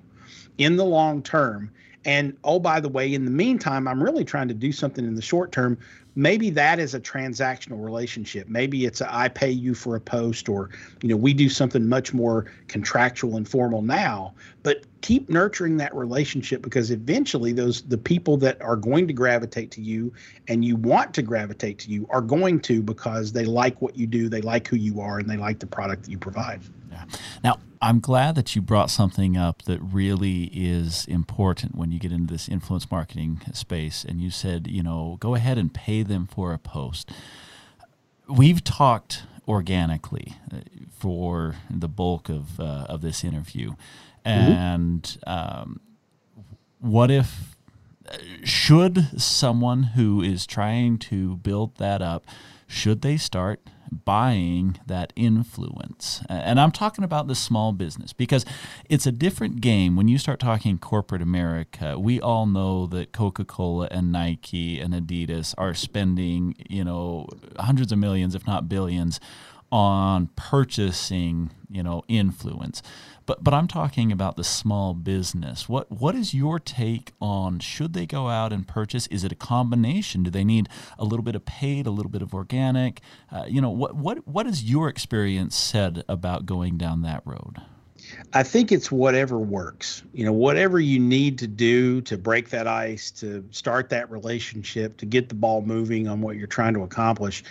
in 0.57 0.75
the 0.75 0.85
long 0.85 1.23
term? 1.23 1.71
And 2.05 2.37
oh, 2.43 2.59
by 2.59 2.79
the 2.79 2.89
way, 2.89 3.13
in 3.13 3.25
the 3.25 3.31
meantime, 3.31 3.87
I'm 3.87 4.01
really 4.01 4.23
trying 4.23 4.47
to 4.47 4.53
do 4.53 4.71
something 4.71 5.03
in 5.03 5.15
the 5.15 5.21
short 5.21 5.51
term. 5.51 5.77
Maybe 6.17 6.49
that 6.51 6.79
is 6.79 6.93
a 6.93 6.99
transactional 6.99 7.83
relationship. 7.83 8.47
Maybe 8.47 8.85
it's 8.85 9.01
a 9.01 9.13
I 9.13 9.27
pay 9.27 9.51
you 9.51 9.73
for 9.73 9.95
a 9.97 9.99
post, 9.99 10.47
or 10.47 10.69
you 11.01 11.09
know, 11.09 11.17
we 11.17 11.33
do 11.33 11.49
something 11.49 11.89
much 11.89 12.13
more 12.13 12.45
contractual 12.67 13.35
and 13.35 13.49
formal 13.49 13.81
now. 13.81 14.33
But 14.63 14.85
keep 15.01 15.29
nurturing 15.29 15.77
that 15.77 15.93
relationship 15.93 16.61
because 16.61 16.89
eventually 16.89 17.51
those 17.51 17.81
the 17.81 17.97
people 17.97 18.37
that 18.37 18.61
are 18.61 18.77
going 18.77 19.07
to 19.07 19.13
gravitate 19.13 19.71
to 19.71 19.81
you 19.81 20.13
and 20.47 20.63
you 20.63 20.77
want 20.77 21.13
to 21.15 21.21
gravitate 21.21 21.79
to 21.79 21.91
you 21.91 22.07
are 22.11 22.21
going 22.21 22.61
to 22.61 22.81
because 22.81 23.33
they 23.33 23.43
like 23.43 23.81
what 23.81 23.97
you 23.97 24.07
do, 24.07 24.29
they 24.29 24.41
like 24.41 24.67
who 24.67 24.77
you 24.77 25.01
are, 25.01 25.19
and 25.19 25.29
they 25.29 25.37
like 25.37 25.59
the 25.59 25.67
product 25.67 26.03
that 26.03 26.11
you 26.11 26.17
provide. 26.17 26.61
Yeah. 26.91 27.05
Now, 27.43 27.59
I'm 27.81 27.99
glad 27.99 28.35
that 28.35 28.55
you 28.55 28.61
brought 28.61 28.89
something 28.89 29.37
up 29.37 29.63
that 29.63 29.79
really 29.79 30.45
is 30.53 31.05
important 31.05 31.75
when 31.75 31.91
you 31.91 31.99
get 31.99 32.11
into 32.11 32.33
this 32.33 32.49
influence 32.49 32.89
marketing 32.89 33.41
space. 33.53 34.03
And 34.03 34.21
you 34.21 34.31
said, 34.31 34.67
you 34.67 34.81
know, 34.81 35.17
go 35.19 35.35
ahead 35.35 35.57
and 35.57 35.73
pay 35.73 36.03
them 36.03 36.27
for 36.27 36.53
a 36.53 36.57
post. 36.57 37.11
We've 38.27 38.63
talked 38.63 39.23
organically 39.47 40.33
uh, 40.51 40.57
for 40.89 41.55
the 41.69 41.87
bulk 41.87 42.29
of 42.29 42.59
uh, 42.59 42.85
of 42.89 43.01
this 43.01 43.23
interview, 43.23 43.75
and 44.23 45.17
um, 45.27 45.79
what 46.79 47.11
if 47.11 47.55
should 48.43 49.21
someone 49.21 49.83
who 49.83 50.21
is 50.21 50.45
trying 50.45 50.97
to 50.97 51.37
build 51.37 51.77
that 51.77 52.01
up 52.01 52.25
should 52.67 53.01
they 53.01 53.17
start 53.17 53.61
buying 54.03 54.77
that 54.87 55.13
influence. 55.15 56.21
And 56.27 56.59
i'm 56.59 56.71
talking 56.71 57.03
about 57.03 57.27
the 57.27 57.35
small 57.35 57.71
business 57.71 58.13
because 58.13 58.45
it's 58.89 59.05
a 59.05 59.11
different 59.11 59.61
game. 59.61 59.95
When 59.95 60.07
you 60.07 60.17
start 60.17 60.39
talking 60.39 60.77
corporate 60.77 61.21
america 61.21 61.97
we 61.97 62.19
all 62.19 62.45
know 62.45 62.85
that 62.87 63.11
coca-cola 63.11 63.87
and 63.91 64.11
nike 64.11 64.79
and 64.79 64.93
adidas 64.93 65.53
are 65.57 65.73
spending 65.73 66.55
you 66.69 66.83
know 66.83 67.27
hundreds 67.59 67.91
of 67.91 67.99
millions 67.99 68.35
if 68.35 68.45
not 68.45 68.67
billions 68.67 69.19
on 69.71 70.29
purchasing 70.35 71.51
you 71.69 71.83
know 71.83 72.03
influence 72.07 72.81
but 73.25 73.43
but 73.43 73.53
I'm 73.53 73.67
talking 73.67 74.11
about 74.11 74.35
the 74.35 74.43
small 74.43 74.93
business. 74.93 75.67
What 75.67 75.91
what 75.91 76.15
is 76.15 76.33
your 76.33 76.59
take 76.59 77.13
on 77.19 77.59
should 77.59 77.93
they 77.93 78.05
go 78.05 78.29
out 78.29 78.53
and 78.53 78.67
purchase? 78.67 79.07
Is 79.07 79.23
it 79.23 79.31
a 79.31 79.35
combination? 79.35 80.23
Do 80.23 80.29
they 80.29 80.43
need 80.43 80.69
a 80.99 81.05
little 81.05 81.23
bit 81.23 81.35
of 81.35 81.45
paid, 81.45 81.87
a 81.87 81.91
little 81.91 82.11
bit 82.11 82.21
of 82.21 82.33
organic? 82.33 83.01
Uh, 83.31 83.45
you 83.47 83.61
know 83.61 83.69
what 83.69 83.95
what 83.95 84.27
what 84.27 84.45
has 84.45 84.63
your 84.63 84.87
experience 84.89 85.55
said 85.55 86.03
about 86.07 86.45
going 86.45 86.77
down 86.77 87.01
that 87.01 87.21
road? 87.25 87.61
I 88.33 88.43
think 88.43 88.71
it's 88.71 88.91
whatever 88.91 89.39
works. 89.39 90.03
You 90.13 90.25
know, 90.25 90.33
whatever 90.33 90.79
you 90.79 90.99
need 90.99 91.39
to 91.39 91.47
do 91.47 92.01
to 92.01 92.17
break 92.17 92.49
that 92.49 92.67
ice, 92.67 93.11
to 93.11 93.43
start 93.51 93.89
that 93.89 94.09
relationship, 94.11 94.97
to 94.97 95.05
get 95.05 95.29
the 95.29 95.35
ball 95.35 95.61
moving 95.61 96.07
on 96.07 96.21
what 96.21 96.35
you're 96.35 96.47
trying 96.47 96.73
to 96.75 96.83
accomplish. 96.83 97.43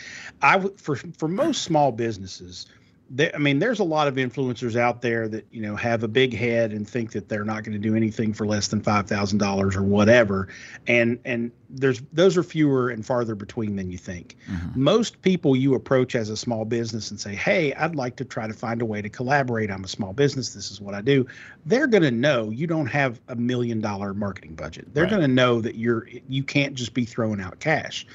I 0.43 0.61
for 0.77 0.97
for 0.97 1.29
most 1.29 1.63
small 1.63 1.93
businesses, 1.93 2.67
there, 3.11 3.31
I 3.35 3.39
mean, 3.39 3.59
there's 3.59 3.81
a 3.81 3.85
lot 3.85 4.09
of 4.09 4.15
influencers 4.15 4.77
out 4.77 5.03
there 5.03 5.29
that 5.29 5.47
you 5.51 5.61
know 5.61 5.77
have 5.77 6.03
a 6.03 6.09
big 6.09 6.35
head 6.35 6.73
and 6.73 6.89
think 6.89 7.13
that 7.13 7.29
they're 7.29 7.45
not 7.45 7.63
going 7.63 7.75
to 7.75 7.79
do 7.79 7.95
anything 7.95 8.33
for 8.33 8.47
less 8.47 8.69
than 8.69 8.81
five 8.81 9.07
thousand 9.07 9.39
dollars 9.39 9.77
or 9.77 9.83
whatever, 9.83 10.49
and 10.87 11.19
and 11.25 11.53
there's 11.69 12.01
those 12.13 12.37
are 12.37 12.43
fewer 12.43 12.89
and 12.89 13.05
farther 13.05 13.35
between 13.35 13.77
than 13.77 13.91
you 13.91 13.99
think. 13.99 14.37
Mm-hmm. 14.51 14.83
Most 14.83 15.21
people 15.23 15.55
you 15.55 15.75
approach 15.75 16.15
as 16.15 16.31
a 16.31 16.37
small 16.37 16.65
business 16.65 17.11
and 17.11 17.21
say, 17.21 17.35
"Hey, 17.35 17.75
I'd 17.75 17.95
like 17.95 18.17
to 18.17 18.25
try 18.25 18.47
to 18.47 18.55
find 18.55 18.81
a 18.81 18.87
way 18.87 19.03
to 19.03 19.09
collaborate. 19.11 19.71
I'm 19.71 19.85
a 19.85 19.89
small 19.89 20.13
business. 20.15 20.55
This 20.55 20.71
is 20.71 20.81
what 20.81 20.95
I 20.95 21.03
do." 21.03 21.27
They're 21.67 21.87
going 21.87 22.05
to 22.05 22.11
know 22.11 22.51
you 22.51 22.67
don't 22.67 22.87
have 22.87 23.21
a 23.29 23.37
million 23.37 23.81
dollar 23.81 24.15
marketing 24.15 24.55
budget. 24.55 24.93
They're 24.95 25.05
Right. 25.05 25.11
going 25.11 25.23
to 25.23 25.29
know 25.29 25.61
that 25.61 25.75
you're 25.77 26.07
you 26.29 26.43
can't 26.43 26.75
just 26.75 26.95
be 26.95 27.05
throwing 27.05 27.41
out 27.41 27.59
cash. 27.61 28.07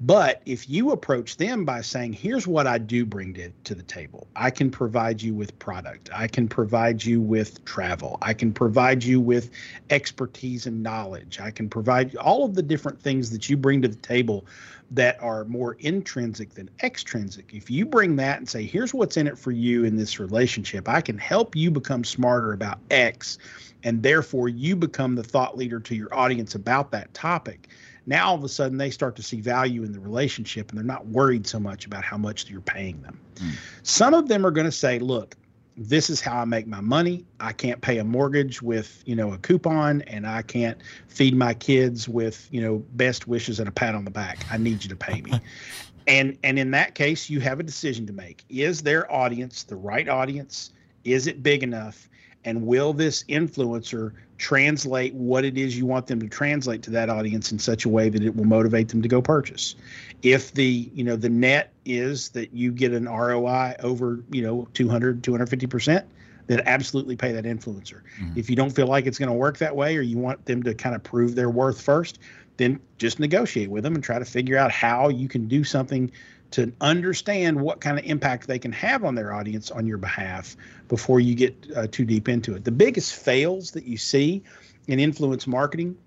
But 0.00 0.42
if 0.44 0.68
you 0.68 0.90
approach 0.90 1.38
them 1.38 1.64
by 1.64 1.80
saying, 1.80 2.12
here's 2.12 2.46
what 2.46 2.66
I 2.66 2.76
do 2.76 3.06
bring 3.06 3.32
to, 3.34 3.50
to 3.64 3.74
the 3.74 3.82
table, 3.82 4.26
I 4.36 4.50
can 4.50 4.70
provide 4.70 5.22
you 5.22 5.32
with 5.32 5.58
product, 5.58 6.10
I 6.14 6.26
can 6.26 6.48
provide 6.48 7.02
you 7.02 7.18
with 7.18 7.64
travel, 7.64 8.18
I 8.20 8.34
can 8.34 8.52
provide 8.52 9.02
you 9.02 9.20
with 9.20 9.50
expertise 9.88 10.66
and 10.66 10.82
knowledge, 10.82 11.40
I 11.40 11.50
can 11.50 11.70
provide 11.70 12.14
all 12.16 12.44
of 12.44 12.54
the 12.54 12.62
different 12.62 13.00
things 13.00 13.30
that 13.30 13.48
you 13.48 13.56
bring 13.56 13.80
to 13.82 13.88
the 13.88 13.96
table 13.96 14.44
that 14.90 15.20
are 15.22 15.44
more 15.46 15.74
intrinsic 15.80 16.52
than 16.52 16.68
extrinsic. 16.82 17.54
If 17.54 17.70
you 17.70 17.86
bring 17.86 18.16
that 18.16 18.36
and 18.38 18.48
say, 18.48 18.64
here's 18.64 18.92
what's 18.92 19.16
in 19.16 19.26
it 19.26 19.38
for 19.38 19.50
you 19.50 19.84
in 19.84 19.96
this 19.96 20.20
relationship, 20.20 20.90
I 20.90 21.00
can 21.00 21.16
help 21.16 21.56
you 21.56 21.70
become 21.70 22.04
smarter 22.04 22.52
about 22.52 22.78
X, 22.90 23.38
and 23.82 24.02
therefore 24.02 24.50
you 24.50 24.76
become 24.76 25.14
the 25.14 25.24
thought 25.24 25.56
leader 25.56 25.80
to 25.80 25.94
your 25.94 26.14
audience 26.14 26.54
about 26.54 26.90
that 26.90 27.14
topic 27.14 27.68
now 28.06 28.28
all 28.28 28.34
of 28.34 28.44
a 28.44 28.48
sudden 28.48 28.78
they 28.78 28.90
start 28.90 29.16
to 29.16 29.22
see 29.22 29.40
value 29.40 29.82
in 29.82 29.92
the 29.92 30.00
relationship 30.00 30.70
and 30.70 30.78
they're 30.78 30.84
not 30.84 31.06
worried 31.06 31.46
so 31.46 31.58
much 31.58 31.86
about 31.86 32.04
how 32.04 32.16
much 32.16 32.48
you're 32.48 32.60
paying 32.60 33.00
them. 33.02 33.18
Mm. 33.36 33.52
Some 33.82 34.14
of 34.14 34.28
them 34.28 34.46
are 34.46 34.50
going 34.50 34.66
to 34.66 34.72
say, 34.72 34.98
look, 34.98 35.36
this 35.76 36.08
is 36.08 36.20
how 36.20 36.38
I 36.38 36.44
make 36.44 36.66
my 36.66 36.80
money. 36.80 37.24
I 37.38 37.52
can't 37.52 37.80
pay 37.80 37.98
a 37.98 38.04
mortgage 38.04 38.62
with, 38.62 39.02
you 39.04 39.14
know, 39.14 39.32
a 39.32 39.38
coupon 39.38 40.02
and 40.02 40.26
I 40.26 40.42
can't 40.42 40.78
feed 41.08 41.36
my 41.36 41.52
kids 41.52 42.08
with, 42.08 42.48
you 42.50 42.62
know, 42.62 42.78
best 42.94 43.28
wishes 43.28 43.60
and 43.60 43.68
a 43.68 43.72
pat 43.72 43.94
on 43.94 44.04
the 44.04 44.10
back. 44.10 44.38
I 44.50 44.56
need 44.56 44.82
you 44.82 44.88
to 44.88 44.96
pay 44.96 45.20
me. 45.20 45.32
and 46.06 46.38
and 46.44 46.58
in 46.58 46.70
that 46.70 46.94
case, 46.94 47.28
you 47.28 47.40
have 47.40 47.60
a 47.60 47.62
decision 47.62 48.06
to 48.06 48.12
make. 48.12 48.44
Is 48.48 48.82
their 48.82 49.10
audience 49.12 49.64
the 49.64 49.76
right 49.76 50.08
audience? 50.08 50.72
Is 51.04 51.26
it 51.26 51.42
big 51.42 51.62
enough? 51.62 52.08
And 52.46 52.64
will 52.64 52.92
this 52.92 53.24
influencer 53.24 54.12
translate 54.38 55.12
what 55.14 55.44
it 55.44 55.58
is 55.58 55.76
you 55.76 55.84
want 55.84 56.06
them 56.06 56.20
to 56.20 56.28
translate 56.28 56.82
to 56.82 56.90
that 56.92 57.10
audience 57.10 57.50
in 57.50 57.58
such 57.58 57.84
a 57.84 57.88
way 57.88 58.08
that 58.08 58.22
it 58.22 58.36
will 58.36 58.44
motivate 58.44 58.88
them 58.88 59.02
to 59.02 59.08
go 59.08 59.20
purchase? 59.20 59.74
If 60.22 60.52
the, 60.52 60.88
you 60.94 61.02
know, 61.02 61.16
the 61.16 61.28
net 61.28 61.72
is 61.84 62.30
that 62.30 62.54
you 62.54 62.70
get 62.70 62.92
an 62.92 63.06
ROI 63.06 63.74
over, 63.82 64.20
you 64.30 64.42
know, 64.42 64.68
200, 64.74 65.22
250%, 65.22 66.04
then 66.46 66.62
absolutely 66.66 67.16
pay 67.16 67.32
that 67.32 67.44
influencer. 67.44 68.02
Mhm. 68.20 68.36
If 68.36 68.48
you 68.48 68.54
don't 68.54 68.70
feel 68.70 68.86
like 68.86 69.06
it's 69.06 69.18
going 69.18 69.28
to 69.28 69.34
work 69.34 69.58
that 69.58 69.74
way 69.74 69.96
or 69.96 70.00
you 70.00 70.16
want 70.16 70.44
them 70.46 70.62
to 70.62 70.74
kind 70.74 70.94
of 70.94 71.02
prove 71.02 71.34
their 71.34 71.50
worth 71.50 71.80
first, 71.80 72.20
then 72.58 72.78
just 72.98 73.18
negotiate 73.18 73.70
with 73.70 73.82
them 73.82 73.96
and 73.96 74.04
try 74.04 74.20
to 74.20 74.24
figure 74.24 74.56
out 74.56 74.70
how 74.70 75.08
you 75.08 75.28
can 75.28 75.48
do 75.48 75.64
something 75.64 76.10
to 76.56 76.72
understand 76.80 77.60
what 77.60 77.82
kind 77.82 77.98
of 77.98 78.04
impact 78.06 78.46
they 78.46 78.58
can 78.58 78.72
have 78.72 79.04
on 79.04 79.14
their 79.14 79.34
audience 79.34 79.70
on 79.70 79.86
your 79.86 79.98
behalf 79.98 80.56
before 80.88 81.20
you 81.20 81.34
get 81.34 81.54
uh, 81.76 81.86
too 81.86 82.06
deep 82.06 82.30
into 82.30 82.54
it. 82.54 82.64
The 82.64 82.70
biggest 82.70 83.14
fails 83.14 83.72
that 83.72 83.84
you 83.84 83.98
see 83.98 84.42
in 84.88 84.98
influence 84.98 85.46
marketing 85.46 85.98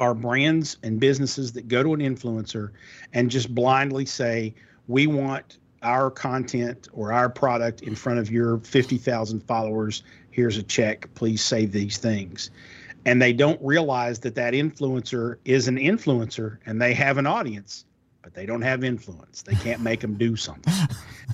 are 0.00 0.12
brands 0.12 0.76
and 0.82 0.98
businesses 0.98 1.52
that 1.52 1.68
go 1.68 1.84
to 1.84 1.94
an 1.94 2.00
influencer 2.00 2.72
and 3.12 3.30
just 3.30 3.54
blindly 3.54 4.06
say, 4.06 4.56
We 4.88 5.06
want 5.06 5.58
our 5.84 6.10
content 6.10 6.88
or 6.92 7.12
our 7.12 7.28
product 7.30 7.82
in 7.82 7.94
front 7.94 8.18
of 8.18 8.28
your 8.28 8.58
50,000 8.58 9.40
followers. 9.44 10.02
Here's 10.32 10.58
a 10.58 10.64
check. 10.64 11.08
Please 11.14 11.42
say 11.42 11.64
these 11.64 11.96
things. 11.96 12.50
and 13.04 13.22
they 13.22 13.32
don't 13.32 13.60
realize 13.62 14.18
that 14.18 14.34
that 14.34 14.52
influencer 14.52 15.36
is 15.44 15.68
an 15.68 15.76
influencer 15.76 16.58
and 16.66 16.82
they 16.82 16.92
have 16.92 17.18
an 17.18 17.26
audience 17.26 17.85
but 18.26 18.34
they 18.34 18.44
don't 18.44 18.62
have 18.62 18.82
influence. 18.82 19.42
They 19.42 19.54
can't 19.54 19.80
make 19.80 20.00
them 20.00 20.14
do 20.14 20.34
something. 20.34 20.74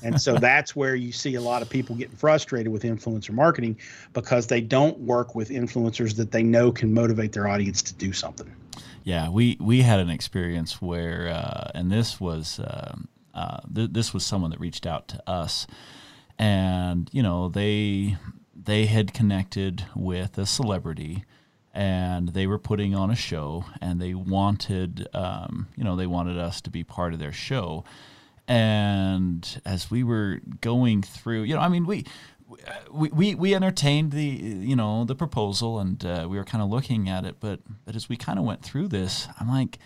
And 0.04 0.20
so 0.20 0.36
that's 0.36 0.76
where 0.76 0.94
you 0.94 1.10
see 1.10 1.36
a 1.36 1.40
lot 1.40 1.62
of 1.62 1.70
people 1.70 1.96
getting 1.96 2.16
frustrated 2.16 2.70
with 2.70 2.82
influencer 2.82 3.30
marketing 3.30 3.78
because 4.12 4.46
they 4.46 4.60
don't 4.60 4.98
work 4.98 5.34
with 5.34 5.48
influencers 5.48 6.16
that 6.16 6.32
they 6.32 6.42
know 6.42 6.70
can 6.70 6.92
motivate 6.92 7.32
their 7.32 7.48
audience 7.48 7.80
to 7.82 7.94
do 7.94 8.12
something. 8.12 8.54
Yeah 9.04 9.30
we 9.30 9.56
we 9.58 9.80
had 9.80 10.00
an 10.00 10.10
experience 10.10 10.82
where 10.82 11.28
uh, 11.28 11.70
and 11.74 11.90
this 11.90 12.20
was 12.20 12.60
um, 12.62 13.08
uh, 13.32 13.60
th- 13.74 13.90
this 13.92 14.12
was 14.12 14.22
someone 14.26 14.50
that 14.50 14.60
reached 14.60 14.86
out 14.86 15.08
to 15.08 15.30
us. 15.30 15.66
And 16.38 17.08
you 17.12 17.22
know 17.22 17.48
they 17.48 18.18
they 18.54 18.84
had 18.84 19.14
connected 19.14 19.84
with 19.94 20.36
a 20.36 20.44
celebrity 20.44 21.24
and 21.72 22.28
they 22.30 22.46
were 22.46 22.58
putting 22.58 22.94
on 22.94 23.10
a 23.10 23.16
show 23.16 23.64
and 23.80 24.00
they 24.00 24.14
wanted 24.14 25.08
um, 25.14 25.68
you 25.76 25.84
know 25.84 25.96
they 25.96 26.06
wanted 26.06 26.38
us 26.38 26.60
to 26.62 26.70
be 26.70 26.84
part 26.84 27.12
of 27.12 27.18
their 27.18 27.32
show. 27.32 27.84
And 28.48 29.60
as 29.64 29.90
we 29.90 30.02
were 30.02 30.40
going 30.60 31.02
through 31.02 31.42
you 31.44 31.54
know 31.54 31.60
i 31.60 31.68
mean 31.68 31.86
we 31.86 32.04
we, 32.90 33.08
we, 33.08 33.34
we 33.34 33.54
entertained 33.54 34.12
the 34.12 34.24
you 34.24 34.76
know 34.76 35.04
the 35.04 35.14
proposal 35.14 35.78
and 35.78 36.04
uh, 36.04 36.26
we 36.28 36.36
were 36.36 36.44
kind 36.44 36.62
of 36.62 36.70
looking 36.70 37.08
at 37.08 37.24
it 37.24 37.36
but 37.40 37.60
but 37.84 37.96
as 37.96 38.08
we 38.08 38.16
kind 38.16 38.38
of 38.38 38.44
went 38.44 38.62
through 38.62 38.88
this 38.88 39.28
i'm 39.40 39.48
like 39.48 39.78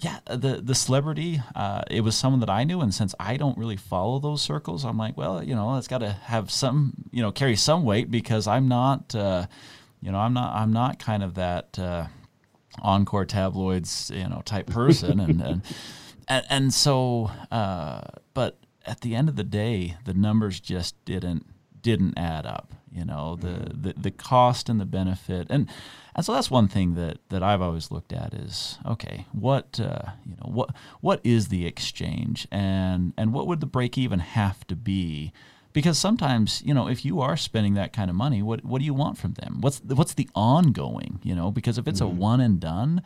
yeah 0.00 0.18
the 0.26 0.60
the 0.62 0.74
celebrity 0.74 1.40
uh, 1.54 1.82
it 1.90 2.02
was 2.02 2.16
someone 2.16 2.40
that 2.40 2.50
i 2.50 2.64
knew 2.64 2.80
and 2.80 2.94
since 2.94 3.14
i 3.18 3.36
don't 3.36 3.58
really 3.58 3.76
follow 3.76 4.18
those 4.18 4.42
circles 4.42 4.84
i'm 4.84 4.98
like 4.98 5.16
well 5.16 5.42
you 5.42 5.54
know 5.54 5.76
it's 5.76 5.88
got 5.88 5.98
to 5.98 6.10
have 6.10 6.50
some 6.50 6.92
you 7.10 7.22
know 7.22 7.32
carry 7.32 7.56
some 7.56 7.84
weight 7.84 8.10
because 8.10 8.46
i'm 8.46 8.68
not 8.68 9.14
uh, 9.14 9.46
you 10.00 10.12
know, 10.12 10.18
I'm 10.18 10.34
not 10.34 10.54
I'm 10.54 10.72
not 10.72 10.98
kind 10.98 11.22
of 11.22 11.34
that 11.34 11.78
uh, 11.78 12.06
encore 12.82 13.24
tabloids 13.24 14.10
you 14.14 14.28
know 14.28 14.42
type 14.44 14.66
person, 14.66 15.20
and 15.20 15.40
and 15.40 15.62
and, 16.28 16.46
and 16.48 16.74
so, 16.74 17.30
uh, 17.50 18.02
but 18.34 18.58
at 18.84 19.00
the 19.00 19.14
end 19.14 19.28
of 19.28 19.36
the 19.36 19.44
day, 19.44 19.96
the 20.04 20.14
numbers 20.14 20.60
just 20.60 21.02
didn't 21.04 21.46
didn't 21.80 22.18
add 22.18 22.46
up. 22.46 22.72
You 22.90 23.04
know, 23.04 23.36
the, 23.36 23.48
mm-hmm. 23.48 23.82
the 23.82 23.94
the 23.94 24.10
cost 24.10 24.68
and 24.68 24.80
the 24.80 24.86
benefit, 24.86 25.46
and 25.50 25.68
and 26.14 26.24
so 26.24 26.32
that's 26.32 26.50
one 26.50 26.68
thing 26.68 26.94
that 26.94 27.18
that 27.28 27.42
I've 27.42 27.60
always 27.62 27.90
looked 27.90 28.12
at 28.12 28.34
is 28.34 28.78
okay, 28.86 29.26
what 29.32 29.78
uh, 29.80 30.12
you 30.24 30.36
know, 30.36 30.50
what 30.50 30.74
what 31.00 31.20
is 31.22 31.48
the 31.48 31.66
exchange, 31.66 32.48
and 32.50 33.12
and 33.16 33.32
what 33.32 33.46
would 33.46 33.60
the 33.60 33.66
break 33.66 33.98
even 33.98 34.20
have 34.20 34.66
to 34.68 34.76
be 34.76 35.32
because 35.72 35.98
sometimes 35.98 36.62
you 36.64 36.74
know 36.74 36.88
if 36.88 37.04
you 37.04 37.20
are 37.20 37.36
spending 37.36 37.74
that 37.74 37.92
kind 37.92 38.10
of 38.10 38.16
money 38.16 38.42
what 38.42 38.64
what 38.64 38.78
do 38.78 38.84
you 38.84 38.94
want 38.94 39.18
from 39.18 39.32
them 39.34 39.58
what's 39.60 39.80
what's 39.80 40.14
the 40.14 40.28
ongoing 40.34 41.20
you 41.22 41.34
know 41.34 41.50
because 41.50 41.78
if 41.78 41.86
it's 41.86 42.00
mm-hmm. 42.00 42.16
a 42.16 42.20
one 42.20 42.40
and 42.40 42.60
done 42.60 43.02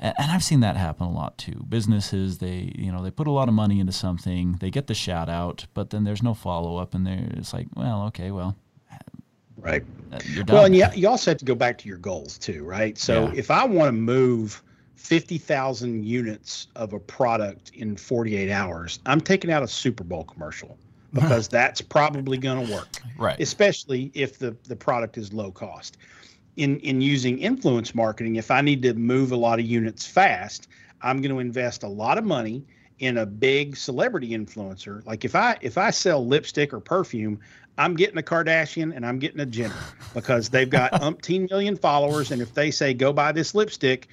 and 0.00 0.30
I've 0.30 0.42
seen 0.42 0.60
that 0.60 0.76
happen 0.76 1.06
a 1.06 1.12
lot 1.12 1.36
too. 1.36 1.64
Businesses, 1.68 2.38
they 2.38 2.72
you 2.74 2.90
know 2.90 3.02
they 3.02 3.10
put 3.10 3.26
a 3.26 3.30
lot 3.30 3.48
of 3.48 3.54
money 3.54 3.80
into 3.80 3.92
something, 3.92 4.56
they 4.60 4.70
get 4.70 4.86
the 4.86 4.94
shout 4.94 5.28
out, 5.28 5.66
but 5.74 5.90
then 5.90 6.04
there's 6.04 6.22
no 6.22 6.32
follow 6.32 6.78
up, 6.78 6.94
and 6.94 7.06
they're 7.06 7.28
it's 7.32 7.52
like, 7.52 7.66
well, 7.76 8.04
okay, 8.06 8.30
well, 8.30 8.56
right. 9.58 9.84
Uh, 10.10 10.18
well, 10.48 10.64
and 10.64 10.74
you, 10.74 10.86
you 10.94 11.06
also 11.06 11.30
have 11.30 11.38
to 11.38 11.44
go 11.44 11.54
back 11.54 11.76
to 11.78 11.88
your 11.88 11.98
goals 11.98 12.38
too, 12.38 12.64
right? 12.64 12.96
So 12.96 13.26
yeah. 13.26 13.32
if 13.34 13.50
I 13.50 13.66
want 13.66 13.88
to 13.88 13.92
move 13.92 14.62
fifty 14.94 15.36
thousand 15.36 16.06
units 16.06 16.68
of 16.76 16.94
a 16.94 16.98
product 16.98 17.70
in 17.74 17.94
forty 17.94 18.36
eight 18.36 18.50
hours, 18.50 19.00
I'm 19.04 19.20
taking 19.20 19.52
out 19.52 19.62
a 19.62 19.68
Super 19.68 20.02
Bowl 20.02 20.24
commercial 20.24 20.78
because 21.12 21.48
that's 21.48 21.80
probably 21.80 22.38
going 22.38 22.66
to 22.66 22.72
work. 22.72 22.88
Right. 23.18 23.40
Especially 23.40 24.10
if 24.14 24.38
the, 24.38 24.56
the 24.64 24.76
product 24.76 25.18
is 25.18 25.32
low 25.32 25.50
cost. 25.50 25.98
In 26.56 26.78
in 26.80 27.00
using 27.00 27.38
influence 27.38 27.94
marketing, 27.94 28.36
if 28.36 28.50
I 28.50 28.60
need 28.60 28.82
to 28.82 28.92
move 28.94 29.32
a 29.32 29.36
lot 29.36 29.58
of 29.60 29.64
units 29.64 30.06
fast, 30.06 30.68
I'm 31.00 31.20
going 31.22 31.32
to 31.32 31.38
invest 31.38 31.84
a 31.84 31.88
lot 31.88 32.18
of 32.18 32.24
money 32.24 32.64
in 32.98 33.18
a 33.18 33.26
big 33.26 33.76
celebrity 33.76 34.30
influencer. 34.30 35.04
Like 35.06 35.24
if 35.24 35.34
I 35.34 35.56
if 35.60 35.78
I 35.78 35.90
sell 35.90 36.26
lipstick 36.26 36.72
or 36.74 36.80
perfume, 36.80 37.40
I'm 37.78 37.94
getting 37.94 38.18
a 38.18 38.22
Kardashian 38.22 38.94
and 38.94 39.06
I'm 39.06 39.18
getting 39.18 39.40
a 39.40 39.46
Jenner 39.46 39.74
because 40.12 40.48
they've 40.48 40.68
got 40.68 40.92
umpteen 40.94 41.48
million 41.48 41.76
followers, 41.76 42.30
and 42.30 42.42
if 42.42 42.52
they 42.54 42.70
say 42.70 42.92
go 42.92 43.12
buy 43.12 43.32
this 43.32 43.54
lipstick, 43.54 44.08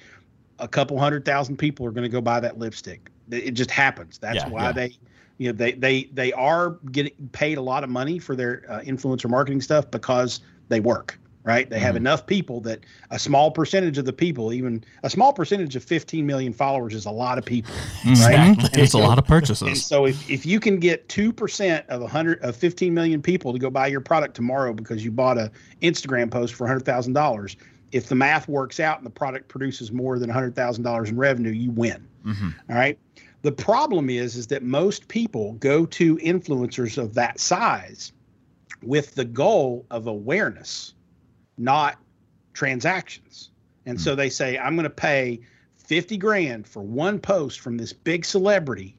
a 0.58 0.68
couple 0.68 0.98
hundred 0.98 1.24
thousand 1.24 1.58
people 1.58 1.86
are 1.86 1.90
going 1.90 2.04
to 2.04 2.08
go 2.08 2.20
buy 2.20 2.40
that 2.40 2.58
lipstick. 2.58 3.10
It 3.30 3.50
just 3.50 3.70
happens. 3.70 4.18
That's 4.18 4.36
yeah, 4.36 4.48
why 4.48 4.62
yeah. 4.62 4.72
they 4.72 4.98
you 5.38 5.48
know 5.48 5.56
they 5.56 5.72
they 5.72 6.04
they 6.12 6.32
are 6.32 6.70
getting 6.92 7.12
paid 7.32 7.58
a 7.58 7.62
lot 7.62 7.84
of 7.84 7.90
money 7.90 8.18
for 8.18 8.36
their 8.36 8.64
uh, 8.68 8.80
influencer 8.80 9.30
marketing 9.30 9.60
stuff 9.60 9.90
because 9.90 10.40
they 10.68 10.80
work 10.80 11.18
right? 11.48 11.70
They 11.70 11.76
mm-hmm. 11.76 11.84
have 11.86 11.96
enough 11.96 12.26
people 12.26 12.60
that 12.62 12.80
a 13.10 13.18
small 13.18 13.50
percentage 13.50 13.96
of 13.96 14.04
the 14.04 14.12
people 14.12 14.52
even 14.52 14.84
a 15.02 15.08
small 15.08 15.32
percentage 15.32 15.76
of 15.76 15.82
15 15.82 16.26
million 16.26 16.52
followers 16.52 16.94
is 16.94 17.06
a 17.06 17.10
lot 17.10 17.38
of 17.38 17.44
people 17.44 17.72
right? 18.20 18.54
It's 18.74 18.92
so, 18.92 18.98
a 18.98 19.00
lot 19.00 19.18
of 19.18 19.24
purchases. 19.24 19.66
and 19.66 19.76
so 19.76 20.04
if, 20.04 20.28
if 20.28 20.44
you 20.44 20.60
can 20.60 20.78
get 20.78 21.08
2% 21.08 21.86
of 21.86 22.02
100 22.02 22.44
of 22.44 22.54
15 22.54 22.92
million 22.92 23.22
people 23.22 23.54
to 23.54 23.58
go 23.58 23.70
buy 23.70 23.86
your 23.86 24.02
product 24.02 24.34
tomorrow 24.34 24.74
because 24.74 25.02
you 25.02 25.10
bought 25.10 25.38
a 25.38 25.50
instagram 25.80 26.30
post 26.30 26.54
for 26.54 26.68
$100000 26.68 27.56
if 27.92 28.08
the 28.08 28.14
math 28.14 28.46
works 28.46 28.78
out 28.78 28.98
and 28.98 29.06
the 29.06 29.10
product 29.10 29.48
produces 29.48 29.90
more 29.90 30.18
than 30.18 30.28
$100000 30.28 31.08
in 31.08 31.16
revenue 31.16 31.50
you 31.50 31.70
win. 31.70 32.06
Mm-hmm. 32.26 32.48
all 32.68 32.76
right 32.76 32.98
the 33.42 33.52
problem 33.52 34.10
is 34.10 34.36
is 34.36 34.48
that 34.48 34.62
most 34.62 35.08
people 35.08 35.52
go 35.54 35.86
to 35.86 36.16
influencers 36.18 36.98
of 36.98 37.14
that 37.14 37.38
size 37.38 38.12
with 38.82 39.14
the 39.14 39.24
goal 39.24 39.86
of 39.90 40.06
awareness, 40.06 40.94
not 41.56 41.98
transactions. 42.52 43.50
And 43.86 44.00
so 44.00 44.12
hmm. 44.12 44.18
they 44.18 44.30
say, 44.30 44.58
I'm 44.58 44.74
going 44.74 44.84
to 44.84 44.90
pay 44.90 45.40
50 45.76 46.16
grand 46.18 46.66
for 46.66 46.82
one 46.82 47.18
post 47.18 47.60
from 47.60 47.76
this 47.76 47.92
big 47.92 48.24
celebrity. 48.24 48.98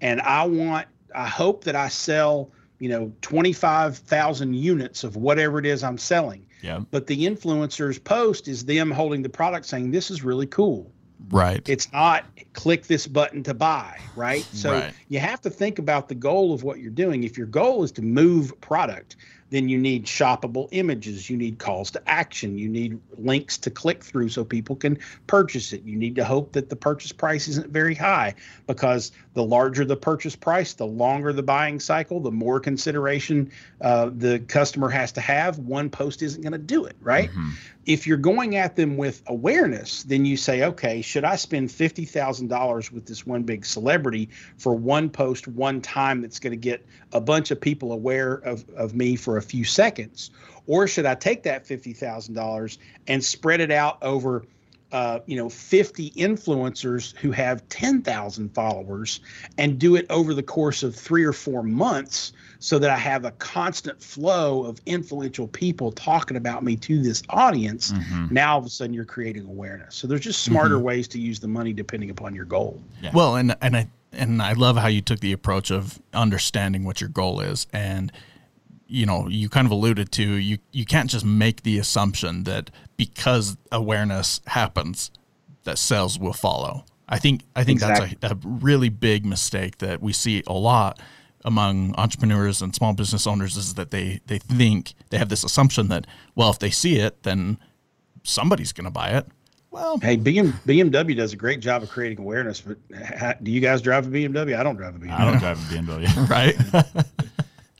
And 0.00 0.20
I 0.20 0.44
want, 0.44 0.88
I 1.14 1.28
hope 1.28 1.64
that 1.64 1.76
I 1.76 1.88
sell, 1.88 2.50
you 2.78 2.88
know, 2.88 3.12
25,000 3.22 4.54
units 4.54 5.04
of 5.04 5.16
whatever 5.16 5.58
it 5.58 5.66
is 5.66 5.84
I'm 5.84 5.98
selling. 5.98 6.46
Yeah. 6.62 6.80
But 6.90 7.06
the 7.06 7.26
influencer's 7.26 7.98
post 7.98 8.48
is 8.48 8.64
them 8.64 8.90
holding 8.90 9.22
the 9.22 9.28
product 9.28 9.66
saying, 9.66 9.90
this 9.90 10.10
is 10.10 10.24
really 10.24 10.46
cool. 10.46 10.90
Right. 11.30 11.66
It's 11.68 11.92
not 11.92 12.24
click 12.52 12.86
this 12.86 13.06
button 13.06 13.42
to 13.44 13.54
buy, 13.54 13.98
right? 14.16 14.44
So 14.52 14.72
right. 14.72 14.94
you 15.08 15.18
have 15.20 15.40
to 15.42 15.50
think 15.50 15.78
about 15.78 16.08
the 16.08 16.14
goal 16.14 16.52
of 16.52 16.62
what 16.62 16.80
you're 16.80 16.90
doing. 16.90 17.24
If 17.24 17.38
your 17.38 17.46
goal 17.46 17.82
is 17.82 17.92
to 17.92 18.02
move 18.02 18.58
product, 18.60 19.16
then 19.54 19.68
you 19.68 19.78
need 19.78 20.04
shoppable 20.04 20.68
images. 20.72 21.30
You 21.30 21.36
need 21.36 21.58
calls 21.58 21.92
to 21.92 22.02
action. 22.10 22.58
You 22.58 22.68
need 22.68 22.98
links 23.18 23.56
to 23.58 23.70
click 23.70 24.02
through 24.02 24.30
so 24.30 24.44
people 24.44 24.74
can 24.74 24.98
purchase 25.28 25.72
it. 25.72 25.84
You 25.84 25.96
need 25.96 26.16
to 26.16 26.24
hope 26.24 26.52
that 26.52 26.70
the 26.70 26.76
purchase 26.76 27.12
price 27.12 27.46
isn't 27.46 27.68
very 27.68 27.94
high 27.94 28.34
because 28.66 29.12
the 29.34 29.44
larger 29.44 29.84
the 29.84 29.96
purchase 29.96 30.34
price, 30.34 30.74
the 30.74 30.86
longer 30.86 31.32
the 31.32 31.42
buying 31.42 31.78
cycle, 31.78 32.18
the 32.18 32.32
more 32.32 32.58
consideration 32.58 33.52
uh, 33.80 34.10
the 34.12 34.40
customer 34.40 34.88
has 34.88 35.12
to 35.12 35.20
have. 35.20 35.58
One 35.60 35.88
post 35.88 36.22
isn't 36.22 36.42
going 36.42 36.52
to 36.52 36.58
do 36.58 36.84
it, 36.84 36.96
right? 37.00 37.30
Mm-hmm. 37.30 37.50
If 37.86 38.06
you're 38.06 38.16
going 38.16 38.56
at 38.56 38.76
them 38.76 38.96
with 38.96 39.22
awareness, 39.26 40.04
then 40.04 40.24
you 40.24 40.36
say, 40.36 40.64
okay, 40.64 41.02
should 41.02 41.24
I 41.24 41.36
spend 41.36 41.68
$50,000 41.68 42.90
with 42.90 43.06
this 43.06 43.26
one 43.26 43.42
big 43.42 43.66
celebrity 43.66 44.30
for 44.56 44.74
one 44.74 45.10
post, 45.10 45.46
one 45.46 45.82
time 45.82 46.22
that's 46.22 46.38
going 46.38 46.52
to 46.52 46.56
get 46.56 46.86
a 47.12 47.20
bunch 47.20 47.50
of 47.50 47.60
people 47.60 47.92
aware 47.92 48.34
of, 48.34 48.64
of 48.70 48.94
me 48.94 49.16
for 49.16 49.36
a 49.36 49.42
few 49.44 49.64
seconds? 49.64 50.30
Or 50.66 50.88
should 50.88 51.06
I 51.06 51.14
take 51.14 51.42
that 51.44 51.66
$50,000 51.66 52.78
and 53.06 53.24
spread 53.24 53.60
it 53.60 53.70
out 53.70 54.02
over 54.02 54.44
uh, 54.94 55.18
you 55.26 55.36
know 55.36 55.48
50 55.48 56.12
influencers 56.12 57.16
who 57.16 57.32
have 57.32 57.68
10,000 57.68 58.54
followers 58.54 59.18
and 59.58 59.76
do 59.76 59.96
it 59.96 60.06
over 60.08 60.34
the 60.34 60.42
course 60.42 60.84
of 60.84 60.94
3 60.94 61.24
or 61.24 61.32
4 61.32 61.64
months 61.64 62.32
so 62.60 62.78
that 62.78 62.90
I 62.90 62.96
have 62.96 63.24
a 63.24 63.32
constant 63.32 64.00
flow 64.00 64.64
of 64.64 64.80
influential 64.86 65.48
people 65.48 65.90
talking 65.90 66.36
about 66.36 66.62
me 66.62 66.76
to 66.76 67.02
this 67.02 67.24
audience 67.28 67.90
mm-hmm. 67.90 68.32
now 68.32 68.52
all 68.52 68.60
of 68.60 68.66
a 68.66 68.70
sudden 68.70 68.94
you're 68.94 69.04
creating 69.04 69.46
awareness 69.46 69.96
so 69.96 70.06
there's 70.06 70.20
just 70.20 70.42
smarter 70.42 70.76
mm-hmm. 70.76 70.84
ways 70.84 71.08
to 71.08 71.20
use 71.20 71.40
the 71.40 71.48
money 71.48 71.72
depending 71.72 72.10
upon 72.10 72.32
your 72.32 72.44
goal 72.44 72.80
yeah. 73.02 73.10
well 73.12 73.34
and 73.34 73.56
and 73.60 73.76
I 73.76 73.88
and 74.12 74.40
I 74.40 74.52
love 74.52 74.76
how 74.76 74.86
you 74.86 75.00
took 75.00 75.18
the 75.18 75.32
approach 75.32 75.72
of 75.72 76.00
understanding 76.12 76.84
what 76.84 77.00
your 77.00 77.10
goal 77.10 77.40
is 77.40 77.66
and 77.72 78.12
you 78.94 79.04
know 79.04 79.26
you 79.28 79.48
kind 79.48 79.66
of 79.66 79.72
alluded 79.72 80.12
to 80.12 80.22
you 80.22 80.58
you 80.70 80.84
can't 80.84 81.10
just 81.10 81.24
make 81.24 81.62
the 81.64 81.78
assumption 81.78 82.44
that 82.44 82.70
because 82.96 83.56
awareness 83.72 84.40
happens 84.46 85.10
that 85.64 85.78
sales 85.78 86.18
will 86.18 86.32
follow. 86.32 86.84
I 87.08 87.18
think 87.18 87.42
i 87.54 87.64
think 87.64 87.76
exactly. 87.76 88.16
that's 88.20 88.32
a, 88.32 88.36
a 88.36 88.38
really 88.44 88.88
big 88.88 89.26
mistake 89.26 89.78
that 89.78 90.00
we 90.00 90.12
see 90.12 90.42
a 90.46 90.54
lot 90.54 91.00
among 91.44 91.94
entrepreneurs 91.96 92.62
and 92.62 92.74
small 92.74 92.94
business 92.94 93.26
owners 93.26 93.56
is 93.56 93.74
that 93.74 93.90
they 93.90 94.20
they 94.26 94.38
think 94.38 94.94
they 95.10 95.18
have 95.18 95.28
this 95.28 95.44
assumption 95.44 95.88
that 95.88 96.06
well 96.34 96.50
if 96.50 96.58
they 96.60 96.70
see 96.70 96.96
it 96.96 97.22
then 97.24 97.58
somebody's 98.22 98.72
going 98.72 98.86
to 98.86 98.90
buy 98.90 99.10
it. 99.10 99.26
Well 99.70 99.98
hey 99.98 100.16
BM, 100.16 100.54
bmw 100.66 101.16
does 101.16 101.34
a 101.34 101.36
great 101.36 101.60
job 101.60 101.82
of 101.82 101.90
creating 101.90 102.20
awareness 102.20 102.62
but 102.62 102.78
do 103.44 103.50
you 103.50 103.60
guys 103.60 103.82
drive 103.82 104.06
a 104.06 104.10
bmw 104.10 104.58
i 104.58 104.62
don't 104.62 104.76
drive 104.76 104.96
a 104.96 104.98
bmw 104.98 105.10
i 105.10 105.30
don't 105.30 105.40
drive 105.40 105.58
a 105.58 105.74
bmw 105.74 106.28
right 106.30 106.56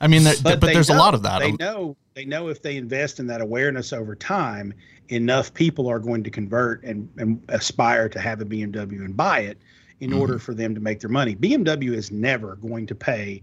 I 0.05 0.07
mean, 0.07 0.23
there, 0.23 0.35
but, 0.43 0.59
but 0.59 0.71
there's 0.71 0.89
know, 0.89 0.97
a 0.97 0.99
lot 0.99 1.15
of 1.15 1.23
that. 1.23 1.39
They 1.39 1.53
know 1.53 1.97
they 2.13 2.25
know 2.25 2.47
if 2.49 2.61
they 2.61 2.77
invest 2.77 3.19
in 3.19 3.25
that 3.25 3.41
awareness 3.41 3.91
over 3.91 4.15
time, 4.15 4.71
enough 5.09 5.51
people 5.51 5.87
are 5.87 5.97
going 5.97 6.23
to 6.23 6.29
convert 6.29 6.83
and, 6.83 7.09
and 7.17 7.41
aspire 7.49 8.07
to 8.09 8.19
have 8.19 8.39
a 8.39 8.45
BMW 8.45 9.03
and 9.03 9.17
buy 9.17 9.39
it 9.39 9.57
in 10.01 10.11
mm-hmm. 10.11 10.19
order 10.19 10.37
for 10.37 10.53
them 10.53 10.75
to 10.75 10.79
make 10.79 10.99
their 10.99 11.09
money. 11.09 11.35
BMW 11.35 11.93
is 11.93 12.11
never 12.11 12.55
going 12.57 12.85
to 12.85 12.93
pay 12.93 13.41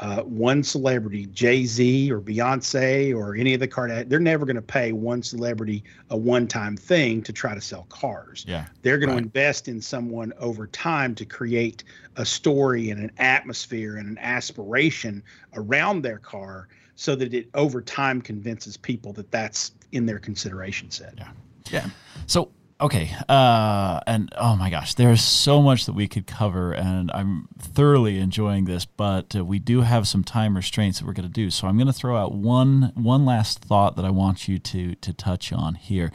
uh, 0.00 0.22
one 0.22 0.62
celebrity, 0.62 1.26
Jay 1.26 1.66
Z 1.66 2.10
or 2.10 2.20
Beyonce 2.20 3.14
or 3.14 3.36
any 3.36 3.52
of 3.52 3.60
the 3.60 3.68
Kardashians, 3.68 4.08
they're 4.08 4.18
never 4.18 4.46
going 4.46 4.56
to 4.56 4.62
pay 4.62 4.92
one 4.92 5.22
celebrity 5.22 5.84
a 6.08 6.16
one 6.16 6.46
time 6.48 6.76
thing 6.76 7.22
to 7.22 7.32
try 7.32 7.54
to 7.54 7.60
sell 7.60 7.84
cars. 7.90 8.44
Yeah. 8.48 8.66
They're 8.80 8.96
going 8.96 9.10
right. 9.10 9.18
to 9.18 9.22
invest 9.24 9.68
in 9.68 9.80
someone 9.80 10.32
over 10.38 10.66
time 10.68 11.14
to 11.16 11.26
create 11.26 11.84
a 12.16 12.24
story 12.24 12.88
and 12.90 13.00
an 13.00 13.12
atmosphere 13.18 13.96
and 13.96 14.08
an 14.08 14.18
aspiration 14.18 15.22
around 15.54 16.00
their 16.00 16.18
car 16.18 16.68
so 16.96 17.14
that 17.16 17.34
it 17.34 17.48
over 17.52 17.82
time 17.82 18.22
convinces 18.22 18.78
people 18.78 19.12
that 19.14 19.30
that's 19.30 19.72
in 19.92 20.06
their 20.06 20.18
consideration 20.18 20.90
set. 20.90 21.14
Yeah. 21.18 21.30
Yeah. 21.70 21.90
So 22.26 22.50
okay 22.80 23.14
uh, 23.28 24.00
and 24.06 24.32
oh 24.38 24.56
my 24.56 24.70
gosh 24.70 24.94
there's 24.94 25.22
so 25.22 25.60
much 25.60 25.86
that 25.86 25.92
we 25.92 26.08
could 26.08 26.26
cover 26.26 26.72
and 26.72 27.10
i'm 27.12 27.48
thoroughly 27.58 28.18
enjoying 28.18 28.64
this 28.64 28.84
but 28.84 29.36
uh, 29.36 29.44
we 29.44 29.58
do 29.58 29.82
have 29.82 30.08
some 30.08 30.24
time 30.24 30.56
restraints 30.56 30.98
that 30.98 31.06
we're 31.06 31.12
going 31.12 31.28
to 31.28 31.32
do 31.32 31.50
so 31.50 31.66
i'm 31.66 31.76
going 31.76 31.86
to 31.86 31.92
throw 31.92 32.16
out 32.16 32.32
one 32.32 32.92
one 32.94 33.24
last 33.24 33.60
thought 33.60 33.96
that 33.96 34.04
i 34.04 34.10
want 34.10 34.48
you 34.48 34.58
to 34.58 34.94
to 34.96 35.12
touch 35.12 35.52
on 35.52 35.74
here 35.74 36.10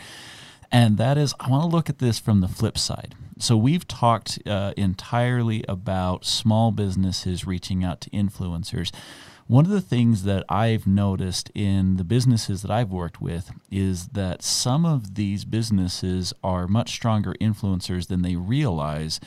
and 0.71 0.97
that 0.97 1.17
is 1.17 1.33
i 1.39 1.49
want 1.49 1.63
to 1.63 1.75
look 1.75 1.89
at 1.89 1.99
this 1.99 2.19
from 2.19 2.41
the 2.41 2.47
flip 2.47 2.77
side. 2.77 3.15
So 3.37 3.57
we've 3.57 3.87
talked 3.87 4.39
uh, 4.45 4.73
entirely 4.77 5.65
about 5.67 6.25
small 6.25 6.71
businesses 6.71 7.45
reaching 7.45 7.83
out 7.83 7.99
to 8.01 8.09
influencers 8.11 8.91
one 9.47 9.65
of 9.65 9.71
the 9.71 9.81
things 9.81 10.23
that 10.23 10.43
I've 10.49 10.87
noticed 10.87 11.51
in 11.53 11.97
the 11.97 12.03
businesses 12.03 12.61
that 12.63 12.71
I've 12.71 12.91
worked 12.91 13.21
with 13.21 13.51
is 13.69 14.07
that 14.09 14.43
some 14.43 14.85
of 14.85 15.15
these 15.15 15.45
businesses 15.45 16.33
are 16.43 16.67
much 16.67 16.89
stronger 16.89 17.35
influencers 17.39 18.07
than 18.07 18.23
they 18.23 18.35
realize. 18.35 19.19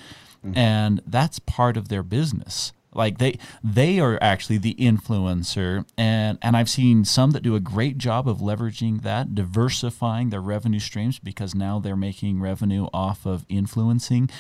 Mm-hmm. 0.45 0.59
And 0.59 1.03
that's 1.07 1.39
part 1.39 1.77
of 1.77 1.89
their 1.89 2.03
business 2.03 2.73
like 2.95 3.19
they 3.19 3.39
they 3.63 4.01
are 4.01 4.19
actually 4.21 4.59
the 4.59 4.75
influencer 4.75 5.85
and 5.97 6.39
and 6.43 6.57
I've 6.57 6.71
seen 6.71 7.05
some 7.05 7.31
that 7.33 7.43
do 7.43 7.55
a 7.55 7.61
great 7.61 7.99
job 7.99 8.29
of 8.29 8.39
leveraging 8.39 9.03
that 9.03 9.35
diversifying 9.35 10.31
their 10.31 10.41
revenue 10.41 10.81
streams 10.81 11.19
because 11.19 11.55
now 11.55 11.79
they're 11.79 11.97
making 11.97 12.41
revenue 12.41 12.89
off 12.95 13.27
of 13.27 13.45
influencing 13.49 14.31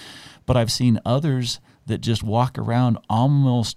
but 0.47 0.57
I've 0.57 0.72
seen 0.72 1.01
others 1.05 1.61
that 1.87 1.99
just 1.99 2.22
walk 2.22 2.59
around 2.59 2.99
almost 3.09 3.76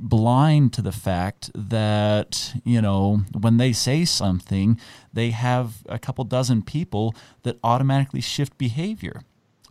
blind 0.00 0.72
to 0.72 0.82
the 0.82 0.92
fact 0.92 1.50
that 1.54 2.54
you 2.64 2.80
know 2.80 3.20
when 3.38 3.58
they 3.58 3.72
say 3.72 4.04
something 4.04 4.80
they 5.12 5.30
have 5.30 5.82
a 5.86 5.98
couple 5.98 6.24
dozen 6.24 6.62
people 6.62 7.14
that 7.42 7.58
automatically 7.62 8.20
shift 8.20 8.56
behavior 8.56 9.22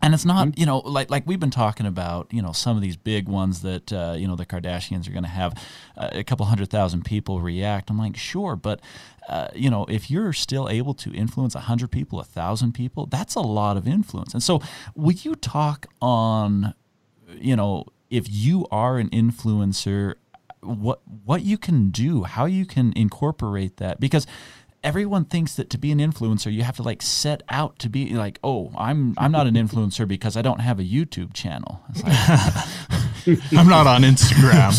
and 0.02 0.14
it's 0.14 0.26
not 0.26 0.48
mm-hmm. 0.48 0.60
you 0.60 0.66
know 0.66 0.80
like 0.80 1.10
like 1.10 1.26
we've 1.26 1.40
been 1.40 1.50
talking 1.50 1.86
about 1.86 2.32
you 2.32 2.42
know 2.42 2.52
some 2.52 2.76
of 2.76 2.82
these 2.82 2.96
big 2.96 3.28
ones 3.28 3.62
that 3.62 3.92
uh, 3.92 4.16
you 4.18 4.28
know 4.28 4.36
the 4.36 4.46
Kardashians 4.46 5.08
are 5.08 5.12
going 5.12 5.24
to 5.24 5.30
have 5.30 5.54
uh, 5.98 6.10
a 6.12 6.24
couple 6.24 6.46
hundred 6.46 6.70
thousand 6.70 7.06
people 7.06 7.42
react. 7.42 7.90
I'm 7.90 7.98
like 7.98 8.16
sure, 8.16 8.56
but 8.56 8.82
uh, 9.28 9.50
you 9.54 9.70
know 9.70 9.86
if 9.90 10.10
you're 10.10 10.34
still 10.34 10.70
able 10.70 10.94
to 10.96 11.14
influence 11.14 11.56
a 11.56 11.62
hundred 11.62 11.92
people, 11.92 12.20
a 12.20 12.24
thousand 12.24 12.74
people, 12.74 13.08
that's 13.08 13.36
a 13.36 13.42
lot 13.42 13.78
of 13.78 13.88
influence. 13.88 14.34
And 14.34 14.44
so, 14.44 14.62
will 14.96 15.16
you 15.16 15.36
talk 15.36 15.88
on 16.02 16.74
you 17.36 17.56
know 17.56 17.86
if 18.10 18.26
you 18.30 18.68
are 18.72 18.98
an 18.98 19.10
influencer, 19.10 20.16
what 20.62 21.02
what 21.26 21.42
you 21.44 21.58
can 21.58 21.90
do, 21.90 22.24
how 22.24 22.46
you 22.46 22.66
can 22.66 22.94
incorporate 22.96 23.78
that, 23.78 24.00
because 24.00 24.28
everyone 24.84 25.26
thinks 25.26 25.56
that 25.56 25.70
to 25.70 25.78
be 25.78 25.92
an 25.92 26.00
influencer 26.00 26.50
you 26.50 26.64
have 26.64 26.78
to 26.78 26.82
like 26.82 27.02
set 27.02 27.44
out 27.50 27.78
to 27.78 27.90
be 27.90 28.14
like 28.14 28.40
oh 28.46 28.72
i'm 28.78 29.14
i'm 29.18 29.30
not 29.30 29.46
an 29.46 29.56
influencer 29.56 30.08
because 30.08 30.38
i 30.38 30.42
don't 30.42 30.62
have 30.62 30.80
a 30.80 30.84
youtube 30.84 31.34
channel. 31.34 31.82
Like, 32.02 33.38
i'm 33.52 33.68
not 33.68 33.88
on 33.88 34.04
instagram. 34.04 34.74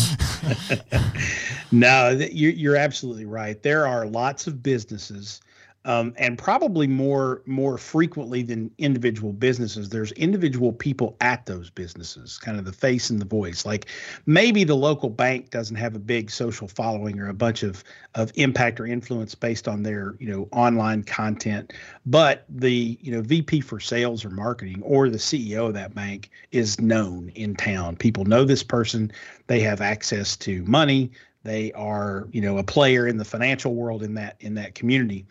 No 1.71 2.09
you're, 2.09 2.51
you're 2.51 2.75
absolutely 2.75 3.25
right. 3.25 3.61
There 3.63 3.87
are 3.87 4.05
lots 4.05 4.45
of 4.47 4.61
businesses 4.61 5.39
um, 5.85 6.13
and 6.17 6.37
probably 6.37 6.87
more 6.87 7.41
more 7.45 7.77
frequently 7.77 8.43
than 8.43 8.71
individual 8.77 9.33
businesses. 9.33 9.89
There's 9.89 10.11
individual 10.13 10.71
people 10.73 11.15
at 11.21 11.45
those 11.45 11.69
businesses 11.69 12.37
kind 12.37 12.59
of 12.59 12.65
the 12.65 12.73
face 12.73 13.09
and 13.09 13.19
the 13.19 13.25
voice. 13.25 13.65
Like 13.65 13.87
maybe 14.25 14.63
the 14.63 14.75
local 14.75 15.09
bank 15.09 15.49
doesn't 15.49 15.75
have 15.77 15.95
a 15.95 15.99
big 15.99 16.29
social 16.29 16.67
following 16.67 17.19
or 17.19 17.29
a 17.29 17.33
bunch 17.33 17.63
of 17.63 17.83
of 18.15 18.31
impact 18.35 18.79
or 18.79 18.85
influence 18.85 19.35
based 19.35 19.67
on 19.67 19.83
their 19.83 20.15
you 20.19 20.27
know 20.27 20.47
online 20.51 21.03
content 21.03 21.73
but 22.05 22.45
the 22.49 22.97
you 23.01 23.11
know 23.11 23.21
vp 23.21 23.61
for 23.61 23.79
sales 23.79 24.25
or 24.25 24.29
marketing 24.29 24.81
or 24.83 25.09
the 25.09 25.17
ceo 25.17 25.67
of 25.67 25.73
that 25.73 25.95
bank 25.95 26.29
is 26.51 26.79
known 26.79 27.31
in 27.35 27.55
town. 27.55 27.95
People 27.95 28.25
know 28.25 28.43
this 28.43 28.63
person. 28.63 29.11
They 29.47 29.59
have 29.61 29.81
access 29.81 30.35
to 30.37 30.63
money. 30.65 31.11
They 31.43 31.71
are 31.73 32.27
you 32.31 32.41
know 32.41 32.57
a 32.57 32.63
player 32.63 33.07
in 33.07 33.17
the 33.17 33.25
financial 33.25 33.73
world 33.73 34.03
in 34.03 34.13
that 34.15 34.35
in 34.39 34.55
that 34.55 34.75
community 34.75 35.25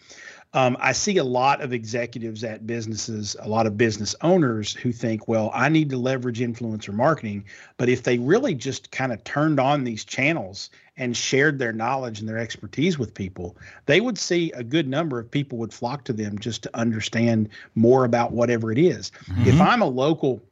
um, 0.52 0.76
I 0.80 0.92
see 0.92 1.18
a 1.18 1.24
lot 1.24 1.60
of 1.60 1.72
executives 1.72 2.42
at 2.42 2.66
businesses, 2.66 3.36
a 3.40 3.48
lot 3.48 3.66
of 3.66 3.76
business 3.76 4.16
owners 4.22 4.72
who 4.72 4.90
think, 4.90 5.28
well, 5.28 5.50
I 5.54 5.68
need 5.68 5.90
to 5.90 5.96
leverage 5.96 6.40
influencer 6.40 6.92
marketing. 6.92 7.44
But 7.76 7.88
if 7.88 8.02
they 8.02 8.18
really 8.18 8.54
just 8.54 8.90
kind 8.90 9.12
of 9.12 9.22
turned 9.22 9.60
on 9.60 9.84
these 9.84 10.04
channels 10.04 10.70
and 10.96 11.16
shared 11.16 11.58
their 11.58 11.72
knowledge 11.72 12.18
and 12.18 12.28
their 12.28 12.38
expertise 12.38 12.98
with 12.98 13.14
people, 13.14 13.56
they 13.86 14.00
would 14.00 14.18
see 14.18 14.50
a 14.52 14.64
good 14.64 14.88
number 14.88 15.20
of 15.20 15.30
people 15.30 15.56
would 15.58 15.72
flock 15.72 16.04
to 16.04 16.12
them 16.12 16.36
just 16.38 16.64
to 16.64 16.76
understand 16.76 17.48
more 17.76 18.04
about 18.04 18.32
whatever 18.32 18.72
it 18.72 18.78
is. 18.78 19.12
Mm-hmm. 19.26 19.46
If 19.46 19.60
I'm 19.60 19.82
a 19.82 19.88
local 19.88 20.42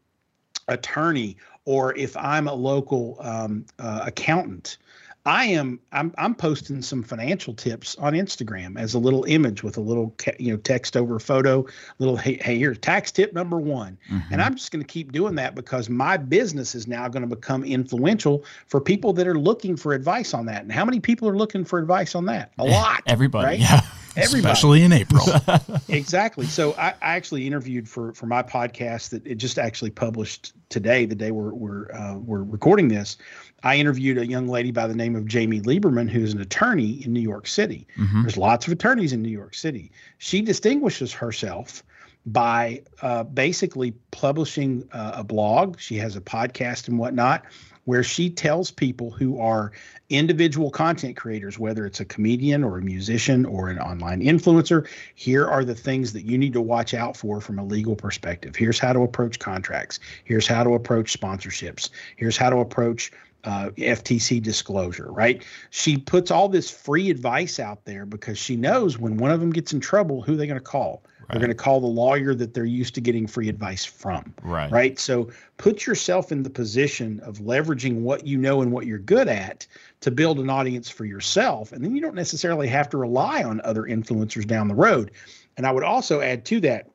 attorney 0.68 1.36
or 1.64 1.96
if 1.96 2.16
I'm 2.16 2.46
a 2.46 2.54
local 2.54 3.16
um, 3.20 3.66
uh, 3.80 4.04
accountant, 4.06 4.78
I 5.26 5.44
am 5.46 5.78
I'm 5.92 6.14
I'm 6.16 6.34
posting 6.34 6.80
some 6.80 7.02
financial 7.02 7.52
tips 7.52 7.96
on 7.96 8.14
Instagram 8.14 8.78
as 8.78 8.94
a 8.94 8.98
little 8.98 9.24
image 9.24 9.62
with 9.62 9.76
a 9.76 9.80
little 9.80 10.14
you 10.38 10.52
know 10.52 10.58
text 10.58 10.96
over 10.96 11.18
photo, 11.18 11.66
little 11.98 12.16
hey, 12.16 12.38
hey 12.40 12.58
here's 12.58 12.78
tax 12.78 13.12
tip 13.12 13.32
number 13.32 13.58
one, 13.58 13.98
mm-hmm. 14.10 14.32
and 14.32 14.40
I'm 14.40 14.54
just 14.54 14.70
going 14.72 14.82
to 14.82 14.86
keep 14.86 15.12
doing 15.12 15.34
that 15.34 15.54
because 15.54 15.90
my 15.90 16.16
business 16.16 16.74
is 16.74 16.86
now 16.86 17.08
going 17.08 17.28
to 17.28 17.34
become 17.34 17.64
influential 17.64 18.44
for 18.66 18.80
people 18.80 19.12
that 19.14 19.26
are 19.26 19.38
looking 19.38 19.76
for 19.76 19.92
advice 19.92 20.32
on 20.32 20.46
that. 20.46 20.62
And 20.62 20.72
how 20.72 20.84
many 20.84 21.00
people 21.00 21.28
are 21.28 21.36
looking 21.36 21.64
for 21.64 21.78
advice 21.78 22.14
on 22.14 22.24
that? 22.26 22.52
A 22.58 22.64
lot. 22.64 23.02
Everybody. 23.06 23.46
Right? 23.46 23.58
Yeah. 23.60 23.80
Everybody. 24.18 24.52
Especially 24.52 24.82
in 24.82 24.92
April. 24.92 25.24
exactly. 25.88 26.46
So 26.46 26.72
I, 26.72 26.88
I, 26.88 27.16
actually 27.16 27.46
interviewed 27.46 27.88
for 27.88 28.12
for 28.12 28.26
my 28.26 28.42
podcast 28.42 29.10
that 29.10 29.26
it 29.26 29.36
just 29.36 29.58
actually 29.58 29.90
published 29.90 30.52
today, 30.68 31.06
the 31.06 31.14
day 31.14 31.30
we're 31.30 31.54
we're 31.54 31.90
uh, 31.92 32.18
we're 32.18 32.42
recording 32.42 32.88
this 32.88 33.16
I 33.62 33.76
interviewed 33.76 34.18
a 34.18 34.26
young 34.26 34.46
lady 34.46 34.70
by 34.70 34.86
the 34.86 34.94
name 34.94 35.16
of 35.16 35.26
Jamie 35.26 35.60
Lieberman, 35.60 36.08
who's 36.08 36.32
an 36.32 36.40
attorney 36.40 37.04
in 37.04 37.12
New 37.12 37.20
York 37.20 37.46
City. 37.46 37.86
Mm-hmm. 37.96 38.22
There's 38.22 38.36
lots 38.36 38.66
of 38.66 38.72
attorneys 38.72 39.12
in 39.12 39.22
New 39.22 39.30
York 39.30 39.54
City. 39.54 39.90
She 40.18 40.42
distinguishes 40.42 41.12
herself 41.12 41.82
by 42.26 42.82
uh, 43.02 43.24
basically 43.24 43.92
publishing 44.10 44.88
uh, 44.92 45.12
a 45.14 45.24
blog. 45.24 45.80
She 45.80 45.96
has 45.96 46.14
a 46.14 46.20
podcast 46.20 46.86
and 46.88 46.98
whatnot 46.98 47.44
where 47.88 48.02
she 48.02 48.28
tells 48.28 48.70
people 48.70 49.10
who 49.10 49.40
are 49.40 49.72
individual 50.10 50.70
content 50.70 51.16
creators, 51.16 51.58
whether 51.58 51.86
it's 51.86 52.00
a 52.00 52.04
comedian 52.04 52.62
or 52.62 52.76
a 52.76 52.82
musician 52.82 53.46
or 53.46 53.70
an 53.70 53.78
online 53.78 54.20
influencer, 54.20 54.86
here 55.14 55.46
are 55.46 55.64
the 55.64 55.74
things 55.74 56.12
that 56.12 56.26
you 56.26 56.36
need 56.36 56.52
to 56.52 56.60
watch 56.60 56.92
out 56.92 57.16
for 57.16 57.40
from 57.40 57.58
a 57.58 57.64
legal 57.64 57.96
perspective. 57.96 58.54
Here's 58.54 58.78
how 58.78 58.92
to 58.92 59.00
approach 59.00 59.38
contracts. 59.38 60.00
Here's 60.24 60.46
how 60.46 60.64
to 60.64 60.74
approach 60.74 61.18
sponsorships. 61.18 61.88
Here's 62.16 62.36
how 62.36 62.50
to 62.50 62.58
approach 62.58 63.10
uh, 63.44 63.70
FTC 63.78 64.42
disclosure, 64.42 65.10
right? 65.10 65.42
She 65.70 65.96
puts 65.96 66.30
all 66.30 66.50
this 66.50 66.70
free 66.70 67.08
advice 67.08 67.58
out 67.58 67.86
there 67.86 68.04
because 68.04 68.36
she 68.36 68.54
knows 68.54 68.98
when 68.98 69.16
one 69.16 69.30
of 69.30 69.40
them 69.40 69.48
gets 69.48 69.72
in 69.72 69.80
trouble, 69.80 70.20
who 70.20 70.36
they're 70.36 70.46
going 70.46 70.60
to 70.60 70.62
call. 70.62 71.04
Right. 71.28 71.34
They're 71.34 71.46
going 71.46 71.56
to 71.56 71.62
call 71.62 71.80
the 71.80 71.86
lawyer 71.86 72.34
that 72.34 72.54
they're 72.54 72.64
used 72.64 72.94
to 72.94 73.02
getting 73.02 73.26
free 73.26 73.50
advice 73.50 73.84
from. 73.84 74.32
Right. 74.42 74.70
Right. 74.70 74.98
So 74.98 75.30
put 75.58 75.86
yourself 75.86 76.32
in 76.32 76.42
the 76.42 76.48
position 76.48 77.20
of 77.20 77.38
leveraging 77.38 78.00
what 78.00 78.26
you 78.26 78.38
know 78.38 78.62
and 78.62 78.72
what 78.72 78.86
you're 78.86 78.98
good 78.98 79.28
at 79.28 79.66
to 80.00 80.10
build 80.10 80.38
an 80.38 80.48
audience 80.48 80.88
for 80.88 81.04
yourself. 81.04 81.72
And 81.72 81.84
then 81.84 81.94
you 81.94 82.00
don't 82.00 82.14
necessarily 82.14 82.66
have 82.68 82.88
to 82.90 82.96
rely 82.96 83.42
on 83.42 83.60
other 83.62 83.82
influencers 83.82 84.46
down 84.46 84.68
the 84.68 84.74
road. 84.74 85.10
And 85.58 85.66
I 85.66 85.70
would 85.70 85.84
also 85.84 86.22
add 86.22 86.46
to 86.46 86.60
that 86.60 86.88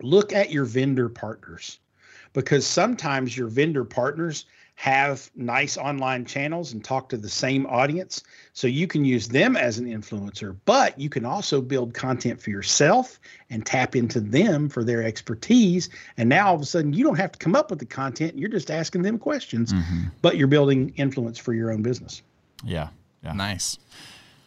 look 0.00 0.32
at 0.32 0.50
your 0.50 0.64
vendor 0.64 1.10
partners 1.10 1.78
because 2.32 2.66
sometimes 2.66 3.36
your 3.36 3.48
vendor 3.48 3.84
partners 3.84 4.46
have 4.76 5.30
nice 5.34 5.78
online 5.78 6.26
channels 6.26 6.72
and 6.74 6.84
talk 6.84 7.08
to 7.08 7.16
the 7.16 7.30
same 7.30 7.66
audience. 7.66 8.22
So 8.52 8.66
you 8.66 8.86
can 8.86 9.06
use 9.06 9.26
them 9.26 9.56
as 9.56 9.78
an 9.78 9.86
influencer, 9.86 10.54
but 10.66 10.98
you 11.00 11.08
can 11.08 11.24
also 11.24 11.62
build 11.62 11.94
content 11.94 12.40
for 12.40 12.50
yourself 12.50 13.18
and 13.48 13.64
tap 13.64 13.96
into 13.96 14.20
them 14.20 14.68
for 14.68 14.84
their 14.84 15.02
expertise. 15.02 15.88
And 16.18 16.28
now 16.28 16.48
all 16.48 16.54
of 16.54 16.60
a 16.60 16.66
sudden, 16.66 16.92
you 16.92 17.04
don't 17.04 17.16
have 17.16 17.32
to 17.32 17.38
come 17.38 17.56
up 17.56 17.70
with 17.70 17.78
the 17.78 17.86
content. 17.86 18.38
You're 18.38 18.50
just 18.50 18.70
asking 18.70 19.00
them 19.00 19.18
questions, 19.18 19.72
mm-hmm. 19.72 20.08
but 20.20 20.36
you're 20.36 20.46
building 20.46 20.92
influence 20.96 21.38
for 21.38 21.54
your 21.54 21.72
own 21.72 21.82
business. 21.82 22.20
Yeah. 22.62 22.88
Yeah. 23.24 23.32
Nice. 23.32 23.78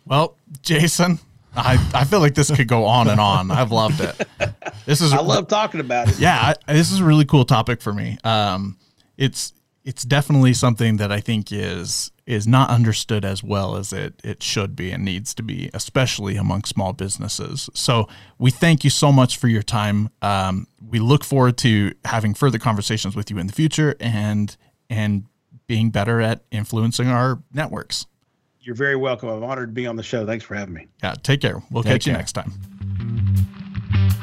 Well, 0.06 0.36
Jason, 0.62 1.18
I, 1.56 1.84
I 1.96 2.04
feel 2.04 2.20
like 2.20 2.36
this 2.36 2.56
could 2.56 2.68
go 2.68 2.86
on 2.86 3.10
and 3.10 3.20
on. 3.20 3.50
I've 3.50 3.72
loved 3.72 4.00
it. 4.00 4.28
This 4.86 5.02
is 5.02 5.12
I 5.12 5.22
love 5.22 5.48
talking 5.48 5.80
about 5.80 6.10
it. 6.10 6.20
yeah, 6.20 6.54
I, 6.68 6.74
this 6.74 6.92
is 6.92 7.00
a 7.00 7.04
really 7.04 7.26
cool 7.26 7.46
topic 7.46 7.82
for 7.82 7.94
me. 7.94 8.18
Um, 8.24 8.78
it's 9.18 9.54
it's 9.90 10.04
definitely 10.04 10.54
something 10.54 10.98
that 10.98 11.12
I 11.12 11.20
think 11.20 11.52
is 11.52 12.12
is 12.28 12.48
not 12.48 12.70
understood 12.70 13.26
as 13.26 13.44
well 13.44 13.76
as 13.76 13.92
it 13.92 14.22
it 14.24 14.44
should 14.44 14.76
be 14.76 14.92
and 14.92 15.04
needs 15.04 15.34
to 15.34 15.42
be, 15.42 15.72
especially 15.74 16.36
among 16.36 16.66
small 16.66 16.94
businesses. 16.94 17.72
So 17.74 18.08
we 18.38 18.52
thank 18.52 18.84
you 18.84 18.92
so 18.92 19.12
much 19.12 19.38
for 19.38 19.48
your 19.48 19.64
time. 19.64 20.10
Um, 20.22 20.68
we 20.80 21.00
look 21.00 21.24
forward 21.24 21.58
to 21.60 21.96
having 22.06 22.36
further 22.36 22.60
conversations 22.60 23.16
with 23.16 23.32
you 23.32 23.40
in 23.40 23.48
the 23.48 23.54
future 23.54 23.96
and 24.00 24.56
and 24.92 25.24
being 25.66 25.90
better 25.90 26.22
at 26.22 26.44
influencing 26.52 27.08
our 27.08 27.42
networks. 27.52 28.06
You're 28.62 28.76
very 28.76 28.96
welcome. 28.96 29.30
I'm 29.30 29.44
honored 29.44 29.70
to 29.70 29.74
be 29.74 29.88
on 29.88 29.96
the 29.96 30.04
show. 30.04 30.24
Thanks 30.24 30.46
for 30.46 30.54
having 30.54 30.76
me. 30.76 30.86
Yeah, 31.02 31.16
take 31.24 31.42
care. 31.42 31.64
We'll 31.72 31.82
Take 31.82 31.94
catch 31.94 32.06
you 32.06 32.14
next 32.14 32.34
time. 32.34 32.54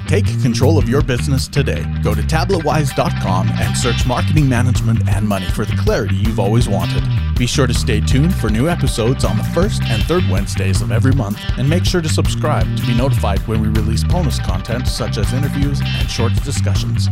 Take 0.07 0.27
control 0.41 0.79
of 0.79 0.89
your 0.89 1.03
business 1.03 1.49
today. 1.49 1.85
Go 2.03 2.15
to 2.15 2.23
tabletwise.com 2.23 3.49
and 3.49 3.77
search 3.77 4.07
marketing 4.07 4.49
management 4.49 5.09
and 5.09 5.27
money 5.27 5.47
for 5.47 5.65
the 5.65 5.77
clarity 5.77 6.15
you've 6.15 6.39
always 6.39 6.69
wanted. 6.69 7.03
Be 7.37 7.47
sure 7.47 7.67
to 7.67 7.75
stay 7.75 8.01
tuned 8.01 8.35
for 8.35 8.49
new 8.49 8.69
episodes 8.69 9.25
on 9.25 9.37
the 9.37 9.45
first 9.45 9.83
and 9.85 10.03
third 10.05 10.25
Wednesdays 10.31 10.81
of 10.81 10.93
every 10.93 11.13
month 11.13 11.39
and 11.59 11.69
make 11.69 11.85
sure 11.85 12.01
to 12.01 12.09
subscribe 12.09 12.77
to 12.77 12.87
be 12.87 12.95
notified 12.95 13.41
when 13.49 13.61
we 13.61 13.69
release 13.69 14.05
bonus 14.05 14.39
content 14.39 14.87
such 14.87 15.19
as 15.19 15.33
interviews 15.33 15.81
and 15.85 16.09
short 16.09 16.33
discussions. 16.45 17.09